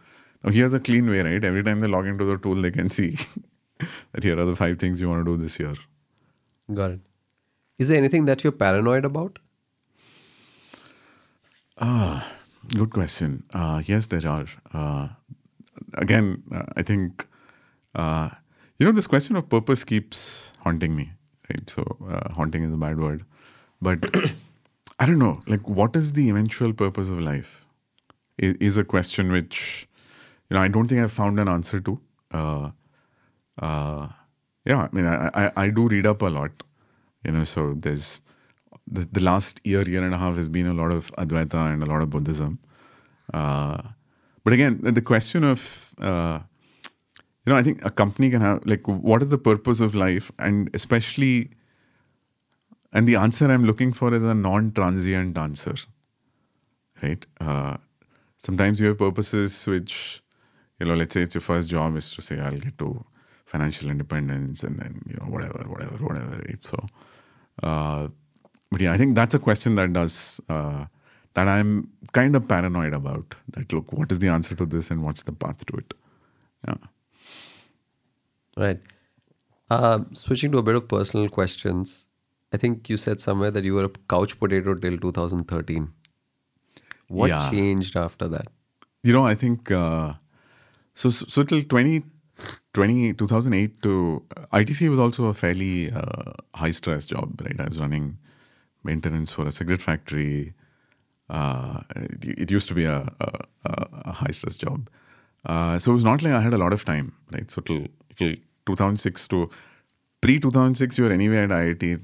now 0.43 0.51
here's 0.51 0.75
a 0.75 0.81
clean 0.81 1.09
way, 1.09 1.23
right? 1.23 1.45
Every 1.45 1.63
time 1.63 1.81
they 1.81 1.87
log 1.87 2.07
into 2.07 2.25
the 2.25 2.37
tool, 2.39 2.61
they 2.61 2.71
can 2.71 2.91
see 2.99 3.17
that 4.13 4.25
here 4.25 4.39
are 4.39 4.45
the 4.45 4.57
five 4.57 4.79
things 4.79 5.01
you 5.01 5.09
want 5.09 5.25
to 5.25 5.37
do 5.37 5.43
this 5.43 5.59
year. 5.59 5.75
Got 6.73 6.93
it. 6.93 7.01
Is 7.79 7.89
there 7.89 7.99
anything 7.99 8.25
that 8.27 8.45
you're 8.45 8.53
paranoid 8.53 9.05
about? 9.05 9.39
Ah, 11.79 12.33
good 12.69 12.91
question. 12.91 13.43
Uh, 13.53 13.83
yes, 13.85 14.07
there 14.07 14.27
are. 14.29 14.47
Uh, 14.73 15.09
again, 15.95 16.43
uh, 16.55 16.65
I 16.77 16.83
think 16.83 17.27
uh, 17.95 18.31
you 18.79 18.87
know 18.87 18.93
this 18.93 19.07
question 19.07 19.37
of 19.37 19.49
purpose 19.49 19.83
keeps 19.85 20.53
haunting 20.61 20.95
me. 20.95 21.13
Right. 21.51 21.69
So 21.69 21.85
uh, 22.09 22.33
haunting 22.33 22.63
is 22.63 22.73
a 22.73 22.77
bad 22.77 22.99
word, 22.99 23.25
but 23.83 24.09
I 24.99 25.07
don't 25.07 25.19
know. 25.19 25.41
Like, 25.47 25.69
what 25.69 25.97
is 25.97 26.13
the 26.13 26.31
eventual 26.31 26.73
purpose 26.73 27.11
of 27.11 27.19
life? 27.21 27.67
Is, 28.39 28.55
is 28.61 28.77
a 28.77 28.85
question 28.85 29.33
which 29.33 29.89
you 30.49 30.55
know 30.55 30.63
I 30.63 30.69
don't 30.69 30.89
think 30.89 31.03
I've 31.03 31.13
found 31.13 31.41
an 31.41 31.49
answer 31.49 31.81
to. 31.81 32.01
Uh, 33.59 34.09
yeah, 34.65 34.83
I 34.83 34.89
mean, 34.93 35.07
I, 35.07 35.31
I 35.35 35.53
I 35.57 35.69
do 35.71 35.89
read 35.89 36.07
up 36.07 36.23
a 36.23 36.27
lot. 36.27 36.63
You 37.25 37.33
know, 37.33 37.45
so 37.45 37.75
there's 37.75 38.21
the, 38.87 39.09
the 39.11 39.21
last 39.21 39.61
year, 39.65 39.83
year 39.83 40.05
and 40.05 40.15
a 40.15 40.19
half 40.19 40.37
has 40.37 40.49
been 40.49 40.67
a 40.67 40.75
lot 40.75 40.93
of 40.93 41.11
Advaita 41.13 41.73
and 41.73 41.83
a 41.83 41.87
lot 41.87 42.03
of 42.03 42.11
Buddhism. 42.11 42.59
Uh, 43.33 43.81
but 44.43 44.53
again, 44.53 44.79
the 44.83 45.01
question 45.01 45.43
of, 45.43 45.95
uh, 45.99 46.41
you 47.47 47.53
know, 47.53 47.57
I 47.57 47.63
think 47.63 47.85
a 47.85 47.91
company 47.91 48.31
can 48.31 48.43
have, 48.43 48.65
like, 48.67 48.87
what 48.87 49.23
is 49.23 49.31
the 49.31 49.39
purpose 49.39 49.81
of 49.81 49.95
life? 49.95 50.31
And 50.39 50.71
especially, 50.75 51.51
and 52.93 53.09
the 53.09 53.17
answer 53.17 53.51
I'm 53.51 53.65
looking 53.65 53.93
for 53.93 54.13
is 54.15 54.23
a 54.23 54.35
non 54.35 54.73
transient 54.73 55.37
answer, 55.39 55.75
right? 57.03 57.25
Uh, 57.41 57.79
sometimes 58.39 58.81
you 58.81 58.89
have 58.89 58.99
purposes 58.99 59.67
which, 59.67 60.23
you 60.79 60.87
know, 60.87 60.95
let's 60.95 61.15
say 61.15 61.23
it's 61.23 61.35
your 61.35 61.43
first 61.43 61.69
job 61.69 61.97
is 61.97 62.15
to 62.15 62.23
say, 62.23 62.39
I'll 62.39 62.59
get 62.59 62.79
to 62.79 63.05
financial 63.55 63.91
independence 63.95 64.63
and 64.69 64.79
then, 64.81 65.01
you 65.09 65.17
know, 65.19 65.27
whatever, 65.35 65.65
whatever, 65.73 65.97
whatever, 66.09 66.37
right? 66.47 66.63
So, 66.71 66.79
uh, 67.63 68.09
but 68.71 68.81
yeah, 68.81 68.93
I 68.93 68.99
think 69.03 69.15
that's 69.15 69.35
a 69.35 69.39
question 69.39 69.77
that 69.81 69.93
does 69.99 70.41
uh, 70.49 70.87
that 71.35 71.49
I'm 71.49 71.71
kind 72.13 72.35
of 72.39 72.49
paranoid 72.55 72.95
about. 73.03 73.37
That 73.57 73.73
look, 73.73 73.93
what 73.93 74.11
is 74.17 74.19
the 74.25 74.29
answer 74.39 74.57
to 74.63 74.67
this, 74.67 74.91
and 74.95 75.05
what's 75.05 75.23
the 75.31 75.37
path 75.45 75.65
to 75.67 75.77
it? 75.83 75.95
Yeah. 76.69 76.75
Right. 78.57 78.81
Um, 79.71 80.09
switching 80.15 80.53
to 80.53 80.59
a 80.59 80.63
bit 80.63 80.77
of 80.81 80.89
personal 80.89 81.29
questions, 81.29 81.95
I 82.53 82.57
think 82.65 82.89
you 82.89 82.97
said 82.97 83.21
somewhere 83.21 83.51
that 83.51 83.65
you 83.65 83.75
were 83.75 83.85
a 83.85 83.95
couch 84.15 84.39
potato 84.39 84.75
till 84.75 84.99
2013. 84.99 85.93
What 87.09 87.29
Yeah. 87.29 87.51
changed 87.51 87.97
after 87.97 88.29
that? 88.35 88.49
You 89.03 89.13
know, 89.13 89.25
I 89.31 89.35
think 89.35 89.71
uh, 89.71 90.15
so. 90.95 91.11
So 91.11 91.43
till 91.43 91.63
20, 91.63 92.03
20 92.73 93.13
2008 93.15 93.83
to 93.83 94.23
ITC 94.53 94.89
was 94.89 94.99
also 94.99 95.27
a 95.27 95.35
fairly 95.35 95.91
uh, 95.93 96.33
high 96.55 96.71
stress 96.73 97.07
job, 97.07 97.41
right? 97.45 97.59
I 97.61 97.69
was 97.69 97.81
running 97.81 98.19
maintenance 98.85 99.33
for 99.33 99.47
a 99.47 99.53
cigarette 99.53 99.83
factory. 99.83 100.55
Uh, 101.31 101.81
it, 101.97 102.41
it 102.43 102.51
used 102.51 102.69
to 102.69 102.75
be 102.75 102.85
a, 102.85 103.09
a, 103.21 103.31
a- 103.65 104.13
high 104.13 104.31
stress 104.31 104.57
job. 104.57 104.89
Uh, 105.47 105.79
so 105.79 105.91
it 105.91 105.95
was 105.95 106.05
not 106.05 106.23
like 106.23 106.33
I 106.33 106.41
had 106.41 106.55
a 106.55 106.59
lot 106.59 106.73
of 106.73 106.85
time, 106.85 107.13
right? 107.33 107.51
So 107.51 107.61
till, 107.63 107.87
till 108.17 108.35
2006 108.67 109.29
to 109.29 109.51
pre 110.21 110.41
2006, 110.41 110.99
you 110.99 111.05
were 111.05 111.13
anyway 111.13 111.39
at 111.39 111.51
IIT. 111.51 112.01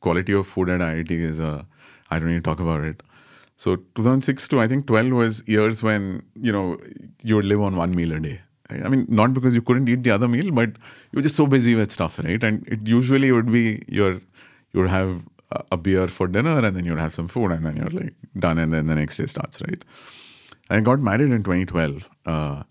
Quality 0.00 0.32
of 0.32 0.46
food 0.46 0.68
at 0.70 0.80
IIT 0.80 1.20
is 1.20 1.38
a, 1.38 1.66
I 2.10 2.18
don't 2.18 2.28
need 2.28 2.36
to 2.36 2.40
talk 2.42 2.60
about 2.60 2.82
it. 2.84 3.02
So 3.56 3.76
2006 3.94 4.48
to 4.48 4.60
I 4.60 4.68
think 4.68 4.86
12 4.86 5.10
was 5.12 5.42
years 5.48 5.82
when 5.82 6.22
you 6.40 6.52
know 6.52 6.78
you 7.22 7.36
would 7.36 7.44
live 7.46 7.62
on 7.62 7.76
one 7.76 7.92
meal 7.94 8.12
a 8.12 8.20
day. 8.20 8.40
I 8.70 8.88
mean, 8.88 9.06
not 9.08 9.32
because 9.34 9.54
you 9.54 9.62
couldn't 9.62 9.88
eat 9.88 10.02
the 10.02 10.10
other 10.10 10.28
meal, 10.28 10.50
but 10.50 10.70
you 10.70 11.16
were 11.16 11.22
just 11.22 11.36
so 11.36 11.46
busy 11.46 11.74
with 11.74 11.92
stuff, 11.92 12.18
right? 12.18 12.42
And 12.42 12.66
it 12.66 12.86
usually 12.86 13.30
would 13.32 13.50
be 13.52 13.82
your 13.88 14.12
you 14.72 14.80
would 14.80 14.90
have 14.90 15.24
a- 15.52 15.64
a 15.72 15.76
beer 15.76 16.08
for 16.08 16.26
dinner, 16.26 16.58
and 16.58 16.76
then 16.76 16.84
you'd 16.84 16.98
have 16.98 17.14
some 17.14 17.28
food, 17.28 17.52
and 17.52 17.64
then 17.64 17.76
you're 17.76 17.90
like 17.90 18.14
done, 18.46 18.58
and 18.58 18.72
then 18.72 18.88
the 18.88 18.96
next 18.96 19.16
day 19.18 19.26
starts, 19.26 19.60
right? 19.62 19.84
I 20.68 20.80
got 20.80 21.00
married 21.00 21.30
in 21.30 21.42
2012. 21.44 22.08
Uh, 22.24 22.64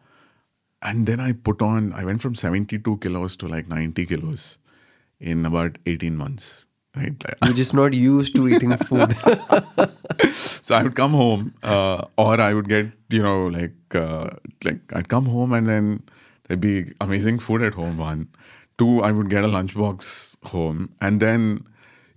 and 0.82 1.08
then 1.08 1.20
I 1.20 1.32
put 1.32 1.62
on, 1.62 1.94
I 1.94 2.04
went 2.06 2.22
from 2.22 2.36
72 2.36 2.98
kilos 2.98 3.36
to 3.38 3.48
like 3.48 3.68
90 3.68 4.06
kilos 4.06 4.60
in 5.20 5.46
about 5.46 5.78
18 5.86 6.18
months. 6.18 6.66
Right? 6.96 7.24
You're 7.44 7.54
just 7.54 7.74
not 7.74 7.94
used 7.94 8.36
to 8.36 8.48
eating 8.48 8.78
food. 8.90 9.16
so 10.34 10.76
I 10.76 10.84
would 10.84 10.96
come 10.96 11.12
home, 11.12 11.54
uh, 11.64 12.06
or 12.18 12.40
I 12.40 12.54
would 12.54 12.70
get, 12.70 12.88
you 13.10 13.22
know, 13.22 13.48
like, 13.48 13.96
uh, 13.96 14.30
like 14.64 14.80
I'd 14.94 15.10
come 15.10 15.26
home 15.26 15.54
and 15.54 15.68
then 15.68 16.04
there'd 16.48 16.62
be 16.62 16.94
amazing 17.02 17.40
food 17.40 17.62
at 17.62 17.74
home. 17.74 17.98
One, 17.98 18.30
two, 18.78 19.02
I 19.02 19.12
would 19.12 19.30
get 19.30 19.44
a 19.44 19.48
lunchbox 19.48 20.38
home, 20.48 20.90
and 21.02 21.20
then, 21.20 21.66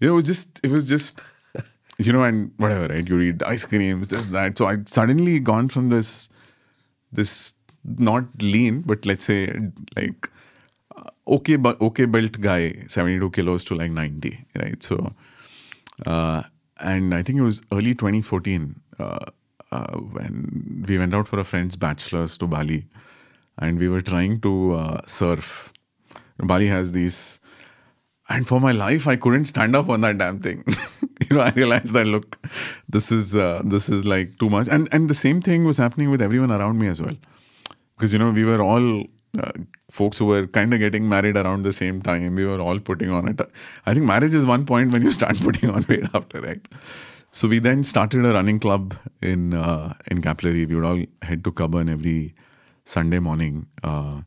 you 0.00 0.08
know, 0.08 0.12
it 0.14 0.16
was 0.16 0.24
just, 0.24 0.60
it 0.62 0.70
was 0.70 0.88
just, 0.88 1.20
you 1.98 2.12
know, 2.12 2.22
and 2.22 2.52
whatever, 2.58 2.86
right? 2.86 3.06
You 3.06 3.18
eat 3.20 3.42
ice 3.42 3.64
creams, 3.64 4.08
this, 4.08 4.26
that. 4.26 4.58
So 4.58 4.66
I'd 4.66 4.88
suddenly 4.88 5.40
gone 5.40 5.68
from 5.68 5.88
this, 5.88 6.28
this 7.12 7.54
not 7.84 8.24
lean, 8.40 8.82
but 8.82 9.06
let's 9.06 9.24
say 9.24 9.52
like 9.96 10.30
okay, 11.28 11.56
but 11.56 11.80
okay 11.80 12.06
built 12.06 12.40
guy, 12.40 12.84
72 12.88 13.30
kilos 13.30 13.64
to 13.64 13.74
like 13.74 13.90
90, 13.90 14.46
right? 14.56 14.82
So, 14.82 15.12
uh, 16.06 16.42
and 16.80 17.14
I 17.14 17.22
think 17.22 17.38
it 17.38 17.42
was 17.42 17.62
early 17.72 17.94
2014 17.94 18.80
uh, 18.98 19.18
uh, 19.70 19.96
when 19.98 20.84
we 20.88 20.98
went 20.98 21.14
out 21.14 21.28
for 21.28 21.38
a 21.38 21.44
friend's 21.44 21.76
bachelor's 21.76 22.36
to 22.38 22.46
Bali 22.46 22.86
and 23.58 23.78
we 23.78 23.88
were 23.88 24.00
trying 24.00 24.40
to 24.40 24.74
uh, 24.74 25.00
surf. 25.06 25.72
Bali 26.38 26.68
has 26.68 26.92
these, 26.92 27.40
and 28.28 28.46
for 28.46 28.60
my 28.60 28.72
life, 28.72 29.08
I 29.08 29.16
couldn't 29.16 29.46
stand 29.46 29.74
up 29.74 29.88
on 29.88 30.00
that 30.02 30.18
damn 30.18 30.38
thing. 30.38 30.64
you 31.28 31.36
know, 31.36 31.42
I 31.42 31.50
realized 31.50 31.92
that 31.94 32.06
look, 32.06 32.38
this 32.88 33.10
is 33.10 33.34
uh, 33.34 33.62
this 33.64 33.88
is 33.88 34.04
like 34.04 34.38
too 34.38 34.48
much, 34.48 34.68
and 34.68 34.88
and 34.92 35.10
the 35.10 35.14
same 35.14 35.42
thing 35.42 35.64
was 35.64 35.78
happening 35.78 36.10
with 36.10 36.22
everyone 36.22 36.52
around 36.52 36.78
me 36.78 36.86
as 36.86 37.02
well, 37.02 37.16
because 37.96 38.12
you 38.12 38.20
know 38.20 38.30
we 38.30 38.44
were 38.44 38.62
all 38.62 39.04
uh, 39.38 39.52
folks 39.90 40.18
who 40.18 40.26
were 40.26 40.46
kind 40.46 40.72
of 40.72 40.80
getting 40.80 41.08
married 41.08 41.36
around 41.36 41.62
the 41.64 41.72
same 41.72 42.02
time. 42.02 42.34
We 42.34 42.44
were 42.46 42.60
all 42.60 42.78
putting 42.78 43.10
on 43.10 43.28
it. 43.28 43.40
I 43.86 43.94
think 43.94 44.06
marriage 44.06 44.34
is 44.34 44.46
one 44.46 44.64
point 44.66 44.92
when 44.92 45.02
you 45.02 45.10
start 45.10 45.38
putting 45.42 45.70
on 45.70 45.84
weight 45.88 46.04
after, 46.14 46.40
right? 46.40 46.60
So 47.30 47.48
we 47.48 47.58
then 47.58 47.84
started 47.84 48.24
a 48.24 48.32
running 48.32 48.58
club 48.58 48.94
in 49.22 49.54
uh, 49.54 49.94
in 50.10 50.22
Capillary. 50.22 50.66
We 50.66 50.74
would 50.76 50.84
all 50.84 51.02
head 51.22 51.44
to 51.44 51.52
Cubbon 51.52 51.88
every 51.88 52.34
Sunday 52.84 53.18
morning. 53.18 53.66
Uh, 53.84 54.22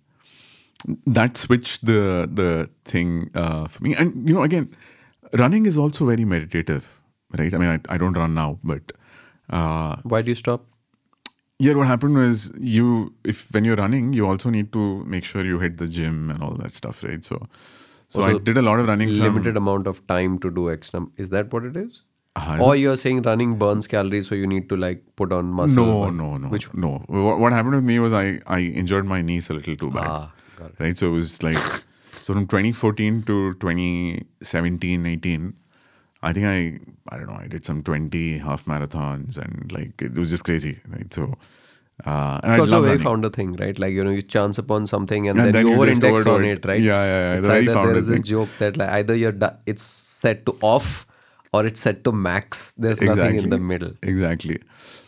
that 1.05 1.37
switched 1.37 1.85
the 1.85 2.29
the 2.31 2.69
thing 2.85 3.29
uh, 3.35 3.67
for 3.67 3.83
me. 3.83 3.95
And 3.95 4.27
you 4.27 4.35
know, 4.35 4.43
again, 4.43 4.75
running 5.33 5.65
is 5.65 5.77
also 5.77 6.05
very 6.05 6.25
meditative, 6.25 6.87
right? 7.37 7.53
I 7.53 7.57
mean, 7.57 7.69
I, 7.69 7.93
I 7.93 7.97
don't 7.97 8.13
run 8.17 8.33
now, 8.33 8.59
but 8.63 8.91
uh, 9.49 9.97
Why 10.03 10.21
do 10.21 10.29
you 10.29 10.35
stop? 10.35 10.65
Yeah, 11.65 11.73
what 11.79 11.87
happened 11.91 12.17
was 12.21 12.43
you 12.75 12.85
if 13.33 13.41
when 13.55 13.65
you're 13.69 13.79
running, 13.81 14.13
you 14.19 14.27
also 14.33 14.49
need 14.55 14.71
to 14.77 14.85
make 15.15 15.23
sure 15.31 15.45
you 15.49 15.59
hit 15.63 15.77
the 15.81 15.87
gym 15.97 16.21
and 16.35 16.43
all 16.47 16.55
that 16.63 16.73
stuff, 16.83 17.03
right? 17.09 17.23
So, 17.31 17.41
so 18.15 18.23
I 18.29 18.37
did 18.51 18.57
a 18.61 18.63
lot 18.69 18.79
of 18.83 18.87
running. 18.93 19.11
from- 19.17 19.25
Limited 19.27 19.57
amount 19.61 19.87
of 19.91 19.99
time 20.13 20.39
to 20.45 20.51
do 20.61 20.69
X 20.77 20.93
num. 20.95 21.11
Is 21.25 21.29
that 21.37 21.53
what 21.57 21.63
it 21.73 21.77
is? 21.83 22.01
Uh, 22.41 22.57
Or 22.65 22.75
you're 22.79 22.97
saying 22.99 23.21
running 23.27 23.55
burns 23.61 23.87
calories, 23.93 24.27
so 24.31 24.35
you 24.41 24.47
need 24.55 24.67
to 24.73 24.77
like 24.83 25.01
put 25.21 25.33
on 25.37 25.51
muscle. 25.61 25.85
no, 25.85 25.95
but- 26.05 26.13
no, 26.19 26.27
no, 26.43 26.47
Which 26.57 26.67
no. 26.85 26.91
What, 27.07 27.39
what 27.45 27.57
happened 27.59 27.75
with 27.79 27.83
me 27.93 27.99
was 28.07 28.13
I 28.23 28.25
I 28.59 28.59
injured 28.83 29.09
my 29.13 29.21
knees 29.31 29.49
a 29.55 29.57
little 29.61 29.75
too 29.85 29.91
bad. 29.97 30.07
Ah, 30.17 30.33
got 30.61 30.69
it. 30.75 30.83
right? 30.85 30.97
So 31.03 31.09
it 31.11 31.17
was 31.23 31.33
like, 31.47 31.57
so 32.27 32.33
from 32.37 32.47
2014 32.55 33.23
to 33.31 33.39
2017, 33.65 35.05
18, 35.05 35.53
I 36.23 36.33
think 36.33 36.45
I, 36.45 37.13
I 37.13 37.17
don't 37.17 37.27
know, 37.27 37.35
I 37.39 37.47
did 37.47 37.65
some 37.65 37.81
20 37.83 38.37
half 38.37 38.65
marathons 38.65 39.37
and 39.37 39.71
like 39.71 40.01
it 40.01 40.13
was 40.13 40.29
just 40.29 40.43
crazy, 40.43 40.79
right? 40.89 41.11
So, 41.13 41.33
uh, 42.05 42.39
and 42.43 42.51
I 42.53 42.55
It's 42.55 42.59
also 42.59 42.71
a 42.71 42.73
love 42.73 42.83
very 42.83 42.97
running. 42.97 43.03
founder 43.03 43.29
thing, 43.29 43.53
right? 43.53 43.77
Like 43.77 43.93
you 43.93 44.03
know, 44.03 44.11
you 44.11 44.21
chance 44.21 44.57
upon 44.57 44.85
something 44.87 45.27
and, 45.27 45.37
And 45.39 45.47
then, 45.47 45.53
then 45.53 45.65
you 45.65 45.71
you 45.71 45.77
over-index 45.77 46.11
overdo 46.19 46.35
on 46.35 46.43
it. 46.45 46.59
it, 46.59 46.65
right? 46.65 46.81
Yeah, 46.81 47.03
yeah, 47.03 47.31
yeah. 47.31 47.37
It's 47.37 47.47
either 47.47 47.65
there 47.65 47.73
founder 47.73 48.01
this 48.01 48.21
joke 48.21 48.49
that 48.59 48.77
like 48.77 48.89
either 48.89 49.15
you're 49.15 49.31
du- 49.31 49.57
it's 49.65 49.81
set 49.83 50.45
to 50.45 50.57
off 50.61 51.05
or 51.53 51.65
it's 51.65 51.79
set 51.81 52.03
to 52.03 52.11
max. 52.11 52.71
There's 52.73 53.01
nothing 53.01 53.35
in 53.37 53.49
the 53.49 53.57
middle. 53.57 53.93
Exactly. 54.03 54.59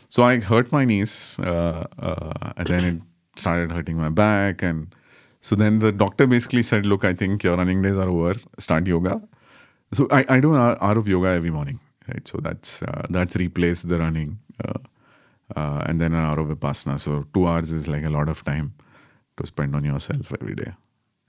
So 0.09 0.23
I 0.23 0.39
hurt 0.39 0.71
my 0.71 0.85
knees, 0.85 1.37
uh, 1.39 1.85
uh, 1.99 2.33
and 2.57 2.67
then 2.67 2.83
it 2.83 3.01
started 3.39 3.71
hurting 3.71 3.97
my 3.97 4.09
back, 4.09 4.61
and 4.61 4.93
so 5.41 5.55
then 5.55 5.79
the 5.79 5.91
doctor 5.91 6.27
basically 6.27 6.63
said, 6.63 6.85
"Look, 6.85 7.03
I 7.05 7.13
think 7.13 7.43
your 7.43 7.55
running 7.57 7.81
days 7.81 7.97
are 7.97 8.09
over. 8.09 8.35
Start 8.59 8.85
yoga." 8.87 9.21
So 9.93 10.07
I, 10.11 10.25
I 10.29 10.39
do 10.39 10.53
an 10.53 10.59
hour 10.59 10.97
of 10.97 11.07
yoga 11.07 11.27
every 11.29 11.51
morning, 11.51 11.79
right? 12.07 12.27
So 12.27 12.37
that's 12.41 12.81
uh, 12.83 13.05
that's 13.09 13.35
replaced 13.35 13.87
the 13.89 13.97
running, 13.99 14.39
uh, 14.63 14.79
uh, 15.55 15.83
and 15.87 16.01
then 16.01 16.13
an 16.13 16.25
hour 16.25 16.39
of 16.39 16.47
vipassana. 16.47 16.99
So 16.99 17.25
two 17.33 17.47
hours 17.47 17.71
is 17.71 17.87
like 17.87 18.03
a 18.03 18.09
lot 18.09 18.29
of 18.29 18.43
time 18.45 18.73
to 19.37 19.45
spend 19.47 19.75
on 19.75 19.83
yourself 19.83 20.31
every 20.41 20.55
day. 20.55 20.73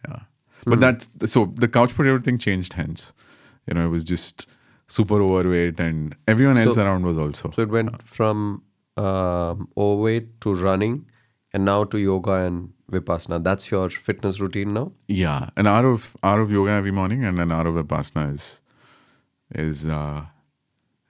Yeah, 0.09 0.21
but 0.67 0.81
that's 0.81 1.09
so 1.27 1.47
the 1.57 1.69
couch 1.69 1.95
potato 1.95 2.19
thing 2.21 2.39
changed. 2.39 2.75
Hence, 2.75 3.13
you 3.67 3.75
know, 3.75 3.87
it 3.87 3.91
was 3.91 4.05
just 4.05 4.47
super 4.89 5.21
overweight, 5.23 5.81
and 5.81 6.15
everyone 6.29 6.59
else 6.59 6.75
So- 6.75 6.83
around 6.85 7.05
was 7.05 7.19
also. 7.19 7.51
So 7.53 7.63
it 7.63 7.71
went 7.71 8.03
from 8.03 8.63
um, 8.97 9.69
overweight 9.77 10.41
to 10.43 10.55
running, 10.55 11.07
and 11.53 11.65
now 11.65 11.85
to 11.85 11.99
yoga 11.99 12.33
and 12.47 12.73
vipassana. 12.91 13.43
That's 13.43 13.71
your 13.71 13.89
fitness 13.91 14.41
routine 14.41 14.75
now. 14.75 14.93
Yeah, 15.09 15.51
an 15.57 15.67
hour 15.67 15.87
of 15.91 16.17
hour 16.23 16.41
of 16.41 16.51
yoga 16.51 16.71
every 16.71 16.91
morning 16.91 17.25
and 17.25 17.41
an 17.41 17.53
hour 17.53 17.67
of 17.69 17.75
vipassana 17.75 18.33
is 18.33 18.61
is 19.55 19.87
uh, 19.87 20.23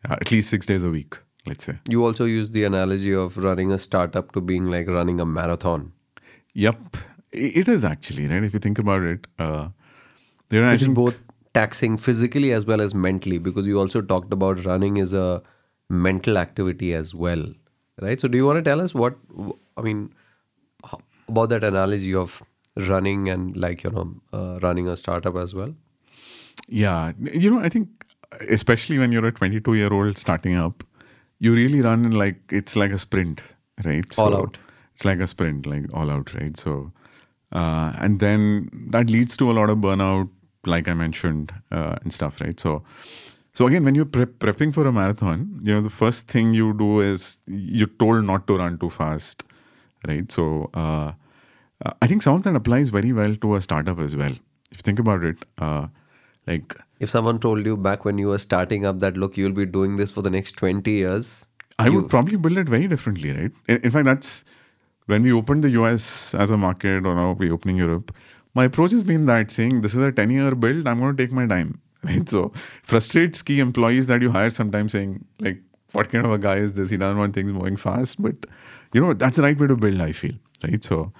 at 0.08 0.30
least 0.30 0.50
six 0.50 0.66
days 0.66 0.84
a 0.84 0.90
week. 0.90 1.18
Let's 1.46 1.64
say. 1.64 1.78
You 1.90 2.02
also 2.04 2.24
use 2.24 2.50
the 2.50 2.64
analogy 2.64 3.14
of 3.14 3.36
running 3.36 3.70
a 3.70 3.78
startup 3.78 4.32
to 4.32 4.40
being 4.40 4.70
like 4.70 4.88
running 4.88 5.20
a 5.20 5.26
marathon, 5.26 5.92
Yep, 6.54 6.96
it 7.32 7.68
is 7.68 7.84
actually 7.84 8.28
right. 8.28 8.44
If 8.44 8.52
you 8.52 8.60
think 8.60 8.78
about 8.78 9.02
it, 9.02 9.26
uh, 9.38 9.68
there 10.48 10.64
are 10.64 10.70
which 10.70 10.82
is 10.82 10.86
think 10.86 10.94
both 10.94 11.16
taxing 11.52 11.96
physically 11.96 12.52
as 12.52 12.64
well 12.64 12.80
as 12.80 12.94
mentally, 12.94 13.38
because 13.38 13.66
you 13.66 13.78
also 13.78 14.00
talked 14.00 14.32
about 14.32 14.64
running 14.64 14.96
is 14.96 15.12
a 15.12 15.42
mental 15.90 16.38
activity 16.38 16.94
as 16.94 17.14
well, 17.14 17.44
right? 18.00 18.20
So 18.20 18.28
do 18.28 18.38
you 18.38 18.46
want 18.46 18.58
to 18.58 18.62
tell 18.62 18.80
us 18.80 18.94
what 18.94 19.16
I 19.76 19.82
mean 19.82 20.14
about 21.28 21.48
that 21.50 21.64
analogy 21.64 22.14
of 22.14 22.42
running 22.76 23.28
and 23.28 23.56
like 23.56 23.84
you 23.84 23.90
know 23.90 24.14
uh, 24.32 24.58
running 24.62 24.88
a 24.88 24.96
startup 24.96 25.36
as 25.36 25.54
well? 25.54 25.74
yeah, 26.68 27.12
you 27.20 27.50
know 27.50 27.60
I 27.60 27.68
think 27.68 27.88
especially 28.48 28.98
when 28.98 29.12
you're 29.12 29.26
a 29.26 29.32
22 29.32 29.74
year 29.74 29.92
old 29.92 30.18
starting 30.18 30.56
up, 30.56 30.84
you 31.38 31.54
really 31.54 31.80
run 31.80 32.10
like 32.12 32.36
it's 32.50 32.76
like 32.76 32.90
a 32.90 32.98
sprint, 32.98 33.42
right? 33.84 34.18
All 34.18 34.36
out. 34.36 34.58
It's 34.94 35.04
like 35.04 35.20
a 35.20 35.26
sprint, 35.26 35.66
like 35.66 35.92
all 35.92 36.10
out, 36.10 36.32
right? 36.34 36.56
So, 36.56 36.92
uh, 37.52 37.92
and 37.98 38.20
then 38.20 38.70
that 38.90 39.10
leads 39.10 39.36
to 39.38 39.50
a 39.50 39.52
lot 39.52 39.70
of 39.70 39.78
burnout, 39.78 40.28
like 40.66 40.88
I 40.88 40.94
mentioned, 40.94 41.52
uh, 41.72 41.96
and 42.02 42.12
stuff, 42.12 42.40
right? 42.40 42.58
So, 42.58 42.82
so 43.54 43.66
again, 43.66 43.84
when 43.84 43.94
you're 43.94 44.04
prep, 44.04 44.38
prepping 44.38 44.72
for 44.72 44.86
a 44.86 44.92
marathon, 44.92 45.60
you 45.62 45.74
know 45.74 45.80
the 45.80 45.90
first 45.90 46.28
thing 46.28 46.54
you 46.54 46.72
do 46.74 47.00
is 47.00 47.38
you're 47.46 47.88
told 47.88 48.24
not 48.24 48.46
to 48.46 48.56
run 48.56 48.78
too 48.78 48.90
fast, 48.90 49.44
right? 50.06 50.30
So, 50.30 50.70
uh, 50.74 51.12
I 52.00 52.06
think 52.06 52.22
some 52.22 52.34
of 52.34 52.42
that 52.44 52.56
applies 52.56 52.90
very 52.90 53.12
well 53.12 53.34
to 53.36 53.56
a 53.56 53.60
startup 53.60 53.98
as 53.98 54.16
well. 54.16 54.32
If 54.70 54.78
you 54.78 54.82
think 54.82 54.98
about 54.98 55.22
it, 55.24 55.44
uh, 55.58 55.86
like 56.46 56.76
If 57.00 57.10
someone 57.10 57.38
told 57.38 57.66
you 57.66 57.76
back 57.76 58.04
when 58.04 58.18
you 58.18 58.28
were 58.28 58.38
starting 58.38 58.86
up 58.86 59.00
that 59.00 59.16
look, 59.16 59.36
you'll 59.36 59.52
be 59.52 59.66
doing 59.66 59.96
this 59.96 60.10
for 60.10 60.22
the 60.22 60.30
next 60.30 60.52
20 60.56 60.90
years, 60.90 61.46
I 61.78 61.88
would 61.88 62.08
probably 62.08 62.36
build 62.36 62.56
it 62.58 62.68
very 62.68 62.86
differently, 62.86 63.32
right? 63.32 63.50
In, 63.68 63.78
in 63.82 63.90
fact, 63.90 64.04
that's 64.04 64.44
when 65.06 65.22
we 65.22 65.32
opened 65.32 65.64
the 65.64 65.70
US 65.70 66.34
as 66.34 66.50
a 66.50 66.56
market, 66.56 67.04
or 67.04 67.14
now 67.14 67.32
we're 67.32 67.52
opening 67.52 67.76
Europe. 67.76 68.14
My 68.54 68.64
approach 68.64 68.92
has 68.92 69.02
been 69.02 69.26
that 69.26 69.50
saying 69.50 69.80
this 69.82 69.94
is 69.94 70.02
a 70.02 70.12
10 70.12 70.30
year 70.30 70.54
build, 70.54 70.86
I'm 70.86 71.00
going 71.00 71.16
to 71.16 71.22
take 71.22 71.32
my 71.32 71.46
time, 71.46 71.80
right? 72.04 72.28
So, 72.28 72.52
frustrates 72.82 73.42
key 73.42 73.58
employees 73.60 74.06
that 74.06 74.22
you 74.22 74.30
hire 74.30 74.50
sometimes 74.50 74.92
saying, 74.92 75.24
like, 75.40 75.60
what 75.92 76.10
kind 76.10 76.24
of 76.24 76.32
a 76.32 76.38
guy 76.38 76.56
is 76.56 76.74
this? 76.74 76.90
He 76.90 76.96
doesn't 76.96 77.18
want 77.18 77.34
things 77.34 77.52
moving 77.52 77.76
fast. 77.76 78.22
But, 78.22 78.46
you 78.94 79.00
know, 79.00 79.12
that's 79.12 79.36
the 79.36 79.42
right 79.42 79.58
way 79.58 79.66
to 79.66 79.76
build, 79.76 80.00
I 80.00 80.12
feel, 80.12 80.34
right? 80.62 80.82
So, 80.82 81.12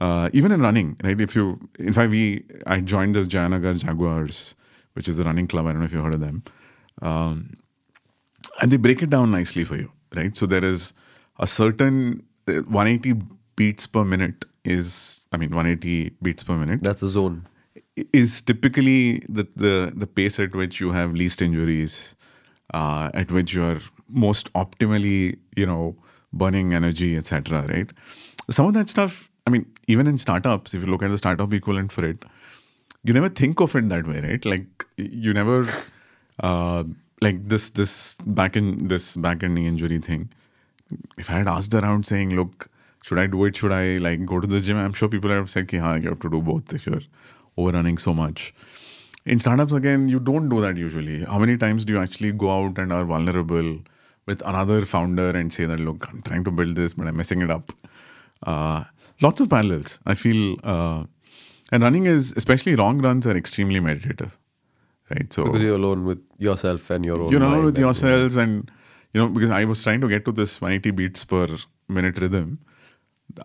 uh, 0.00 0.30
even 0.32 0.50
in 0.52 0.60
running, 0.62 0.96
right? 1.04 1.20
If 1.20 1.36
you, 1.36 1.68
in 1.78 1.92
fact, 1.92 2.10
we, 2.10 2.44
I 2.66 2.80
joined 2.80 3.14
the 3.14 3.22
Jayanagar 3.22 3.78
Jaguars, 3.78 4.54
which 4.94 5.06
is 5.08 5.18
a 5.18 5.24
running 5.24 5.46
club. 5.46 5.66
I 5.66 5.72
don't 5.72 5.80
know 5.80 5.84
if 5.84 5.92
you 5.92 6.02
heard 6.02 6.14
of 6.14 6.20
them. 6.20 6.42
Um, 7.02 7.58
and 8.60 8.72
they 8.72 8.78
break 8.78 9.02
it 9.02 9.10
down 9.10 9.30
nicely 9.30 9.64
for 9.64 9.76
you, 9.76 9.92
right? 10.16 10.34
So 10.34 10.46
there 10.46 10.64
is 10.64 10.94
a 11.38 11.46
certain 11.46 12.22
uh, 12.48 12.62
180 12.62 13.22
beats 13.54 13.86
per 13.86 14.04
minute 14.04 14.46
is, 14.64 15.26
I 15.32 15.36
mean, 15.36 15.50
180 15.50 16.16
beats 16.22 16.42
per 16.42 16.56
minute 16.56 16.82
that's 16.82 17.00
the 17.00 17.08
zone. 17.08 17.46
is 18.12 18.40
typically 18.40 19.22
the, 19.28 19.46
the, 19.54 19.92
the 19.94 20.06
pace 20.06 20.40
at 20.40 20.54
which 20.54 20.80
you 20.80 20.92
have 20.92 21.14
least 21.14 21.42
injuries, 21.42 22.14
uh, 22.72 23.10
at 23.12 23.30
which 23.30 23.54
you're 23.54 23.80
most 24.08 24.52
optimally, 24.54 25.38
you 25.56 25.66
know, 25.66 25.96
burning 26.32 26.74
energy, 26.74 27.16
etc. 27.16 27.66
Right? 27.66 27.90
Some 28.50 28.66
of 28.66 28.74
that 28.74 28.88
stuff, 28.88 29.30
I 29.46 29.50
mean, 29.50 29.66
even 29.86 30.06
in 30.06 30.18
startups, 30.18 30.74
if 30.74 30.82
you 30.82 30.88
look 30.88 31.02
at 31.02 31.10
the 31.10 31.18
startup 31.18 31.52
equivalent 31.52 31.92
for 31.92 32.04
it, 32.04 32.24
you 33.04 33.12
never 33.12 33.28
think 33.28 33.60
of 33.60 33.74
it 33.76 33.88
that 33.88 34.06
way, 34.06 34.20
right? 34.20 34.44
Like 34.44 34.86
you 34.96 35.32
never, 35.32 35.68
uh, 36.40 36.84
like 37.22 37.48
this 37.48 37.70
this 37.70 38.16
back 38.26 38.56
in 38.56 38.88
this 38.88 39.16
back 39.16 39.42
end 39.42 39.54
knee 39.54 39.66
injury 39.66 39.98
thing. 39.98 40.30
If 41.16 41.30
I 41.30 41.34
had 41.34 41.48
asked 41.48 41.74
around 41.74 42.06
saying, 42.06 42.30
look, 42.34 42.68
should 43.02 43.18
I 43.18 43.26
do 43.26 43.44
it? 43.44 43.56
Should 43.56 43.72
I 43.72 43.98
like 43.98 44.24
go 44.26 44.40
to 44.40 44.46
the 44.46 44.60
gym? 44.60 44.76
I'm 44.76 44.92
sure 44.92 45.08
people 45.08 45.30
have 45.30 45.50
said, 45.50 45.68
Ki, 45.68 45.76
you 45.76 45.82
have 45.82 46.20
to 46.20 46.30
do 46.30 46.40
both 46.42 46.72
if 46.74 46.86
you're 46.86 47.00
overrunning 47.56 47.98
so 47.98 48.12
much. 48.12 48.52
In 49.24 49.38
startups, 49.38 49.72
again, 49.72 50.08
you 50.08 50.18
don't 50.18 50.48
do 50.48 50.60
that 50.60 50.76
usually. 50.76 51.24
How 51.24 51.38
many 51.38 51.56
times 51.56 51.84
do 51.84 51.92
you 51.92 52.00
actually 52.00 52.32
go 52.32 52.50
out 52.50 52.78
and 52.78 52.92
are 52.92 53.04
vulnerable 53.04 53.78
with 54.30 54.42
another 54.52 54.80
founder 54.86 55.30
and 55.30 55.52
say 55.52 55.66
that, 55.70 55.80
look, 55.80 56.08
I'm 56.10 56.22
trying 56.22 56.44
to 56.44 56.52
build 56.60 56.76
this, 56.76 56.94
but 56.94 57.06
I'm 57.08 57.16
messing 57.22 57.42
it 57.46 57.50
up? 57.50 57.72
Uh, 58.42 58.84
lots 59.26 59.40
of 59.40 59.50
parallels. 59.54 59.98
I 60.06 60.14
feel, 60.14 60.56
uh, 60.74 61.04
and 61.72 61.82
running 61.82 62.06
is, 62.06 62.32
especially 62.42 62.76
long 62.76 63.00
runs, 63.06 63.26
are 63.26 63.36
extremely 63.36 63.80
meditative, 63.80 64.36
right? 65.10 65.32
So 65.32 65.44
Because 65.44 65.62
you're 65.62 65.76
alone 65.76 66.06
with 66.10 66.20
yourself 66.38 66.90
and 66.90 67.04
your 67.04 67.20
own 67.22 67.32
you 67.32 67.38
know 67.38 67.50
mind 67.50 67.64
with 67.64 67.78
yourselves 67.78 68.36
and 68.36 68.70
you 69.12 69.20
know 69.20 69.28
because 69.36 69.50
i 69.56 69.64
was 69.70 69.82
trying 69.86 70.00
to 70.04 70.08
get 70.12 70.24
to 70.28 70.32
this 70.40 70.52
180 70.60 70.92
beats 70.98 71.24
per 71.32 71.46
minute 71.96 72.20
rhythm 72.22 72.52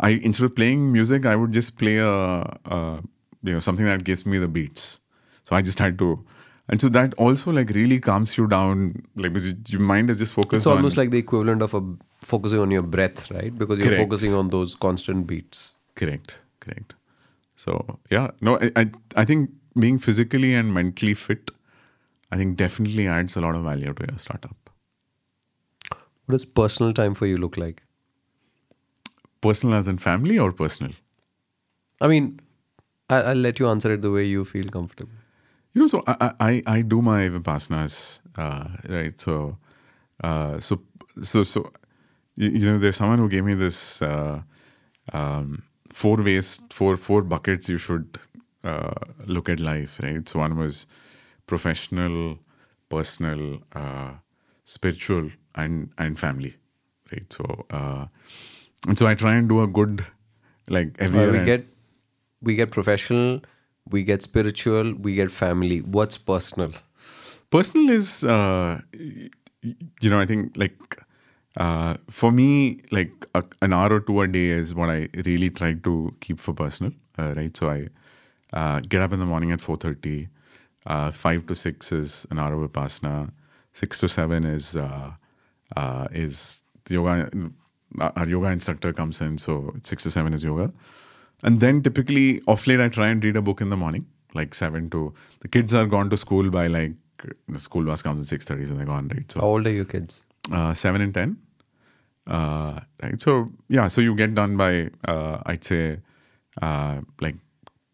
i 0.07 0.11
instead 0.29 0.45
of 0.49 0.53
playing 0.59 0.85
music 0.93 1.25
i 1.31 1.35
would 1.41 1.51
just 1.57 1.75
play 1.81 1.95
a, 1.97 2.13
a 2.75 2.79
you 3.49 3.55
know 3.55 3.63
something 3.67 3.89
that 3.91 4.05
gives 4.09 4.23
me 4.33 4.37
the 4.45 4.47
beats 4.57 4.85
so 5.49 5.57
i 5.59 5.61
just 5.71 5.83
had 5.85 5.99
to 6.03 6.09
and 6.67 6.81
so 6.81 6.89
that 6.89 7.13
also 7.15 7.51
like 7.51 7.69
really 7.69 7.99
calms 7.99 8.37
you 8.37 8.47
down 8.47 9.03
like 9.15 9.33
because 9.33 9.53
your 9.69 9.81
mind 9.81 10.09
is 10.09 10.17
just 10.17 10.33
focused 10.33 10.61
It's 10.61 10.65
almost 10.65 10.97
on 10.97 11.03
like 11.03 11.11
the 11.11 11.17
equivalent 11.19 11.61
of 11.61 11.73
a 11.73 11.81
focusing 12.21 12.59
on 12.59 12.71
your 12.71 12.81
breath, 12.81 13.29
right? 13.31 13.55
Because 13.55 13.77
you're 13.77 13.87
Correct. 13.87 14.01
focusing 14.01 14.33
on 14.33 14.49
those 14.49 14.75
constant 14.75 15.27
beats. 15.27 15.71
correct 15.95 16.39
correct 16.63 16.93
so 17.63 17.73
yeah 18.13 18.31
no 18.47 18.53
I, 18.65 18.69
I 18.81 18.85
i 19.21 19.23
think 19.29 19.51
being 19.83 19.99
physically 20.05 20.49
and 20.61 20.73
mentally 20.77 21.13
fit 21.13 21.51
i 22.31 22.37
think 22.39 22.57
definitely 22.61 23.05
adds 23.07 23.35
a 23.41 23.43
lot 23.45 23.55
of 23.59 23.63
value 23.67 23.93
to 23.99 24.07
your 24.09 24.17
startup 24.23 24.71
What 26.25 26.33
does 26.37 26.45
personal 26.61 26.91
time 26.99 27.13
for 27.19 27.27
you 27.27 27.37
look 27.37 27.55
like? 27.63 27.83
personal 29.45 29.75
as 29.79 29.87
in 29.93 29.97
family 30.07 30.37
or 30.45 30.51
personal 30.51 30.91
I 32.01 32.07
mean, 32.11 32.39
I, 33.09 33.17
I'll 33.31 33.43
let 33.47 33.59
you 33.59 33.67
answer 33.69 33.91
it 33.93 34.01
the 34.01 34.11
way 34.11 34.25
you 34.25 34.43
feel 34.43 34.67
comfortable. 34.69 35.13
You 35.75 35.81
know, 35.81 35.87
so 35.87 36.03
I 36.07 36.33
I, 36.41 36.63
I- 36.67 36.83
do 36.83 37.01
my 37.03 37.29
vipassanas, 37.29 38.21
uh, 38.37 38.69
right? 38.89 39.19
So, 39.21 39.57
uh, 40.23 40.59
so 40.61 40.81
so 41.23 41.43
so, 41.43 41.71
you, 42.37 42.49
you 42.49 42.71
know, 42.71 42.79
there's 42.79 42.97
someone 42.97 43.19
who 43.19 43.29
gave 43.29 43.45
me 43.45 43.55
this 43.55 44.01
uh, 44.01 44.41
um, 45.13 45.63
four 45.91 46.17
ways, 46.23 46.61
four 46.71 46.97
four 46.97 47.23
buckets 47.23 47.69
you 47.69 47.77
should 47.77 48.19
uh, 48.63 48.93
look 49.27 49.49
at 49.49 49.59
life, 49.59 49.99
right? 50.03 50.27
So 50.29 50.39
one 50.39 50.57
was 50.57 50.87
professional, 51.47 52.39
personal, 52.89 53.61
uh, 53.75 54.13
spiritual, 54.65 55.31
and 55.55 55.91
and 55.97 56.19
family, 56.19 56.55
right? 57.11 57.31
So, 57.33 57.65
uh, 57.71 58.07
and 58.87 58.97
so 58.97 59.07
I 59.07 59.15
try 59.15 59.35
and 59.35 59.49
do 59.49 59.61
a 59.61 59.67
good, 59.67 60.05
like 60.69 60.95
every 60.99 61.27
Uh, 61.27 61.31
we 61.31 61.39
get 61.45 61.67
we 62.41 62.55
get 62.55 62.71
professional, 62.71 63.41
we 63.89 64.03
get 64.03 64.21
spiritual, 64.21 64.93
we 64.95 65.15
get 65.15 65.31
family. 65.31 65.79
What's 65.81 66.17
personal? 66.17 66.69
personal 67.55 67.89
is 67.89 68.23
uh, 68.23 68.81
you 68.91 70.09
know 70.09 70.19
i 70.19 70.25
think 70.25 70.57
like 70.57 70.97
uh, 71.57 71.95
for 72.09 72.31
me 72.31 72.81
like 72.91 73.25
a, 73.33 73.43
an 73.61 73.73
hour 73.73 73.93
or 73.93 73.99
two 73.99 74.21
a 74.21 74.27
day 74.27 74.47
is 74.47 74.73
what 74.75 74.89
i 74.89 75.07
really 75.25 75.49
try 75.49 75.73
to 75.73 76.13
keep 76.19 76.39
for 76.39 76.53
personal 76.53 76.91
uh, 77.19 77.33
right 77.35 77.55
so 77.55 77.69
i 77.69 77.87
uh, 78.53 78.79
get 78.87 79.01
up 79.01 79.13
in 79.13 79.19
the 79.19 79.25
morning 79.25 79.51
at 79.51 79.59
4.30 79.59 80.27
uh, 80.87 81.11
5 81.11 81.47
to 81.47 81.55
6 81.55 81.91
is 81.91 82.27
an 82.31 82.39
hour 82.39 82.53
of 82.53 82.71
vipassana 82.71 83.31
6 83.73 83.99
to 83.99 84.07
7 84.07 84.45
is 84.45 84.75
uh, 84.75 85.11
uh, 85.75 86.07
is 86.11 86.63
yoga 86.89 87.29
our 87.99 88.27
yoga 88.27 88.47
instructor 88.47 88.91
comes 88.93 89.21
in 89.21 89.37
so 89.37 89.73
6 89.81 90.03
to 90.03 90.11
7 90.11 90.33
is 90.33 90.43
yoga 90.43 90.71
and 91.43 91.59
then 91.59 91.81
typically 91.83 92.41
off 92.47 92.67
late 92.67 92.79
I 92.81 92.89
try 92.89 93.07
and 93.09 93.23
read 93.23 93.35
a 93.35 93.41
book 93.41 93.61
in 93.61 93.69
the 93.69 93.77
morning, 93.77 94.05
like 94.33 94.53
seven 94.55 94.89
to 94.91 95.13
the 95.41 95.47
kids 95.47 95.73
are 95.73 95.85
gone 95.85 96.09
to 96.09 96.17
school 96.17 96.49
by 96.49 96.67
like 96.67 96.93
the 97.47 97.59
school 97.59 97.83
bus 97.85 98.01
comes 98.01 98.21
at 98.25 98.29
six 98.29 98.45
thirty, 98.45 98.65
so 98.65 98.75
they're 98.75 98.85
gone, 98.85 99.07
right? 99.09 99.31
So 99.31 99.39
How 99.41 99.47
old 99.47 99.67
are 99.67 99.71
your 99.71 99.85
kids? 99.85 100.23
uh, 100.51 100.73
seven 100.73 101.01
and 101.01 101.13
ten. 101.13 101.37
Uh, 102.27 102.79
right. 103.03 103.21
So 103.21 103.51
yeah, 103.69 103.87
so 103.87 104.01
you 104.01 104.15
get 104.15 104.33
done 104.35 104.57
by 104.57 104.89
uh, 105.07 105.41
I'd 105.45 105.63
say 105.63 105.99
uh, 106.61 107.01
like 107.21 107.35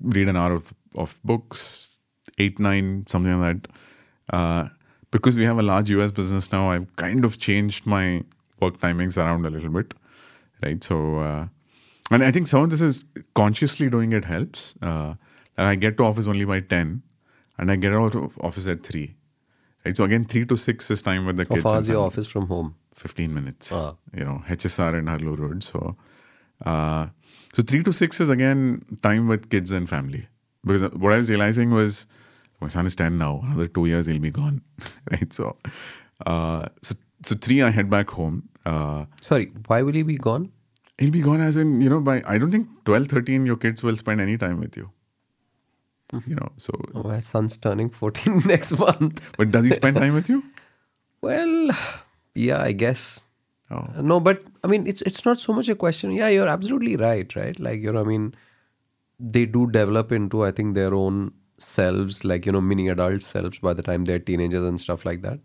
read 0.02 0.28
an 0.30 0.36
hour 0.38 0.54
of, 0.54 0.74
of 0.96 1.20
books, 1.24 2.00
eight, 2.38 2.60
nine, 2.60 3.06
something 3.08 3.40
like 3.42 3.64
that. 3.64 4.36
Uh, 4.36 4.70
because 5.12 5.36
we 5.36 5.44
have 5.44 5.60
a 5.60 5.62
large 5.62 5.90
US 5.90 6.12
business 6.12 6.52
now, 6.52 6.72
I've 6.72 6.96
kind 6.96 7.26
of 7.26 7.38
changed 7.38 7.86
my 7.86 8.24
work 8.62 8.80
timings 8.80 9.18
around 9.18 9.46
a 9.46 9.50
little 9.50 9.70
bit. 9.70 9.94
Right. 10.64 10.82
So 10.84 11.18
uh, 11.20 11.48
and 12.12 12.24
I 12.24 12.32
think 12.32 12.48
some 12.48 12.64
of 12.64 12.70
this 12.70 12.82
is 12.82 13.06
consciously 13.34 13.90
doing 13.90 14.12
it 14.14 14.26
helps. 14.26 14.76
Uh, 14.82 15.16
I 15.58 15.76
get 15.76 15.98
to 15.98 16.04
office 16.04 16.28
only 16.28 16.46
by 16.46 16.60
10 16.60 17.02
and 17.58 17.72
I 17.72 17.76
get 17.76 17.94
out 17.94 18.16
of 18.16 18.38
office 18.40 18.68
at 18.68 18.84
3. 18.84 19.16
Right? 19.86 19.96
So 19.98 20.04
again, 20.04 20.26
3 20.26 20.46
to 20.46 20.58
6 20.58 20.92
is 20.92 21.02
time 21.02 21.26
with 21.26 21.38
the 21.38 21.44
How 21.44 21.56
kids. 21.56 21.64
far 21.64 21.74
and 21.76 21.82
is 21.82 21.88
your 21.90 22.06
office 22.06 22.28
from 22.28 22.48
home? 22.48 22.76
15 22.96 23.34
minutes. 23.34 23.72
Ah. 23.72 23.96
You 24.16 24.26
know, 24.26 24.44
HSR 24.48 24.98
and 24.98 25.08
Haralur 25.08 25.40
Road. 25.40 25.64
So, 25.64 25.96
uh, 26.66 27.08
so 27.54 27.64
3 27.64 27.84
to 27.84 27.92
6 27.94 28.20
is 28.22 28.30
again 28.30 28.86
time 29.02 29.28
with 29.28 29.50
kids 29.50 29.72
and 29.72 29.90
family. 29.90 30.28
Because 30.66 30.92
what 30.94 31.14
I 31.14 31.18
was 31.18 31.30
realizing 31.30 31.72
was 31.72 32.08
my 32.60 32.68
son 32.68 32.86
is 32.86 32.96
10 32.96 33.18
now. 33.18 33.42
Another 33.44 33.68
two 33.68 33.86
years, 33.88 34.06
he'll 34.06 34.20
be 34.20 34.30
gone. 34.30 34.62
right? 35.12 35.34
So, 35.34 35.58
uh, 36.26 36.68
so, 36.82 36.96
so 37.24 37.36
3, 37.36 37.64
I 37.64 37.70
head 37.72 37.90
back 37.90 38.10
home. 38.12 38.50
Uh, 38.66 39.06
Sorry, 39.22 39.52
why 39.68 39.82
will 39.82 39.94
he 39.94 40.04
be 40.04 40.16
gone? 40.16 40.52
He'll 41.02 41.12
be 41.12 41.22
gone 41.22 41.42
as 41.42 41.58
in, 41.58 41.82
you 41.82 41.90
know, 41.90 42.00
by 42.00 42.22
I 42.26 42.38
don't 42.38 42.52
think 42.52 42.68
12, 42.86 43.08
13, 43.08 43.46
your 43.46 43.58
kids 43.58 43.84
will 43.84 43.96
spend 44.02 44.22
any 44.22 44.38
time 44.38 44.60
with 44.60 44.78
you. 44.78 44.90
Hmm. 46.12 46.20
You 46.28 46.36
know, 46.36 46.50
so, 46.58 46.74
Oh, 46.94 47.04
my 47.04 47.20
son's 47.20 47.58
turning 47.58 47.90
14 47.90 48.44
next 48.46 48.78
month. 48.78 49.22
but 49.38 49.52
does 49.52 49.66
he 49.66 49.74
spend 49.74 49.98
time 49.98 50.14
with 50.14 50.30
you? 50.30 50.44
Well, 51.24 51.70
yeah, 52.34 52.62
I 52.62 52.72
guess. 52.72 53.20
Oh. 53.70 53.88
No, 54.02 54.20
but 54.20 54.44
I 54.64 54.68
mean, 54.68 54.88
it's 54.88 55.04
it's 55.04 55.24
not 55.24 55.40
so 55.40 55.54
much 55.54 55.70
a 55.70 55.76
question. 55.76 56.12
Yeah, 56.12 56.30
you're 56.30 56.48
absolutely 56.54 56.96
right, 57.02 57.36
right? 57.36 57.60
Like 57.60 57.80
you 57.82 57.92
know, 57.94 58.02
I 58.02 58.04
mean, 58.06 58.34
they 59.20 59.46
do 59.46 59.68
develop 59.76 60.12
into 60.12 60.44
I 60.44 60.50
think 60.52 60.74
their 60.74 60.96
own 60.96 61.32
selves, 61.60 62.26
like 62.26 62.48
you 62.48 62.52
know, 62.52 62.60
mini 62.72 62.88
adult 62.96 63.22
selves 63.22 63.60
by 63.60 63.74
the 63.74 63.84
time 63.84 64.06
they're 64.06 64.18
teenagers 64.32 64.66
and 64.72 64.82
stuff 64.82 65.06
like 65.06 65.22
that. 65.22 65.40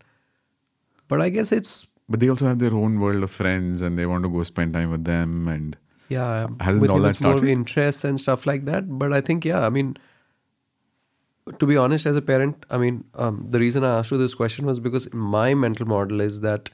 But 1.09 1.21
I 1.21 1.29
guess 1.29 1.53
it's 1.53 1.87
But 2.09 2.21
they 2.21 2.29
also 2.29 2.47
have 2.47 2.59
their 2.61 2.75
own 2.75 3.01
world 3.01 3.23
of 3.23 3.31
friends 3.31 3.81
and 3.81 3.99
they 3.99 4.07
want 4.07 4.23
to 4.25 4.31
go 4.31 4.43
spend 4.45 4.75
time 4.75 4.91
with 4.91 5.05
them. 5.05 5.49
And 5.49 5.77
yeah, 6.09 6.47
Hasn't 6.61 6.81
with 6.81 6.91
all 6.91 7.01
that 7.01 7.11
it's 7.11 7.23
more 7.23 7.33
started? 7.33 7.51
interests 7.51 8.05
and 8.05 8.21
stuff 8.21 8.47
like 8.47 8.65
that. 8.67 8.99
But 8.99 9.13
I 9.13 9.21
think 9.21 9.45
yeah, 9.45 9.67
I 9.67 9.71
mean, 9.71 9.97
to 11.59 11.67
be 11.67 11.77
honest, 11.77 12.07
as 12.07 12.17
a 12.17 12.23
parent, 12.23 12.65
I 12.71 12.79
mean, 12.79 13.05
um, 13.15 13.47
the 13.49 13.59
reason 13.59 13.85
I 13.85 13.99
asked 13.99 14.11
you 14.11 14.19
this 14.19 14.35
question 14.35 14.67
was 14.67 14.79
because 14.81 15.13
my 15.13 15.55
mental 15.55 15.87
model 15.87 16.21
is 16.21 16.41
that 16.43 16.71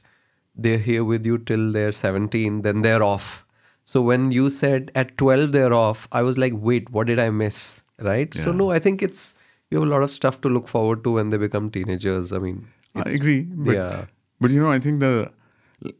they're 0.55 0.77
here 0.77 1.03
with 1.03 1.25
you 1.25 1.39
till 1.39 1.71
they're 1.71 1.91
17, 1.91 2.61
then 2.61 2.81
they're 2.81 3.01
off. 3.03 3.45
So 3.85 4.01
when 4.01 4.31
you 4.31 4.49
said 4.49 4.91
at 4.95 5.17
12 5.17 5.51
they're 5.51 5.73
off, 5.73 6.07
I 6.11 6.21
was 6.21 6.37
like, 6.37 6.53
wait, 6.55 6.89
what 6.91 7.07
did 7.07 7.19
I 7.19 7.29
miss? 7.31 7.81
Right? 7.99 8.33
So 8.33 8.51
no, 8.51 8.71
I 8.71 8.79
think 8.79 9.01
it's 9.01 9.33
you 9.69 9.79
have 9.79 9.87
a 9.87 9.91
lot 9.91 10.03
of 10.03 10.11
stuff 10.11 10.41
to 10.41 10.49
look 10.49 10.67
forward 10.67 11.03
to 11.03 11.11
when 11.13 11.31
they 11.31 11.37
become 11.37 11.71
teenagers. 11.71 12.31
I 12.31 12.37
mean, 12.37 12.67
I 12.95 13.01
agree. 13.09 13.41
But, 13.41 13.71
yeah. 13.73 14.05
But 14.43 14.51
you 14.51 14.61
know, 14.61 14.71
I 14.71 14.79
think 14.79 14.99
the 14.99 15.31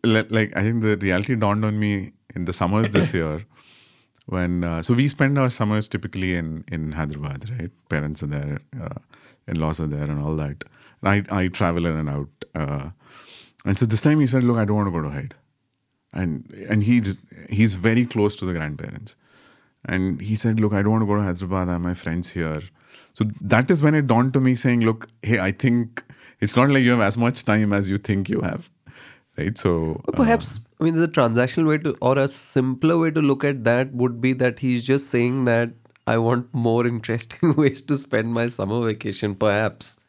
like 0.04 0.56
I 0.56 0.64
think 0.64 0.82
the 0.82 0.98
reality 0.98 1.36
dawned 1.36 1.66
on 1.66 1.80
me 1.80 2.12
in 2.36 2.46
the 2.46 2.54
summers 2.54 2.89
this 2.89 3.14
year 3.20 3.46
when 4.26 4.64
uh, 4.64 4.82
so 4.82 4.94
we 4.94 5.08
spend 5.08 5.38
our 5.38 5.50
summers 5.50 5.88
typically 5.88 6.34
in 6.36 6.66
in 6.72 6.91
Hyderabad, 6.91 7.50
right? 7.52 7.72
Parents 7.89 8.24
are 8.24 8.28
there, 8.28 8.60
uh, 8.82 9.00
in-laws 9.48 9.80
are 9.80 9.88
there, 9.88 10.04
and 10.04 10.22
all 10.22 10.36
that. 10.36 10.66
And 11.02 11.10
I 11.32 11.44
I 11.44 11.48
travel 11.48 11.86
in 11.86 11.96
and 11.96 12.10
out, 12.10 12.46
uh, 12.56 12.89
and 13.66 13.78
so 13.78 13.86
this 13.86 14.02
time 14.02 14.20
he 14.20 14.28
said, 14.28 14.44
"Look, 14.44 14.58
I 14.58 14.66
don't 14.66 14.76
want 14.82 14.94
to 14.94 14.98
go 15.00 15.04
to 15.08 15.16
Hyd," 15.18 15.34
and 16.14 16.54
and 16.70 16.84
he 16.84 17.02
he's 17.50 17.76
very 17.89 18.06
close 18.06 18.36
to 18.38 18.46
the 18.46 18.54
grandparents, 18.54 19.16
and 19.86 20.22
he 20.22 20.36
said, 20.36 20.60
"Look, 20.60 20.74
I 20.74 20.82
don't 20.82 20.91
want 20.91 21.04
to 21.04 21.12
go 21.14 21.16
to 21.16 21.24
Hyderabad. 21.24 21.70
I 21.70 21.74
have 21.74 21.82
my 21.82 21.94
friends 21.94 22.32
here." 22.39 22.62
So 23.14 23.26
that 23.41 23.72
is 23.72 23.82
when 23.82 23.96
it 23.96 24.08
dawned 24.08 24.34
to 24.34 24.41
me, 24.50 24.56
saying, 24.56 24.82
"Look, 24.82 25.08
hey, 25.22 25.39
I 25.39 25.52
think 25.52 26.04
it's 26.46 26.56
not 26.60 26.70
like 26.78 26.84
you 26.88 26.91
have 26.96 27.02
as 27.10 27.18
much 27.26 27.44
time 27.50 27.74
as 27.82 27.89
you 27.96 27.98
think 28.10 28.30
you 28.36 28.41
have." 28.52 28.70
Right, 29.38 29.58
so 29.58 29.72
Or 30.08 30.14
uh, 30.14 30.18
perhaps, 30.18 30.50
I 30.80 30.84
mean, 30.88 30.98
the 31.04 31.08
transactional 31.08 31.68
way 31.70 31.78
to, 31.86 31.96
or 32.10 32.18
a 32.24 32.28
simpler 32.34 32.98
way 33.04 33.10
to 33.16 33.22
look 33.30 33.44
at 33.52 33.64
that 33.68 33.94
would 34.02 34.20
be 34.26 34.34
that 34.41 34.60
he's 34.66 34.84
just 34.89 35.08
saying 35.14 35.46
that 35.46 35.72
I 36.16 36.18
want 36.26 36.54
more 36.66 36.86
interesting 36.94 37.56
ways 37.62 37.82
to 37.94 37.98
spend 38.02 38.34
my 38.39 38.46
summer 38.58 38.80
vacation, 38.89 39.34
perhaps, 39.46 40.00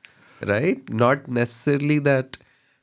right? 0.55 0.91
Not 1.05 1.28
necessarily 1.28 1.99
that. 2.11 2.37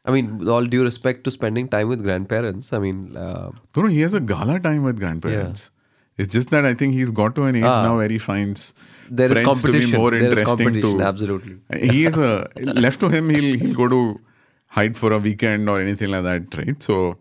I 0.03 0.09
mean, 0.15 0.31
with 0.39 0.49
all 0.49 0.65
due 0.65 0.81
respect 0.83 1.23
to 1.25 1.31
spending 1.37 1.67
time 1.75 1.89
with 1.89 2.01
grandparents, 2.03 2.73
I 2.73 2.79
mean, 2.79 3.15
uh, 3.15 3.51
No, 3.75 3.83
no, 3.83 3.87
he 3.97 4.01
has 4.01 4.15
a 4.15 4.19
gala 4.33 4.59
time 4.59 4.81
with 4.89 4.97
grandparents. 5.05 5.69
yeah. 6.17 6.23
It's 6.23 6.33
just 6.33 6.49
that 6.49 6.65
I 6.65 6.73
think 6.73 6.93
he's 6.95 7.11
got 7.19 7.35
to 7.35 7.43
an 7.49 7.55
age 7.59 7.63
Ah. 7.73 7.83
now 7.83 7.97
where 7.97 8.09
he 8.09 8.17
finds 8.17 8.73
there 9.19 9.31
is 9.31 9.33
friends 9.37 9.47
to 9.61 9.61
competition. 9.63 9.91
be 9.91 9.97
more 10.01 10.11
there 10.11 10.21
is 10.21 10.39
interesting 10.39 10.67
competition, 10.67 10.99
to. 11.01 11.07
absolutely. 11.11 11.55
He 11.91 12.05
is 12.05 12.17
a 12.17 12.31
left 12.85 12.99
to 13.01 13.09
him. 13.09 13.29
He'll 13.29 13.53
he'll 13.63 13.75
go 13.83 13.87
to 13.95 14.01
hide 14.79 14.97
for 14.97 15.11
a 15.13 15.19
weekend 15.19 15.69
or 15.69 15.79
anything 15.81 16.09
like 16.15 16.23
that, 16.29 16.57
right? 16.59 16.81
So, 16.89 17.17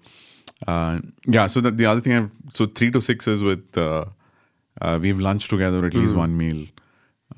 uh, 0.67 1.01
yeah. 1.27 1.47
So 1.47 1.61
that 1.61 1.77
the 1.83 1.87
other 1.87 2.01
thing, 2.01 2.15
I've, 2.19 2.31
so 2.53 2.67
three 2.67 2.91
to 2.99 3.01
six 3.01 3.29
is 3.35 3.43
with 3.43 3.77
uh, 3.87 4.05
uh, 4.81 4.99
we 5.03 5.09
have 5.09 5.21
lunch 5.21 5.49
together 5.49 5.85
at 5.87 5.95
Hmm. 5.95 6.01
least 6.03 6.15
one 6.15 6.37
meal, 6.43 6.67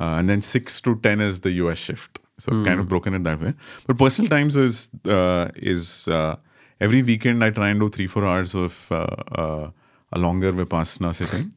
uh, 0.01 0.15
and 0.21 0.29
then 0.35 0.43
six 0.43 0.81
to 0.83 0.97
ten 1.09 1.21
is 1.21 1.41
the 1.41 1.53
US 1.63 1.79
shift. 1.79 2.21
So 2.39 2.53
Hmm. 2.53 2.65
kind 2.65 2.81
of 2.81 2.89
broken 2.89 3.15
it 3.15 3.25
that 3.25 3.41
way. 3.41 3.55
But 3.87 3.99
personal 3.99 4.29
times 4.37 4.57
is 4.57 4.91
uh, 5.07 5.49
is 5.57 6.09
uh, 6.09 6.37
every 6.81 7.03
weekend 7.03 7.45
I 7.45 7.51
try 7.51 7.69
and 7.71 7.81
do 7.81 7.89
three 7.99 8.07
four 8.17 8.27
hours 8.27 8.55
of 8.55 8.79
a 8.91 10.19
longer 10.19 10.53
vipassana 10.53 11.15
sitting, 11.15 11.53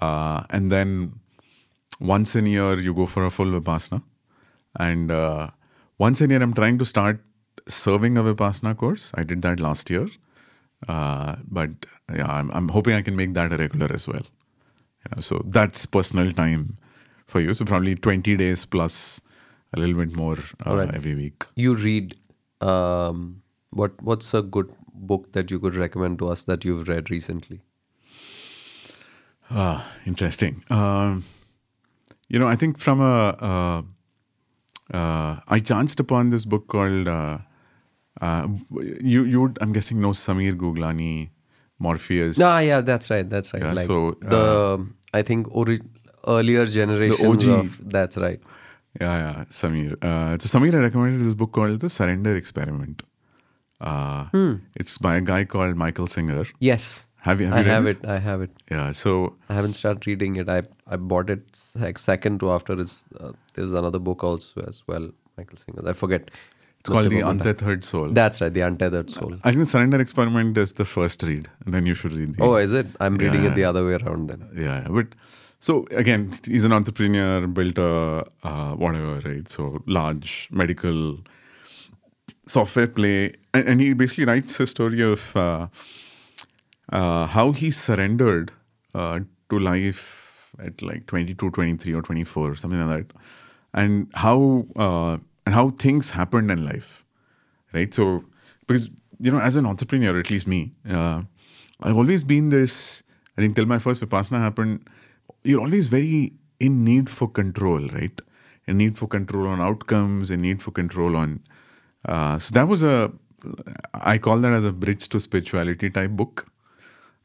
uh, 0.00 0.42
and 0.50 0.70
then 0.70 1.14
once 2.02 2.34
in 2.36 2.46
a 2.46 2.50
year 2.50 2.78
you 2.78 2.92
go 2.92 3.06
for 3.06 3.24
a 3.24 3.30
full 3.30 3.46
vipassana, 3.46 4.02
and 4.78 5.10
uh, 5.10 5.48
once 5.98 6.20
in 6.20 6.30
a 6.30 6.34
year 6.34 6.42
I'm 6.42 6.54
trying 6.54 6.78
to 6.78 6.84
start 6.84 7.20
serving 7.68 8.18
a 8.18 8.22
vipassana 8.22 8.76
course. 8.76 9.10
I 9.14 9.22
did 9.22 9.42
that 9.42 9.60
last 9.60 9.88
year, 9.90 10.08
uh, 10.88 11.36
but 11.48 11.70
yeah, 12.14 12.26
I'm, 12.26 12.50
I'm 12.50 12.68
hoping 12.68 12.94
I 12.94 13.02
can 13.02 13.16
make 13.16 13.34
that 13.34 13.52
a 13.52 13.56
regular 13.56 13.92
as 13.92 14.08
well. 14.08 14.22
Yeah, 15.06 15.20
so 15.20 15.42
that's 15.46 15.86
personal 15.86 16.32
time 16.32 16.78
for 17.26 17.40
you. 17.40 17.54
So 17.54 17.64
probably 17.64 17.94
20 17.94 18.36
days 18.36 18.64
plus 18.64 19.20
a 19.74 19.80
little 19.80 19.94
bit 19.94 20.14
more 20.14 20.38
uh, 20.66 20.70
Alright. 20.70 20.94
every 20.94 21.14
week. 21.14 21.46
You 21.56 21.74
read. 21.74 22.16
Um, 22.60 23.42
what 23.70 24.00
What's 24.02 24.34
a 24.34 24.42
good 24.42 24.70
book 24.94 25.32
that 25.32 25.50
you 25.50 25.58
could 25.58 25.74
recommend 25.74 26.18
to 26.20 26.28
us 26.28 26.42
that 26.44 26.64
you've 26.64 26.88
read 26.88 27.10
recently? 27.10 27.62
Ah, 29.50 29.86
interesting. 30.06 30.62
Um, 30.70 31.24
you 32.32 32.38
know, 32.40 32.48
I 32.48 32.56
think 32.56 32.78
from 32.78 33.00
a, 33.00 33.16
uh, 33.50 33.82
uh, 34.98 35.40
I 35.56 35.58
chanced 35.60 36.00
upon 36.04 36.30
this 36.30 36.44
book 36.44 36.66
called, 36.74 37.08
uh, 37.08 37.38
uh, 38.20 38.48
you, 39.14 39.24
you 39.24 39.40
would, 39.42 39.58
I'm 39.60 39.72
guessing, 39.72 40.00
know 40.00 40.10
Sameer 40.10 40.54
Guglani, 40.64 41.30
Morpheus. 41.78 42.40
Ah, 42.40 42.58
yeah, 42.60 42.80
that's 42.80 43.10
right. 43.10 43.28
That's 43.28 43.52
right. 43.54 43.62
Yeah, 43.62 43.72
like 43.72 43.86
so, 43.86 44.16
the 44.20 44.86
I 45.14 45.22
think 45.22 45.54
ori- 45.62 45.80
earlier 46.26 46.66
generations 46.66 47.44
OG. 47.46 47.48
of 47.60 47.90
that's 47.90 48.16
right. 48.16 48.40
Yeah, 49.00 49.16
yeah, 49.24 49.44
Sameer. 49.60 49.92
Uh, 50.02 50.38
so 50.38 50.58
Sameer 50.58 50.74
I 50.74 50.78
recommended 50.88 51.26
this 51.26 51.34
book 51.34 51.52
called 51.52 51.80
The 51.80 51.88
Surrender 51.88 52.36
Experiment. 52.36 53.02
Uh, 53.80 54.24
Hmm. 54.26 54.52
It's 54.76 54.96
by 54.98 55.16
a 55.16 55.20
guy 55.20 55.44
called 55.44 55.76
Michael 55.76 56.06
Singer. 56.06 56.44
Yes, 56.60 57.06
Have 57.26 57.40
you? 57.40 57.46
Have 57.48 57.56
I 57.56 57.60
you 57.60 57.68
have 57.70 57.86
it? 57.86 58.04
I 58.04 58.18
have 58.18 58.42
it. 58.42 58.50
Yeah. 58.70 58.90
So 59.00 59.34
I 59.48 59.54
haven't 59.54 59.74
started 59.80 60.06
reading 60.06 60.36
it. 60.44 60.48
I 60.48 60.62
I 60.86 60.96
bought 61.12 61.30
it 61.34 61.60
like 61.84 61.98
second 61.98 62.40
to 62.40 62.50
after. 62.54 62.74
this. 62.80 63.04
uh, 63.20 63.32
there's 63.54 63.72
another 63.82 63.98
book 64.08 64.24
also 64.30 64.62
as 64.72 64.82
well. 64.88 65.10
Michael 65.36 65.56
Singer's. 65.64 65.84
I 65.84 65.92
forget. 66.04 66.30
it's 66.80 66.88
called 66.94 67.10
The 67.10 67.20
Untethered 67.20 67.84
Soul. 67.84 68.08
That's 68.20 68.40
right. 68.40 68.52
The 68.52 68.62
Untethered 68.68 69.08
Soul. 69.10 69.34
I 69.44 69.50
think 69.52 69.60
The 69.64 69.66
Surrender 69.74 70.00
Experiment 70.06 70.58
is 70.58 70.72
the 70.80 70.84
first 70.84 71.22
read, 71.22 71.48
and 71.64 71.72
then 71.74 71.86
you 71.86 71.94
should 71.94 72.12
read 72.12 72.34
the. 72.36 72.42
Oh, 72.48 72.56
is 72.56 72.72
it? 72.72 72.88
I'm 73.00 73.16
reading 73.26 73.44
Yeah. 73.44 73.52
it 73.52 73.54
the 73.60 73.64
other 73.70 73.86
way 73.86 73.94
around 74.00 74.28
then. 74.34 74.42
yeah, 74.54 74.82
yeah. 74.82 74.88
But 74.98 75.14
so 75.60 75.86
again, 76.04 76.32
he's 76.44 76.64
an 76.64 76.72
entrepreneur, 76.80 77.46
built 77.46 77.78
a 77.78 78.26
uh, 78.42 78.72
whatever, 78.84 79.14
right? 79.28 79.48
So 79.48 79.68
large 79.86 80.48
medical 80.50 81.18
software 82.46 82.88
play, 82.88 83.34
and, 83.54 83.68
and 83.68 83.80
he 83.80 83.92
basically 83.94 84.24
writes 84.24 84.58
a 84.60 84.66
story 84.66 85.02
of 85.02 85.36
uh, 85.36 85.66
uh, 86.92 87.26
how 87.26 87.52
he 87.52 87.70
surrendered 87.70 88.52
uh, 88.94 89.20
to 89.50 89.58
life 89.58 90.54
at 90.58 90.82
like 90.82 91.06
22, 91.06 91.50
23, 91.50 91.94
or 91.94 92.02
24, 92.02 92.54
something 92.56 92.86
like 92.86 93.08
that, 93.08 93.16
and 93.74 94.08
how 94.14 94.66
uh, 94.76 95.16
and 95.46 95.54
how 95.54 95.70
things 95.70 96.10
happened 96.10 96.50
in 96.50 96.64
life, 96.64 97.04
right? 97.72 97.92
So 97.92 98.24
because 98.66 98.90
you 99.18 99.30
know, 99.30 99.38
as 99.40 99.56
an 99.56 99.66
entrepreneur, 99.66 100.18
at 100.18 100.30
least 100.30 100.46
me, 100.46 100.72
uh, 100.88 101.22
I've 101.80 101.96
always 101.96 102.24
been 102.24 102.50
this. 102.50 103.02
I 103.36 103.40
think 103.40 103.56
till 103.56 103.66
my 103.66 103.78
first 103.78 104.02
vipassana 104.02 104.40
happened, 104.40 104.88
you're 105.42 105.60
always 105.60 105.86
very 105.86 106.34
in 106.60 106.84
need 106.84 107.08
for 107.08 107.28
control, 107.28 107.88
right? 107.88 108.20
A 108.68 108.72
need 108.72 108.98
for 108.98 109.06
control 109.06 109.48
on 109.48 109.60
outcomes, 109.60 110.30
a 110.30 110.36
need 110.36 110.62
for 110.62 110.70
control 110.70 111.16
on. 111.16 111.40
Uh, 112.04 112.38
so 112.38 112.52
that 112.52 112.68
was 112.68 112.82
a, 112.82 113.10
I 113.94 114.18
call 114.18 114.38
that 114.38 114.52
as 114.52 114.64
a 114.64 114.72
bridge 114.72 115.08
to 115.08 115.18
spirituality 115.18 115.90
type 115.90 116.10
book. 116.10 116.51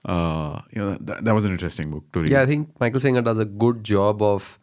Uh, 0.07 0.61
you 0.71 0.81
know, 0.81 0.97
that, 1.01 1.25
that 1.25 1.33
was 1.33 1.45
an 1.45 1.51
interesting 1.51 1.91
book 1.91 2.03
to 2.13 2.21
read. 2.21 2.31
Yeah, 2.31 2.41
I 2.41 2.45
think 2.45 2.69
Michael 2.79 3.01
Singer 3.01 3.21
does 3.21 3.37
a 3.37 3.45
good 3.45 3.83
job 3.83 4.21
of, 4.21 4.57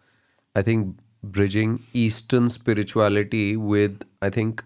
I 0.57 0.63
think, 0.63 0.97
bridging 1.23 1.79
Eastern 1.93 2.49
spirituality 2.49 3.57
with, 3.57 4.03
I 4.23 4.31
think, 4.31 4.65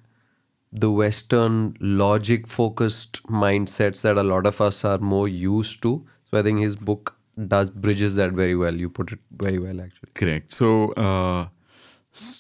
the 0.71 0.91
Western 0.91 1.77
logic 1.81 2.47
focused 2.47 3.23
mindsets 3.25 4.03
that 4.03 4.17
a 4.17 4.23
lot 4.23 4.47
of 4.47 4.61
us 4.61 4.85
are 4.85 4.99
more 4.99 5.27
used 5.27 5.83
to. 5.83 6.07
So 6.31 6.39
I 6.39 6.43
think 6.43 6.61
his 6.61 6.77
book 6.77 7.17
does 7.49 7.71
bridges 7.71 8.17
that 8.17 8.33
very 8.33 8.55
well. 8.55 8.75
You 8.75 8.91
put 8.91 9.13
it 9.13 9.19
very 9.31 9.59
well, 9.59 9.81
actually. 9.81 10.11
Correct. 10.15 10.53
So, 10.53 10.93
uh, 10.93 11.49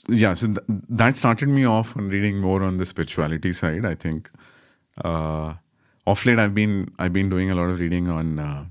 yeah, 0.08 0.34
so 0.34 0.46
th- 0.48 0.58
that 0.68 1.16
started 1.16 1.48
me 1.48 1.64
off 1.64 1.96
on 1.96 2.08
reading 2.08 2.38
more 2.38 2.62
on 2.62 2.76
the 2.76 2.86
spirituality 2.86 3.52
side. 3.52 3.84
I 3.84 3.94
think 3.94 4.30
uh, 5.04 5.54
off 6.08 6.24
late 6.24 6.38
I've 6.38 6.54
been 6.54 6.90
I've 6.98 7.12
been 7.12 7.28
doing 7.28 7.50
a 7.50 7.54
lot 7.54 7.68
of 7.70 7.80
reading 7.80 8.08
on 8.08 8.38
uh, 8.38 8.64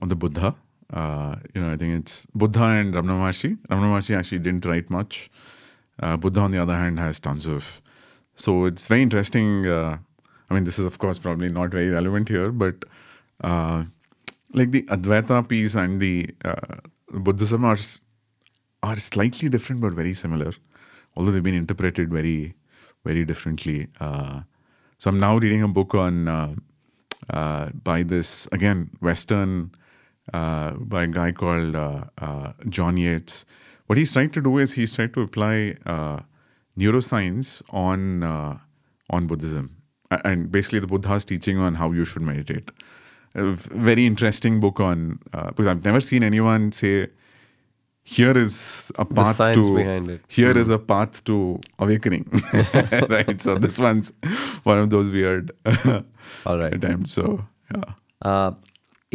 on 0.00 0.08
the 0.08 0.16
Buddha. 0.16 0.54
Uh, 0.92 1.36
you 1.54 1.60
know, 1.60 1.70
I 1.72 1.76
think 1.76 2.00
it's 2.00 2.26
Buddha 2.34 2.62
and 2.62 2.94
Ramana 2.94 3.18
Maharshi. 3.22 3.58
Ramana 3.68 3.90
Maharshi 3.92 4.16
actually 4.16 4.38
didn't 4.38 4.64
write 4.64 4.88
much. 4.88 5.30
Uh, 6.00 6.16
Buddha, 6.16 6.40
on 6.40 6.52
the 6.52 6.58
other 6.58 6.74
hand, 6.74 6.98
has 6.98 7.20
tons 7.20 7.46
of. 7.46 7.82
So 8.36 8.64
it's 8.64 8.86
very 8.86 9.02
interesting. 9.02 9.66
Uh, 9.66 9.98
I 10.48 10.54
mean, 10.54 10.64
this 10.64 10.78
is 10.78 10.86
of 10.86 10.98
course 10.98 11.18
probably 11.18 11.48
not 11.48 11.70
very 11.70 11.90
relevant 11.90 12.28
here, 12.28 12.50
but 12.52 12.84
uh, 13.42 13.84
like 14.52 14.70
the 14.70 14.82
Advaita 14.84 15.46
piece 15.48 15.74
and 15.74 16.00
the 16.00 16.30
uh, 16.44 16.76
Buddhism 17.10 17.64
are 17.64 17.78
are 18.82 18.96
slightly 18.96 19.48
different 19.48 19.80
but 19.82 19.92
very 19.92 20.14
similar, 20.14 20.52
although 21.16 21.32
they've 21.32 21.50
been 21.50 21.62
interpreted 21.62 22.10
very, 22.10 22.54
very 23.04 23.24
differently. 23.24 23.88
So 24.98 25.10
I'm 25.10 25.20
now 25.20 25.36
reading 25.36 25.62
a 25.62 25.68
book 25.68 25.94
on 25.94 26.26
uh, 26.26 26.54
uh, 27.28 27.68
by 27.84 28.02
this 28.02 28.48
again 28.50 28.90
Western 29.00 29.72
uh, 30.32 30.72
by 30.72 31.02
a 31.02 31.06
guy 31.06 31.32
called 31.32 31.76
uh, 31.76 32.04
uh, 32.18 32.52
John 32.70 32.96
Yates. 32.96 33.44
What 33.86 33.98
he's 33.98 34.12
trying 34.12 34.30
to 34.30 34.40
do 34.40 34.56
is 34.56 34.72
he's 34.72 34.92
trying 34.92 35.12
to 35.12 35.20
apply 35.20 35.76
uh, 35.84 36.20
neuroscience 36.78 37.62
on 37.70 38.22
on 39.10 39.26
Buddhism, 39.26 39.76
and 40.10 40.50
basically 40.50 40.78
the 40.78 40.86
Buddha's 40.86 41.26
teaching 41.26 41.58
on 41.58 41.74
how 41.74 41.92
you 41.92 42.06
should 42.06 42.22
meditate. 42.22 42.70
A 43.34 43.52
very 43.52 44.06
interesting 44.06 44.60
book 44.60 44.80
on 44.80 45.18
because 45.30 45.66
I've 45.66 45.84
never 45.84 46.00
seen 46.00 46.22
anyone 46.22 46.72
say 46.72 47.08
here 48.14 48.32
is 48.40 48.56
a 49.02 49.04
path 49.04 49.38
to 49.54 49.62
behind 49.76 50.10
it. 50.14 50.20
here 50.34 50.56
is 50.64 50.68
a 50.74 50.78
path 50.90 51.22
to 51.28 51.36
awakening 51.86 52.24
right 53.14 53.40
so 53.46 53.54
this 53.64 53.78
one's 53.84 54.12
one 54.72 54.78
of 54.82 54.90
those 54.90 55.10
weird 55.16 55.50
All 56.46 56.58
right. 56.60 56.74
attempts 56.80 57.16
so 57.20 57.24
yeah 57.76 57.94
Uh, 58.32 58.50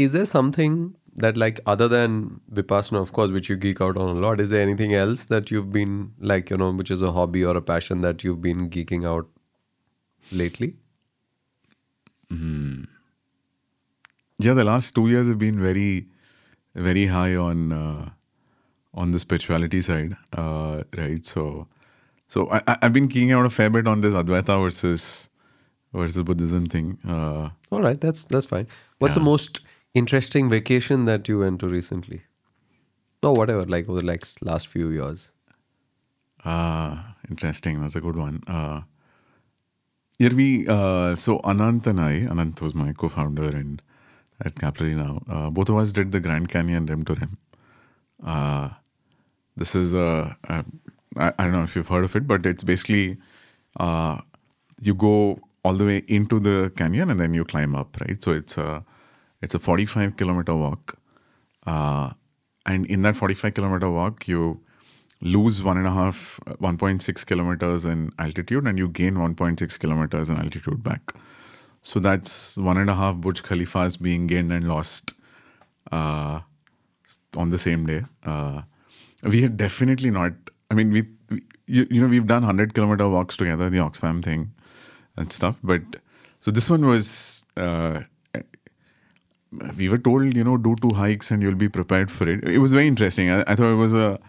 is 0.02 0.12
there 0.16 0.26
something 0.32 0.74
that, 1.22 1.38
like, 1.44 1.58
other 1.72 1.88
than 1.94 2.12
Vipassana, 2.58 3.00
of 3.06 3.10
course, 3.16 3.32
which 3.38 3.48
you 3.52 3.56
geek 3.64 3.82
out 3.86 3.98
on 4.04 4.12
a 4.12 4.20
lot, 4.26 4.40
is 4.44 4.52
there 4.56 4.62
anything 4.66 4.94
else 5.00 5.24
that 5.32 5.50
you've 5.54 5.72
been, 5.78 5.96
like, 6.32 6.52
you 6.54 6.60
know, 6.62 6.70
which 6.82 6.92
is 6.96 7.02
a 7.08 7.12
hobby 7.18 7.42
or 7.52 7.56
a 7.62 7.64
passion 7.72 8.06
that 8.06 8.24
you've 8.28 8.40
been 8.46 8.62
geeking 8.76 9.08
out 9.14 9.28
lately? 10.44 10.70
yeah 14.40 14.54
the 14.62 14.64
last 14.64 14.96
two 14.96 15.08
years 15.14 15.28
have 15.28 15.40
been 15.40 15.60
very 15.60 16.08
very 16.76 17.06
high 17.08 17.36
on 17.36 17.72
uh, 17.78 18.10
on 18.94 19.12
the 19.12 19.20
spirituality 19.20 19.82
side 19.82 20.18
uh, 20.34 20.84
right 20.98 21.26
so 21.26 21.68
so 22.28 22.50
I, 22.52 22.78
I've 22.82 22.94
been 22.94 23.08
keying 23.08 23.32
out 23.32 23.46
a 23.46 23.50
fair 23.50 23.70
bit 23.70 23.88
on 23.88 24.02
this 24.02 24.14
Advaita 24.14 24.62
versus 24.62 25.30
versus 25.94 26.24
Buddhism 26.24 26.68
thing 26.68 26.98
uh, 27.08 27.50
All 27.72 27.82
right, 27.82 28.00
that's 28.00 28.26
that's 28.26 28.46
fine. 28.46 28.68
What's 29.00 29.14
the 29.14 29.22
most 29.22 29.62
interesting 29.94 30.50
vacation 30.50 31.06
that 31.06 31.28
you 31.28 31.40
went 31.40 31.62
to 31.62 31.68
recently? 31.68 32.24
Or 33.24 33.34
whatever, 33.34 33.66
like 33.66 33.88
over 33.88 34.02
the 34.02 34.06
like 34.06 34.26
last 34.42 34.68
few 34.68 34.90
years. 34.90 35.32
Ah, 36.44 37.16
interesting. 37.30 37.82
That's 37.82 37.96
a 37.96 38.02
good 38.02 38.16
one. 38.16 38.44
Uh, 38.48 38.82
here 40.18 40.36
we, 40.36 40.68
uh, 40.68 41.16
so 41.16 41.40
Anant 41.40 41.88
and 41.88 42.00
I, 42.02 42.22
Anant 42.22 42.62
was 42.62 42.76
my 42.76 42.94
co-founder 42.94 43.56
and 43.56 43.82
at 44.44 44.56
Capillary 44.60 44.96
now. 44.96 45.22
Uh, 45.30 45.50
both 45.50 45.70
of 45.70 45.78
us 45.78 45.92
did 45.92 46.12
the 46.12 46.20
Grand 46.20 46.50
Canyon 46.50 46.86
Rim 46.88 47.06
to 47.06 47.14
Rim. 47.16 47.38
Uh, 48.24 48.70
this 49.62 49.76
is 49.76 49.94
a, 49.94 50.36
a 50.50 50.66
I, 51.18 51.34
I 51.38 51.44
don't 51.44 51.52
know 51.52 51.64
if 51.64 51.76
you've 51.76 51.88
heard 51.88 52.06
of 52.06 52.16
it, 52.16 52.28
but 52.28 52.46
it's 52.46 52.64
basically 52.64 53.18
uh, 53.80 54.18
you 54.82 54.96
go 54.96 55.40
all 55.64 55.76
the 55.82 55.86
way 55.86 56.04
into 56.08 56.40
the 56.40 56.72
canyon 56.76 57.12
and 57.12 57.20
then 57.20 57.34
you 57.34 57.46
climb 57.46 57.76
up, 57.76 57.98
right? 58.02 58.24
So 58.24 58.32
it's 58.32 58.58
a 58.58 58.84
it's 59.42 59.56
a 59.56 59.60
45 59.60 60.18
kilometer 60.18 60.56
walk. 60.56 60.98
Uh, 61.66 62.12
and 62.66 62.88
in 62.88 63.04
that 63.04 63.16
45 63.16 63.54
kilometer 63.54 63.90
walk, 63.90 64.28
you 64.28 64.60
lose 65.22 65.62
one 65.62 65.78
and 65.78 65.88
a 65.88 65.92
half, 65.92 66.40
uh, 66.48 66.54
1.6 66.54 67.26
kilometers 67.26 67.86
in 67.86 68.12
altitude, 68.18 68.66
and 68.66 68.80
you 68.80 68.88
gain 68.88 69.16
1.6 69.16 69.80
kilometers 69.80 70.30
in 70.30 70.38
altitude 70.38 70.84
back. 70.84 71.14
So 71.84 72.00
that's 72.00 72.58
one 72.58 72.78
and 72.78 72.90
a 72.90 72.96
half 72.96 73.16
Burj 73.16 73.44
Khalifas 73.44 74.02
being 74.02 74.28
gained 74.28 74.52
and 74.52 74.68
lost 74.68 75.14
uh, 75.92 76.42
on 77.36 77.50
the 77.52 77.60
same 77.60 77.86
day. 77.86 78.04
Uh, 78.24 78.62
we 79.24 79.42
had 79.42 79.58
definitely 79.58 80.12
not. 80.12 80.34
I 80.70 80.74
mean, 80.74 80.92
we, 80.92 81.08
we 81.30 81.42
you, 81.68 81.88
you 81.90 82.02
know 82.02 82.08
we've 82.08 82.28
done 82.28 82.44
100 82.44 82.74
kilometer 82.74 83.08
walks 83.10 83.38
together, 83.38 83.70
the 83.70 83.78
Oxfam 83.78 84.24
thing 84.24 84.54
and 85.18 85.32
stuff. 85.32 85.60
But 85.64 85.82
so 86.40 86.52
this 86.52 86.70
one 86.70 86.86
was. 86.86 87.46
Uh, 87.56 88.02
we 89.78 89.90
were 89.90 89.98
told, 89.98 90.34
you 90.36 90.44
know, 90.44 90.58
do 90.58 90.76
two 90.82 90.96
hikes 90.96 91.30
and 91.30 91.42
you'll 91.42 91.56
be 91.56 91.68
prepared 91.68 92.10
for 92.10 92.28
it. 92.28 92.48
It 92.48 92.60
was 92.60 92.72
very 92.72 92.88
interesting. 92.88 93.30
I, 93.30 93.42
I 93.42 93.56
thought 93.56 93.74
it 93.74 93.76
was 93.76 93.94
a, 93.94 94.20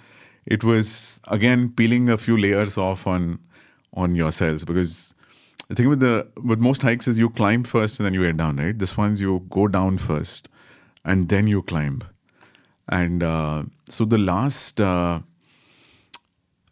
it 0.46 0.64
was 0.64 1.20
again 1.28 1.70
peeling 1.70 2.08
a 2.08 2.18
few 2.18 2.36
layers 2.36 2.76
off 2.76 3.06
on, 3.06 3.38
on 3.94 4.16
yourselves 4.16 4.64
because 4.64 5.14
the 5.68 5.76
thing 5.76 5.88
with 5.88 6.00
the 6.00 6.28
with 6.42 6.58
most 6.58 6.82
hikes 6.82 7.06
is 7.06 7.18
you 7.18 7.30
climb 7.30 7.62
first 7.64 7.98
and 7.98 8.06
then 8.06 8.14
you 8.14 8.22
get 8.22 8.36
down, 8.36 8.56
right? 8.56 8.78
This 8.78 8.96
one's 8.96 9.20
you 9.20 9.46
go 9.48 9.68
down 9.68 9.98
first 9.98 10.48
and 11.04 11.28
then 11.28 11.46
you 11.46 11.62
climb, 11.62 12.02
and 12.92 13.22
uh, 13.22 13.64
so 13.88 14.04
the 14.04 14.18
last, 14.18 14.80
uh, 14.80 15.20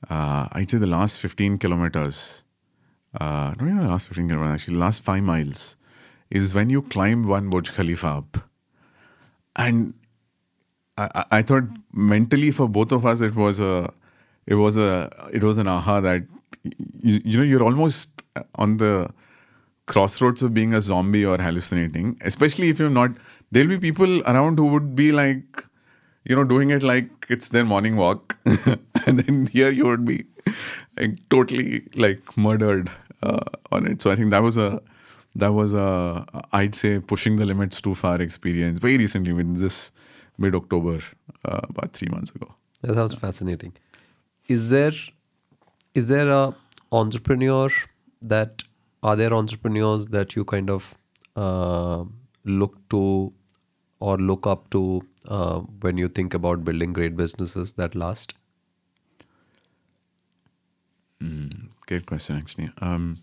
uh, 0.09 0.49
I'd 0.53 0.71
say 0.71 0.79
the 0.79 0.87
last 0.87 1.17
fifteen 1.19 1.59
kilometers, 1.59 2.43
uh, 3.21 3.55
not 3.59 3.63
even 3.63 3.79
the 3.79 3.89
last 3.89 4.07
fifteen 4.09 4.29
kilometers, 4.29 4.55
actually, 4.63 4.77
last 4.77 5.03
five 5.03 5.23
miles 5.23 5.77
is 6.31 6.55
when 6.55 6.71
you 6.71 6.83
climb 6.83 7.25
one 7.27 7.51
Burj 7.51 7.73
Khalifa 7.73 8.07
up. 8.09 8.39
And 9.57 9.95
I, 10.97 11.09
I- 11.15 11.25
I 11.39 11.43
thought 11.43 11.65
mentally 11.93 12.51
for 12.51 12.69
both 12.69 12.93
of 12.93 13.07
us 13.07 13.21
it 13.21 13.35
was 13.35 13.61
a 13.61 13.93
it 14.47 14.55
was 14.55 14.77
a 14.77 15.11
it 15.33 15.43
was 15.43 15.59
an 15.59 15.69
aha 15.69 16.01
that 16.01 16.25
you, 17.03 17.21
you 17.25 17.39
know 17.39 17.45
you're 17.45 17.63
almost 17.63 18.23
on 18.57 18.77
the 18.79 19.11
crossroads 19.87 20.43
of 20.43 20.55
being 20.55 20.73
a 20.75 20.81
zombie 20.81 21.25
or 21.25 21.37
hallucinating 21.39 22.17
especially 22.23 22.69
if 22.69 22.79
you're 22.79 22.91
not 22.91 23.11
there'll 23.51 23.69
be 23.69 23.79
people 23.79 24.23
around 24.23 24.59
who 24.59 24.67
would 24.67 24.95
be 24.95 25.11
like 25.13 25.65
you 26.25 26.37
know, 26.37 26.45
doing 26.45 26.71
it 26.71 26.83
like 26.83 27.27
it's 27.29 27.49
their 27.49 27.65
morning 27.65 27.97
walk, 27.97 28.39
and 28.45 29.19
then 29.19 29.47
here 29.47 29.71
you 29.71 29.87
would 29.87 30.05
be 30.05 30.25
like 30.97 31.19
totally 31.31 31.83
like 31.95 32.37
murdered 32.37 32.91
uh, 33.23 33.45
on 33.73 33.87
it. 33.87 34.03
So 34.03 34.11
I 34.11 34.17
think 34.17 34.31
that 34.31 34.43
was 34.43 34.57
a 34.57 34.83
that 35.37 35.55
was 35.55 35.75
a 35.75 36.27
I'd 36.53 36.75
say 36.75 36.99
pushing 36.99 37.37
the 37.37 37.47
limits 37.47 37.81
too 37.81 37.95
far 37.95 38.21
experience. 38.21 38.79
Very 38.79 38.99
recently, 38.99 39.33
with 39.33 39.59
this 39.59 39.93
mid 40.39 40.55
October, 40.55 41.01
uh, 41.45 41.61
about 41.69 41.93
three 41.93 42.09
months 42.11 42.31
ago. 42.31 42.55
That 42.83 42.95
sounds 42.95 43.15
fascinating. 43.15 43.73
Is 44.49 44.69
there 44.69 44.93
is 45.95 46.09
there 46.09 46.31
a 46.31 46.55
entrepreneur 46.93 47.71
that 48.23 48.63
are 49.03 49.17
there 49.17 49.33
entrepreneurs 49.33 50.07
that 50.07 50.37
you 50.37 50.45
kind 50.45 50.71
of 50.71 50.95
uh, 51.37 52.05
look 52.45 52.77
to 52.91 53.33
or 54.01 54.19
look 54.19 54.47
up 54.47 54.69
to 54.71 55.01
uh, 55.29 55.61
when 55.81 55.99
you 55.99 56.09
think 56.09 56.35
about 56.35 56.65
building 56.65 56.93
great 56.93 57.17
businesses 57.17 57.75
that 57.75 57.95
last? 57.95 58.35
Great 61.91 62.07
question, 62.07 62.37
actually. 62.37 62.71
Um, 62.81 63.19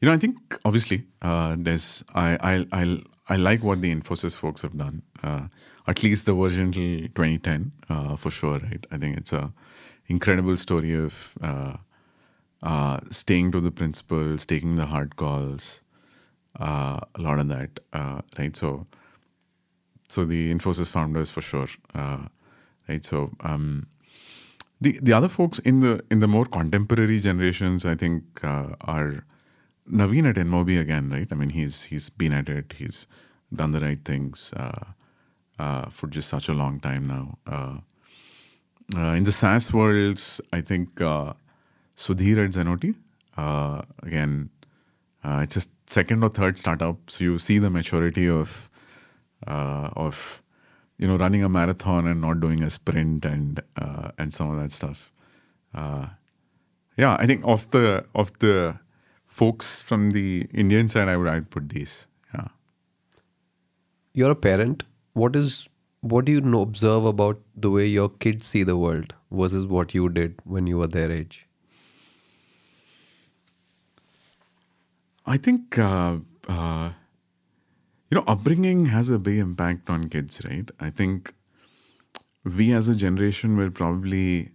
you 0.00 0.06
know, 0.06 0.12
I 0.12 0.18
think 0.18 0.58
obviously 0.64 1.04
uh, 1.22 1.54
there's 1.56 2.02
I 2.12 2.36
I 2.42 2.66
I 2.72 3.02
I 3.28 3.36
like 3.36 3.62
what 3.62 3.82
the 3.82 3.94
Infosys 3.94 4.36
folks 4.36 4.62
have 4.62 4.76
done. 4.76 5.02
Uh, 5.22 5.46
at 5.86 6.02
least 6.02 6.26
the 6.26 6.34
version 6.34 6.72
till 6.72 7.08
2010, 7.14 7.70
uh, 7.88 8.16
for 8.16 8.32
sure. 8.32 8.58
Right? 8.58 8.84
I 8.90 8.98
think 8.98 9.16
it's 9.16 9.32
a 9.32 9.52
incredible 10.08 10.56
story 10.56 10.92
of 10.94 11.34
uh, 11.40 11.76
uh, 12.64 12.98
staying 13.10 13.52
to 13.52 13.60
the 13.60 13.70
principles, 13.70 14.44
taking 14.44 14.74
the 14.74 14.86
hard 14.86 15.14
calls, 15.14 15.80
a 16.58 17.06
lot 17.18 17.38
of 17.38 17.48
that. 17.48 17.80
Uh, 17.92 18.20
right? 18.38 18.56
So, 18.56 18.86
so 20.08 20.24
the 20.24 20.52
Infosys 20.52 20.90
founders 20.90 21.30
for 21.30 21.40
sure. 21.42 21.68
Uh, 21.94 22.28
right? 22.88 23.04
So. 23.04 23.30
Um, 23.40 23.86
the 24.80 24.98
the 25.02 25.12
other 25.12 25.28
folks 25.28 25.58
in 25.60 25.80
the 25.80 26.00
in 26.10 26.20
the 26.20 26.28
more 26.28 26.44
contemporary 26.44 27.18
generations, 27.18 27.84
I 27.84 27.96
think, 27.96 28.22
uh, 28.44 28.76
are 28.82 29.24
Naveen 29.90 30.28
at 30.28 30.36
InMobi 30.36 30.80
again, 30.80 31.10
right? 31.10 31.26
I 31.30 31.34
mean, 31.34 31.50
he's 31.50 31.84
he's 31.84 32.10
been 32.10 32.32
at 32.32 32.48
it. 32.48 32.74
He's 32.78 33.06
done 33.52 33.72
the 33.72 33.80
right 33.80 34.04
things 34.04 34.52
uh, 34.56 34.84
uh, 35.58 35.88
for 35.90 36.06
just 36.06 36.28
such 36.28 36.48
a 36.48 36.52
long 36.54 36.80
time 36.80 37.06
now. 37.06 37.38
Uh, 37.46 37.78
uh, 38.96 39.14
in 39.14 39.24
the 39.24 39.32
SaaS 39.32 39.72
worlds, 39.72 40.40
I 40.52 40.60
think 40.60 41.00
uh, 41.00 41.34
Sudheer 41.96 42.44
at 42.44 42.52
Zenoti, 42.52 42.94
uh, 43.36 43.82
again, 44.02 44.50
uh, 45.24 45.40
it's 45.42 45.56
a 45.56 45.62
second 45.86 46.22
or 46.22 46.28
third 46.28 46.58
startup, 46.58 46.98
so 47.08 47.24
you 47.24 47.38
see 47.38 47.58
the 47.58 47.70
maturity 47.70 48.28
of 48.28 48.70
uh, 49.46 49.90
of 49.96 50.42
you 50.98 51.06
know 51.06 51.16
running 51.16 51.44
a 51.44 51.48
marathon 51.48 52.06
and 52.06 52.20
not 52.20 52.40
doing 52.40 52.62
a 52.62 52.70
sprint 52.70 53.24
and 53.24 53.62
uh, 53.76 54.10
and 54.18 54.32
some 54.32 54.50
of 54.50 54.58
that 54.60 54.72
stuff. 54.72 55.12
Uh, 55.74 56.06
yeah, 56.96 57.16
I 57.18 57.26
think 57.26 57.42
of 57.44 57.70
the 57.70 58.04
of 58.14 58.38
the 58.38 58.78
folks 59.26 59.82
from 59.82 60.10
the 60.10 60.48
Indian 60.52 60.88
side, 60.88 61.08
I 61.08 61.16
would 61.16 61.28
I'd 61.28 61.50
put 61.50 61.68
these. 61.70 62.06
Yeah. 62.34 62.48
You're 64.12 64.32
a 64.32 64.36
parent. 64.36 64.84
What 65.12 65.36
is 65.36 65.68
what 66.00 66.24
do 66.26 66.32
you 66.32 66.40
know, 66.40 66.62
observe 66.62 67.04
about 67.04 67.40
the 67.56 67.70
way 67.70 67.86
your 67.86 68.08
kids 68.08 68.46
see 68.46 68.62
the 68.62 68.76
world 68.76 69.14
versus 69.32 69.66
what 69.66 69.94
you 69.94 70.08
did 70.08 70.40
when 70.44 70.66
you 70.66 70.78
were 70.78 70.86
their 70.86 71.10
age? 71.10 71.47
I 75.28 75.36
think 75.36 75.78
uh, 75.78 76.16
uh, 76.48 76.90
you 78.10 78.16
know 78.18 78.24
upbringing 78.26 78.86
has 78.86 79.10
a 79.10 79.18
big 79.18 79.38
impact 79.38 79.90
on 79.90 80.08
kids, 80.08 80.40
right? 80.44 80.70
I 80.80 80.90
think 80.90 81.34
we 82.44 82.72
as 82.72 82.88
a 82.88 82.94
generation 82.94 83.56
were 83.56 83.70
probably 83.70 84.50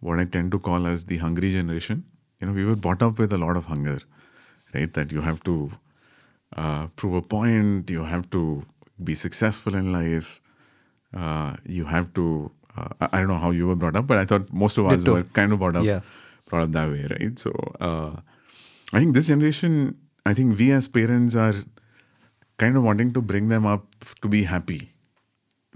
what 0.00 0.18
I 0.18 0.24
tend 0.24 0.52
to 0.52 0.58
call 0.58 0.86
as 0.86 1.04
the 1.06 1.18
hungry 1.18 1.52
generation. 1.52 2.04
You 2.40 2.46
know, 2.46 2.52
we 2.52 2.64
were 2.64 2.76
brought 2.76 3.02
up 3.02 3.18
with 3.18 3.32
a 3.32 3.38
lot 3.38 3.56
of 3.56 3.66
hunger, 3.66 3.98
right? 4.74 4.92
That 4.94 5.12
you 5.12 5.20
have 5.20 5.42
to 5.44 5.72
uh, 6.56 6.86
prove 6.96 7.14
a 7.14 7.22
point, 7.22 7.90
you 7.90 8.04
have 8.04 8.30
to 8.30 8.64
be 9.02 9.14
successful 9.14 9.74
in 9.74 9.92
life, 9.92 10.40
uh, 11.14 11.56
you 11.66 11.84
have 11.84 12.12
to. 12.14 12.50
Uh, 12.76 12.88
I 13.12 13.18
don't 13.18 13.28
know 13.28 13.38
how 13.38 13.50
you 13.50 13.66
were 13.66 13.76
brought 13.76 13.94
up, 13.94 14.06
but 14.06 14.18
I 14.18 14.24
thought 14.24 14.52
most 14.52 14.78
of 14.78 14.86
us 14.86 15.02
Ditto. 15.02 15.14
were 15.14 15.22
kind 15.22 15.52
of 15.52 15.58
brought 15.58 15.76
up 15.76 15.84
Yeah. 15.84 16.00
brought 16.46 16.62
up 16.64 16.72
that 16.72 16.90
way, 16.90 17.06
right? 17.10 17.38
So 17.38 17.52
uh, 17.80 18.16
I 18.92 18.98
think 18.98 19.14
this 19.14 19.28
generation, 19.28 19.96
I 20.26 20.34
think 20.34 20.58
we 20.58 20.72
as 20.72 20.88
parents 20.88 21.34
are 21.36 21.54
kind 22.58 22.76
of 22.76 22.82
wanting 22.82 23.12
to 23.12 23.20
bring 23.20 23.48
them 23.48 23.66
up 23.66 23.86
to 24.22 24.28
be 24.28 24.44
happy, 24.44 24.92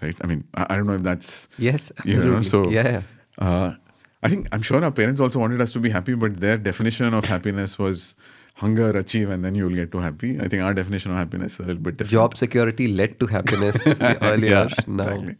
right? 0.01 0.17
I 0.21 0.27
mean, 0.27 0.45
I, 0.55 0.67
I 0.71 0.77
don't 0.77 0.87
know 0.87 0.95
if 0.95 1.03
that's 1.03 1.49
Yes, 1.59 1.93
you 2.05 2.23
know. 2.23 2.43
So 2.43 2.71
yeah. 2.71 3.03
Uh, 3.39 3.75
I 4.23 4.29
think 4.29 4.49
I'm 4.51 4.63
sure 4.63 4.85
our 4.85 4.91
parents 4.91 5.21
also 5.21 5.39
wanted 5.39 5.61
us 5.61 5.73
to 5.73 5.79
be 5.81 5.91
happy, 5.91 6.15
but 6.15 6.41
their 6.41 6.57
definition 6.57 7.15
of 7.15 7.25
happiness 7.25 7.79
was 7.79 8.15
hunger, 8.55 8.91
achieve, 8.91 9.31
and 9.31 9.45
then 9.45 9.55
you'll 9.55 9.75
get 9.75 9.93
to 9.93 9.99
happy. 9.99 10.41
I 10.41 10.49
think 10.49 10.63
our 10.63 10.75
definition 10.75 11.13
of 11.13 11.19
happiness 11.19 11.55
is 11.55 11.61
a 11.61 11.63
little 11.63 11.83
bit 11.83 11.99
different. 11.99 12.11
Job 12.11 12.37
security 12.37 12.89
led 12.89 13.21
to 13.21 13.27
happiness 13.27 13.87
earlier. 14.01 14.51
Yeah, 14.51 14.69
now, 14.89 15.05
exactly. 15.05 15.37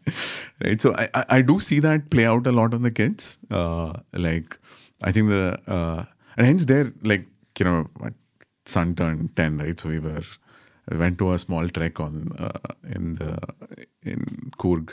Right. 0.65 0.81
So 0.81 0.95
I, 0.95 1.09
I, 1.15 1.25
I 1.39 1.43
do 1.43 1.59
see 1.59 1.81
that 1.81 2.11
play 2.11 2.27
out 2.27 2.47
a 2.47 2.53
lot 2.53 2.73
on 2.75 2.83
the 2.83 2.93
kids. 2.93 3.39
Uh, 3.51 3.95
like 4.13 4.59
I 5.03 5.11
think 5.11 5.29
the 5.31 5.59
uh, 5.67 6.05
and 6.37 6.47
hence 6.47 6.65
they're 6.67 6.93
like 7.03 7.27
you 7.59 7.65
know 7.65 7.89
son 8.69 8.95
turned 8.97 9.37
ten, 9.37 9.59
right? 9.59 9.79
So 9.81 9.91
we 9.91 10.01
were 10.01 10.23
went 10.93 11.19
to 11.21 11.33
a 11.35 11.39
small 11.41 11.69
trek 11.71 12.01
on 12.01 12.37
uh, 12.39 12.75
in 12.95 13.17
the 13.17 13.39
in 14.05 14.53
Coorg 14.59 14.93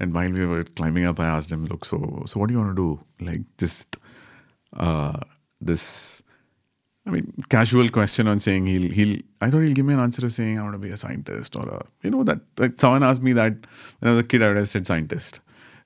And 0.00 0.14
while 0.14 0.30
we 0.30 0.46
were 0.46 0.64
climbing 0.64 1.06
up, 1.06 1.20
I 1.20 1.26
asked 1.26 1.52
him, 1.52 1.66
"Look, 1.66 1.84
so 1.86 2.24
so 2.26 2.40
what 2.40 2.48
do 2.48 2.54
you 2.54 2.60
want 2.60 2.76
to 2.76 2.82
do? 2.82 3.26
Like 3.26 3.42
just 3.58 3.98
uh, 4.76 5.18
this 5.60 6.22
I 7.06 7.10
mean, 7.10 7.32
casual 7.50 7.88
question 7.90 8.28
on 8.28 8.40
saying 8.40 8.66
he'll 8.66 8.90
he'll. 8.92 9.18
I 9.40 9.50
thought 9.50 9.62
he'll 9.62 9.74
give 9.74 9.86
me 9.86 9.94
an 9.94 10.00
answer 10.00 10.26
of 10.26 10.32
saying 10.32 10.58
I 10.58 10.62
want 10.62 10.74
to 10.74 10.78
be 10.78 10.90
a 10.90 10.98
scientist 10.98 11.56
or 11.56 11.68
a 11.68 11.86
you 12.02 12.10
know 12.10 12.24
that 12.24 12.40
like 12.58 12.80
someone 12.80 13.04
asked 13.04 13.22
me 13.22 13.32
that 13.34 13.54
when 14.00 14.10
I 14.10 14.12
was 14.12 14.20
a 14.20 14.24
kid 14.24 14.42
I 14.42 14.48
would 14.48 14.58
have 14.58 14.68
said 14.70 14.86
scientist, 14.86 15.40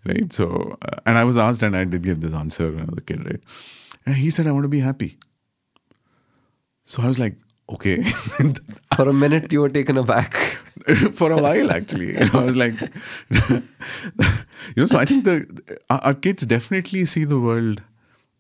right? 0.07 0.33
So 0.33 0.79
uh, 0.83 0.99
and 1.07 1.19
I 1.19 1.25
was 1.25 1.39
asked 1.39 1.63
and 1.63 1.77
I 1.77 1.85
did 1.85 2.03
give 2.05 2.21
this 2.21 2.35
answer 2.35 2.71
when 2.71 2.83
I 2.83 2.87
was 2.87 2.99
a 2.99 3.03
kid, 3.03 3.25
right? 3.27 3.41
And 4.07 4.17
he 4.17 4.31
said 4.31 4.47
I 4.47 4.53
want 4.53 4.65
to 4.65 4.69
be 4.69 4.81
happy. 4.81 5.19
So 6.87 7.03
I 7.03 7.07
was 7.07 7.19
like, 7.19 7.37
okay. 7.69 8.03
For 8.97 9.09
a 9.09 9.13
minute, 9.13 9.53
you 9.53 9.61
were 9.61 9.69
taken 9.69 9.97
aback. 9.99 10.57
for 11.15 11.33
a 11.33 11.37
while 11.37 11.71
actually 11.71 12.09
you 12.09 12.27
know, 12.27 12.41
i 12.41 12.45
was 12.45 12.57
like 12.57 12.75
you 13.31 13.63
know 14.77 14.87
so 14.87 14.99
i 14.99 15.05
think 15.05 15.25
the 15.25 15.77
our, 15.91 16.15
kids 16.15 16.47
definitely 16.47 17.05
see 17.05 17.25
the 17.25 17.41
world 17.41 17.83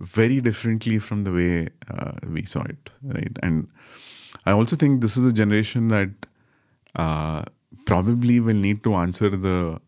very 0.01 0.41
differently 0.41 0.99
from 0.99 1.25
the 1.25 1.33
way 1.33 1.69
uh, 1.91 2.13
we 2.29 2.45
saw 2.45 2.63
it 2.63 2.91
right 3.03 3.39
and 3.43 3.67
i 4.45 4.53
also 4.53 4.77
think 4.77 5.01
this 5.01 5.17
is 5.17 5.25
a 5.25 5.33
generation 5.33 5.89
that 5.89 6.11
uh, 6.97 7.43
probably 7.87 8.39
will 8.39 8.55
need 8.55 8.85
to 8.85 8.95
answer 8.95 9.31
the 9.31 9.81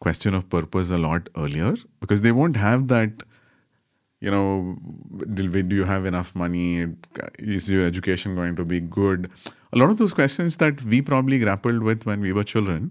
question 0.00 0.32
of 0.34 0.48
purpose 0.48 0.90
a 0.90 0.98
lot 0.98 1.28
earlier 1.36 1.74
because 2.00 2.22
they 2.22 2.32
won't 2.32 2.56
have 2.56 2.88
that 2.88 3.10
you 4.20 4.30
know, 4.30 4.76
do 5.34 5.76
you 5.76 5.84
have 5.84 6.06
enough 6.06 6.34
money? 6.34 6.86
Is 7.38 7.70
your 7.70 7.84
education 7.84 8.34
going 8.34 8.56
to 8.56 8.64
be 8.64 8.80
good? 8.80 9.30
A 9.72 9.78
lot 9.78 9.90
of 9.90 9.98
those 9.98 10.14
questions 10.14 10.56
that 10.56 10.82
we 10.82 11.02
probably 11.02 11.38
grappled 11.38 11.82
with 11.82 12.04
when 12.04 12.20
we 12.20 12.32
were 12.32 12.44
children, 12.44 12.90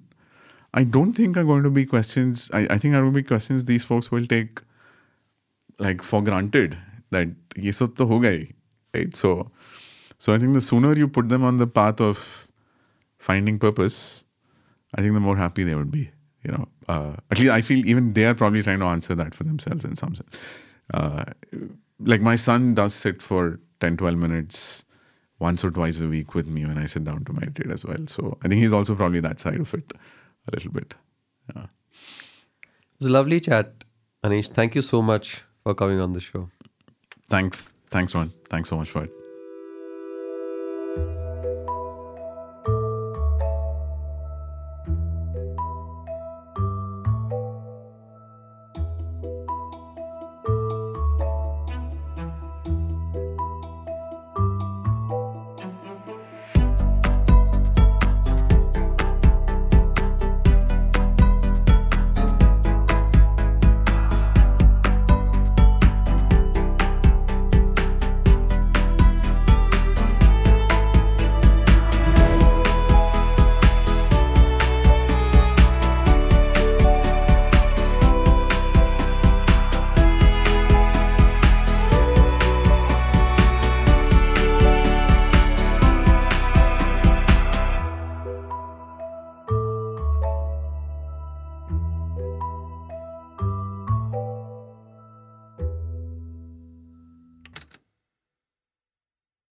I 0.74 0.84
don't 0.84 1.14
think 1.14 1.38
are 1.38 1.44
going 1.44 1.64
to 1.64 1.70
be 1.70 1.86
questions. 1.86 2.52
I, 2.54 2.68
I 2.70 2.78
think 2.78 2.94
are 2.94 3.02
going 3.02 3.14
to 3.14 3.22
be 3.22 3.24
questions 3.24 3.66
these 3.66 3.84
folks 3.84 4.12
will 4.12 4.26
take 4.26 4.62
like 5.80 6.02
for 6.02 6.22
granted 6.22 6.78
that 7.12 7.30
ye 7.56 7.72
sab 7.72 8.00
right? 8.00 9.16
So, 9.16 9.52
so 10.20 10.34
I 10.34 10.38
think 10.38 10.54
the 10.54 10.62
sooner 10.62 10.94
you 10.94 11.08
put 11.08 11.30
them 11.30 11.44
on 11.44 11.58
the 11.58 11.68
path 11.68 12.00
of 12.02 12.48
finding 13.18 13.58
purpose, 13.58 14.26
I 14.94 15.02
think 15.02 15.14
the 15.14 15.20
more 15.20 15.38
happy 15.38 15.64
they 15.64 15.76
would 15.76 15.92
be. 15.92 16.12
You 16.44 16.52
know, 16.52 16.68
uh, 16.88 17.16
at 17.32 17.40
least 17.40 17.52
I 17.52 17.62
feel 17.62 17.86
even 17.88 18.14
they 18.14 18.26
are 18.26 18.36
probably 18.36 18.62
trying 18.62 18.80
to 18.80 18.86
answer 18.86 19.16
that 19.16 19.34
for 19.34 19.44
themselves 19.44 19.84
in 19.84 19.96
some 19.96 20.14
sense. 20.14 20.38
Uh, 20.94 21.26
like 22.00 22.22
my 22.22 22.36
son 22.36 22.74
does 22.74 22.94
sit 22.94 23.22
for 23.22 23.60
10, 23.82 23.98
12 23.98 24.18
minutes 24.18 24.84
once 25.40 25.64
or 25.64 25.72
twice 25.72 26.00
a 26.00 26.08
week 26.08 26.34
with 26.34 26.48
me 26.48 26.66
when 26.66 26.78
I 26.78 26.86
sit 26.86 27.04
down 27.04 27.26
to 27.26 27.34
meditate 27.34 27.70
as 27.72 27.86
well. 27.86 28.08
So 28.08 28.38
I 28.44 28.48
think 28.48 28.62
he's 28.62 28.74
also 28.74 28.96
probably 28.96 29.20
that 29.22 29.40
side 29.40 29.60
of 29.60 29.74
it 29.74 29.92
a 30.48 30.56
little 30.56 30.72
bit. 30.72 30.96
Yeah. 31.56 31.64
It 31.64 33.00
was 33.00 33.10
a 33.10 33.12
lovely 33.12 33.40
chat, 33.40 33.84
Aneesh. 34.24 34.50
Thank 34.54 34.76
you 34.76 34.82
so 34.82 35.02
much 35.02 35.44
for 35.64 35.76
coming 35.76 36.00
on 36.00 36.14
the 36.14 36.22
show. 36.22 36.50
Thanks. 37.30 37.70
Thanks, 37.90 38.16
Ron. 38.16 38.34
Thanks 38.50 38.70
so 38.70 38.78
much 38.78 38.90
for 38.90 39.04
it. 39.04 39.25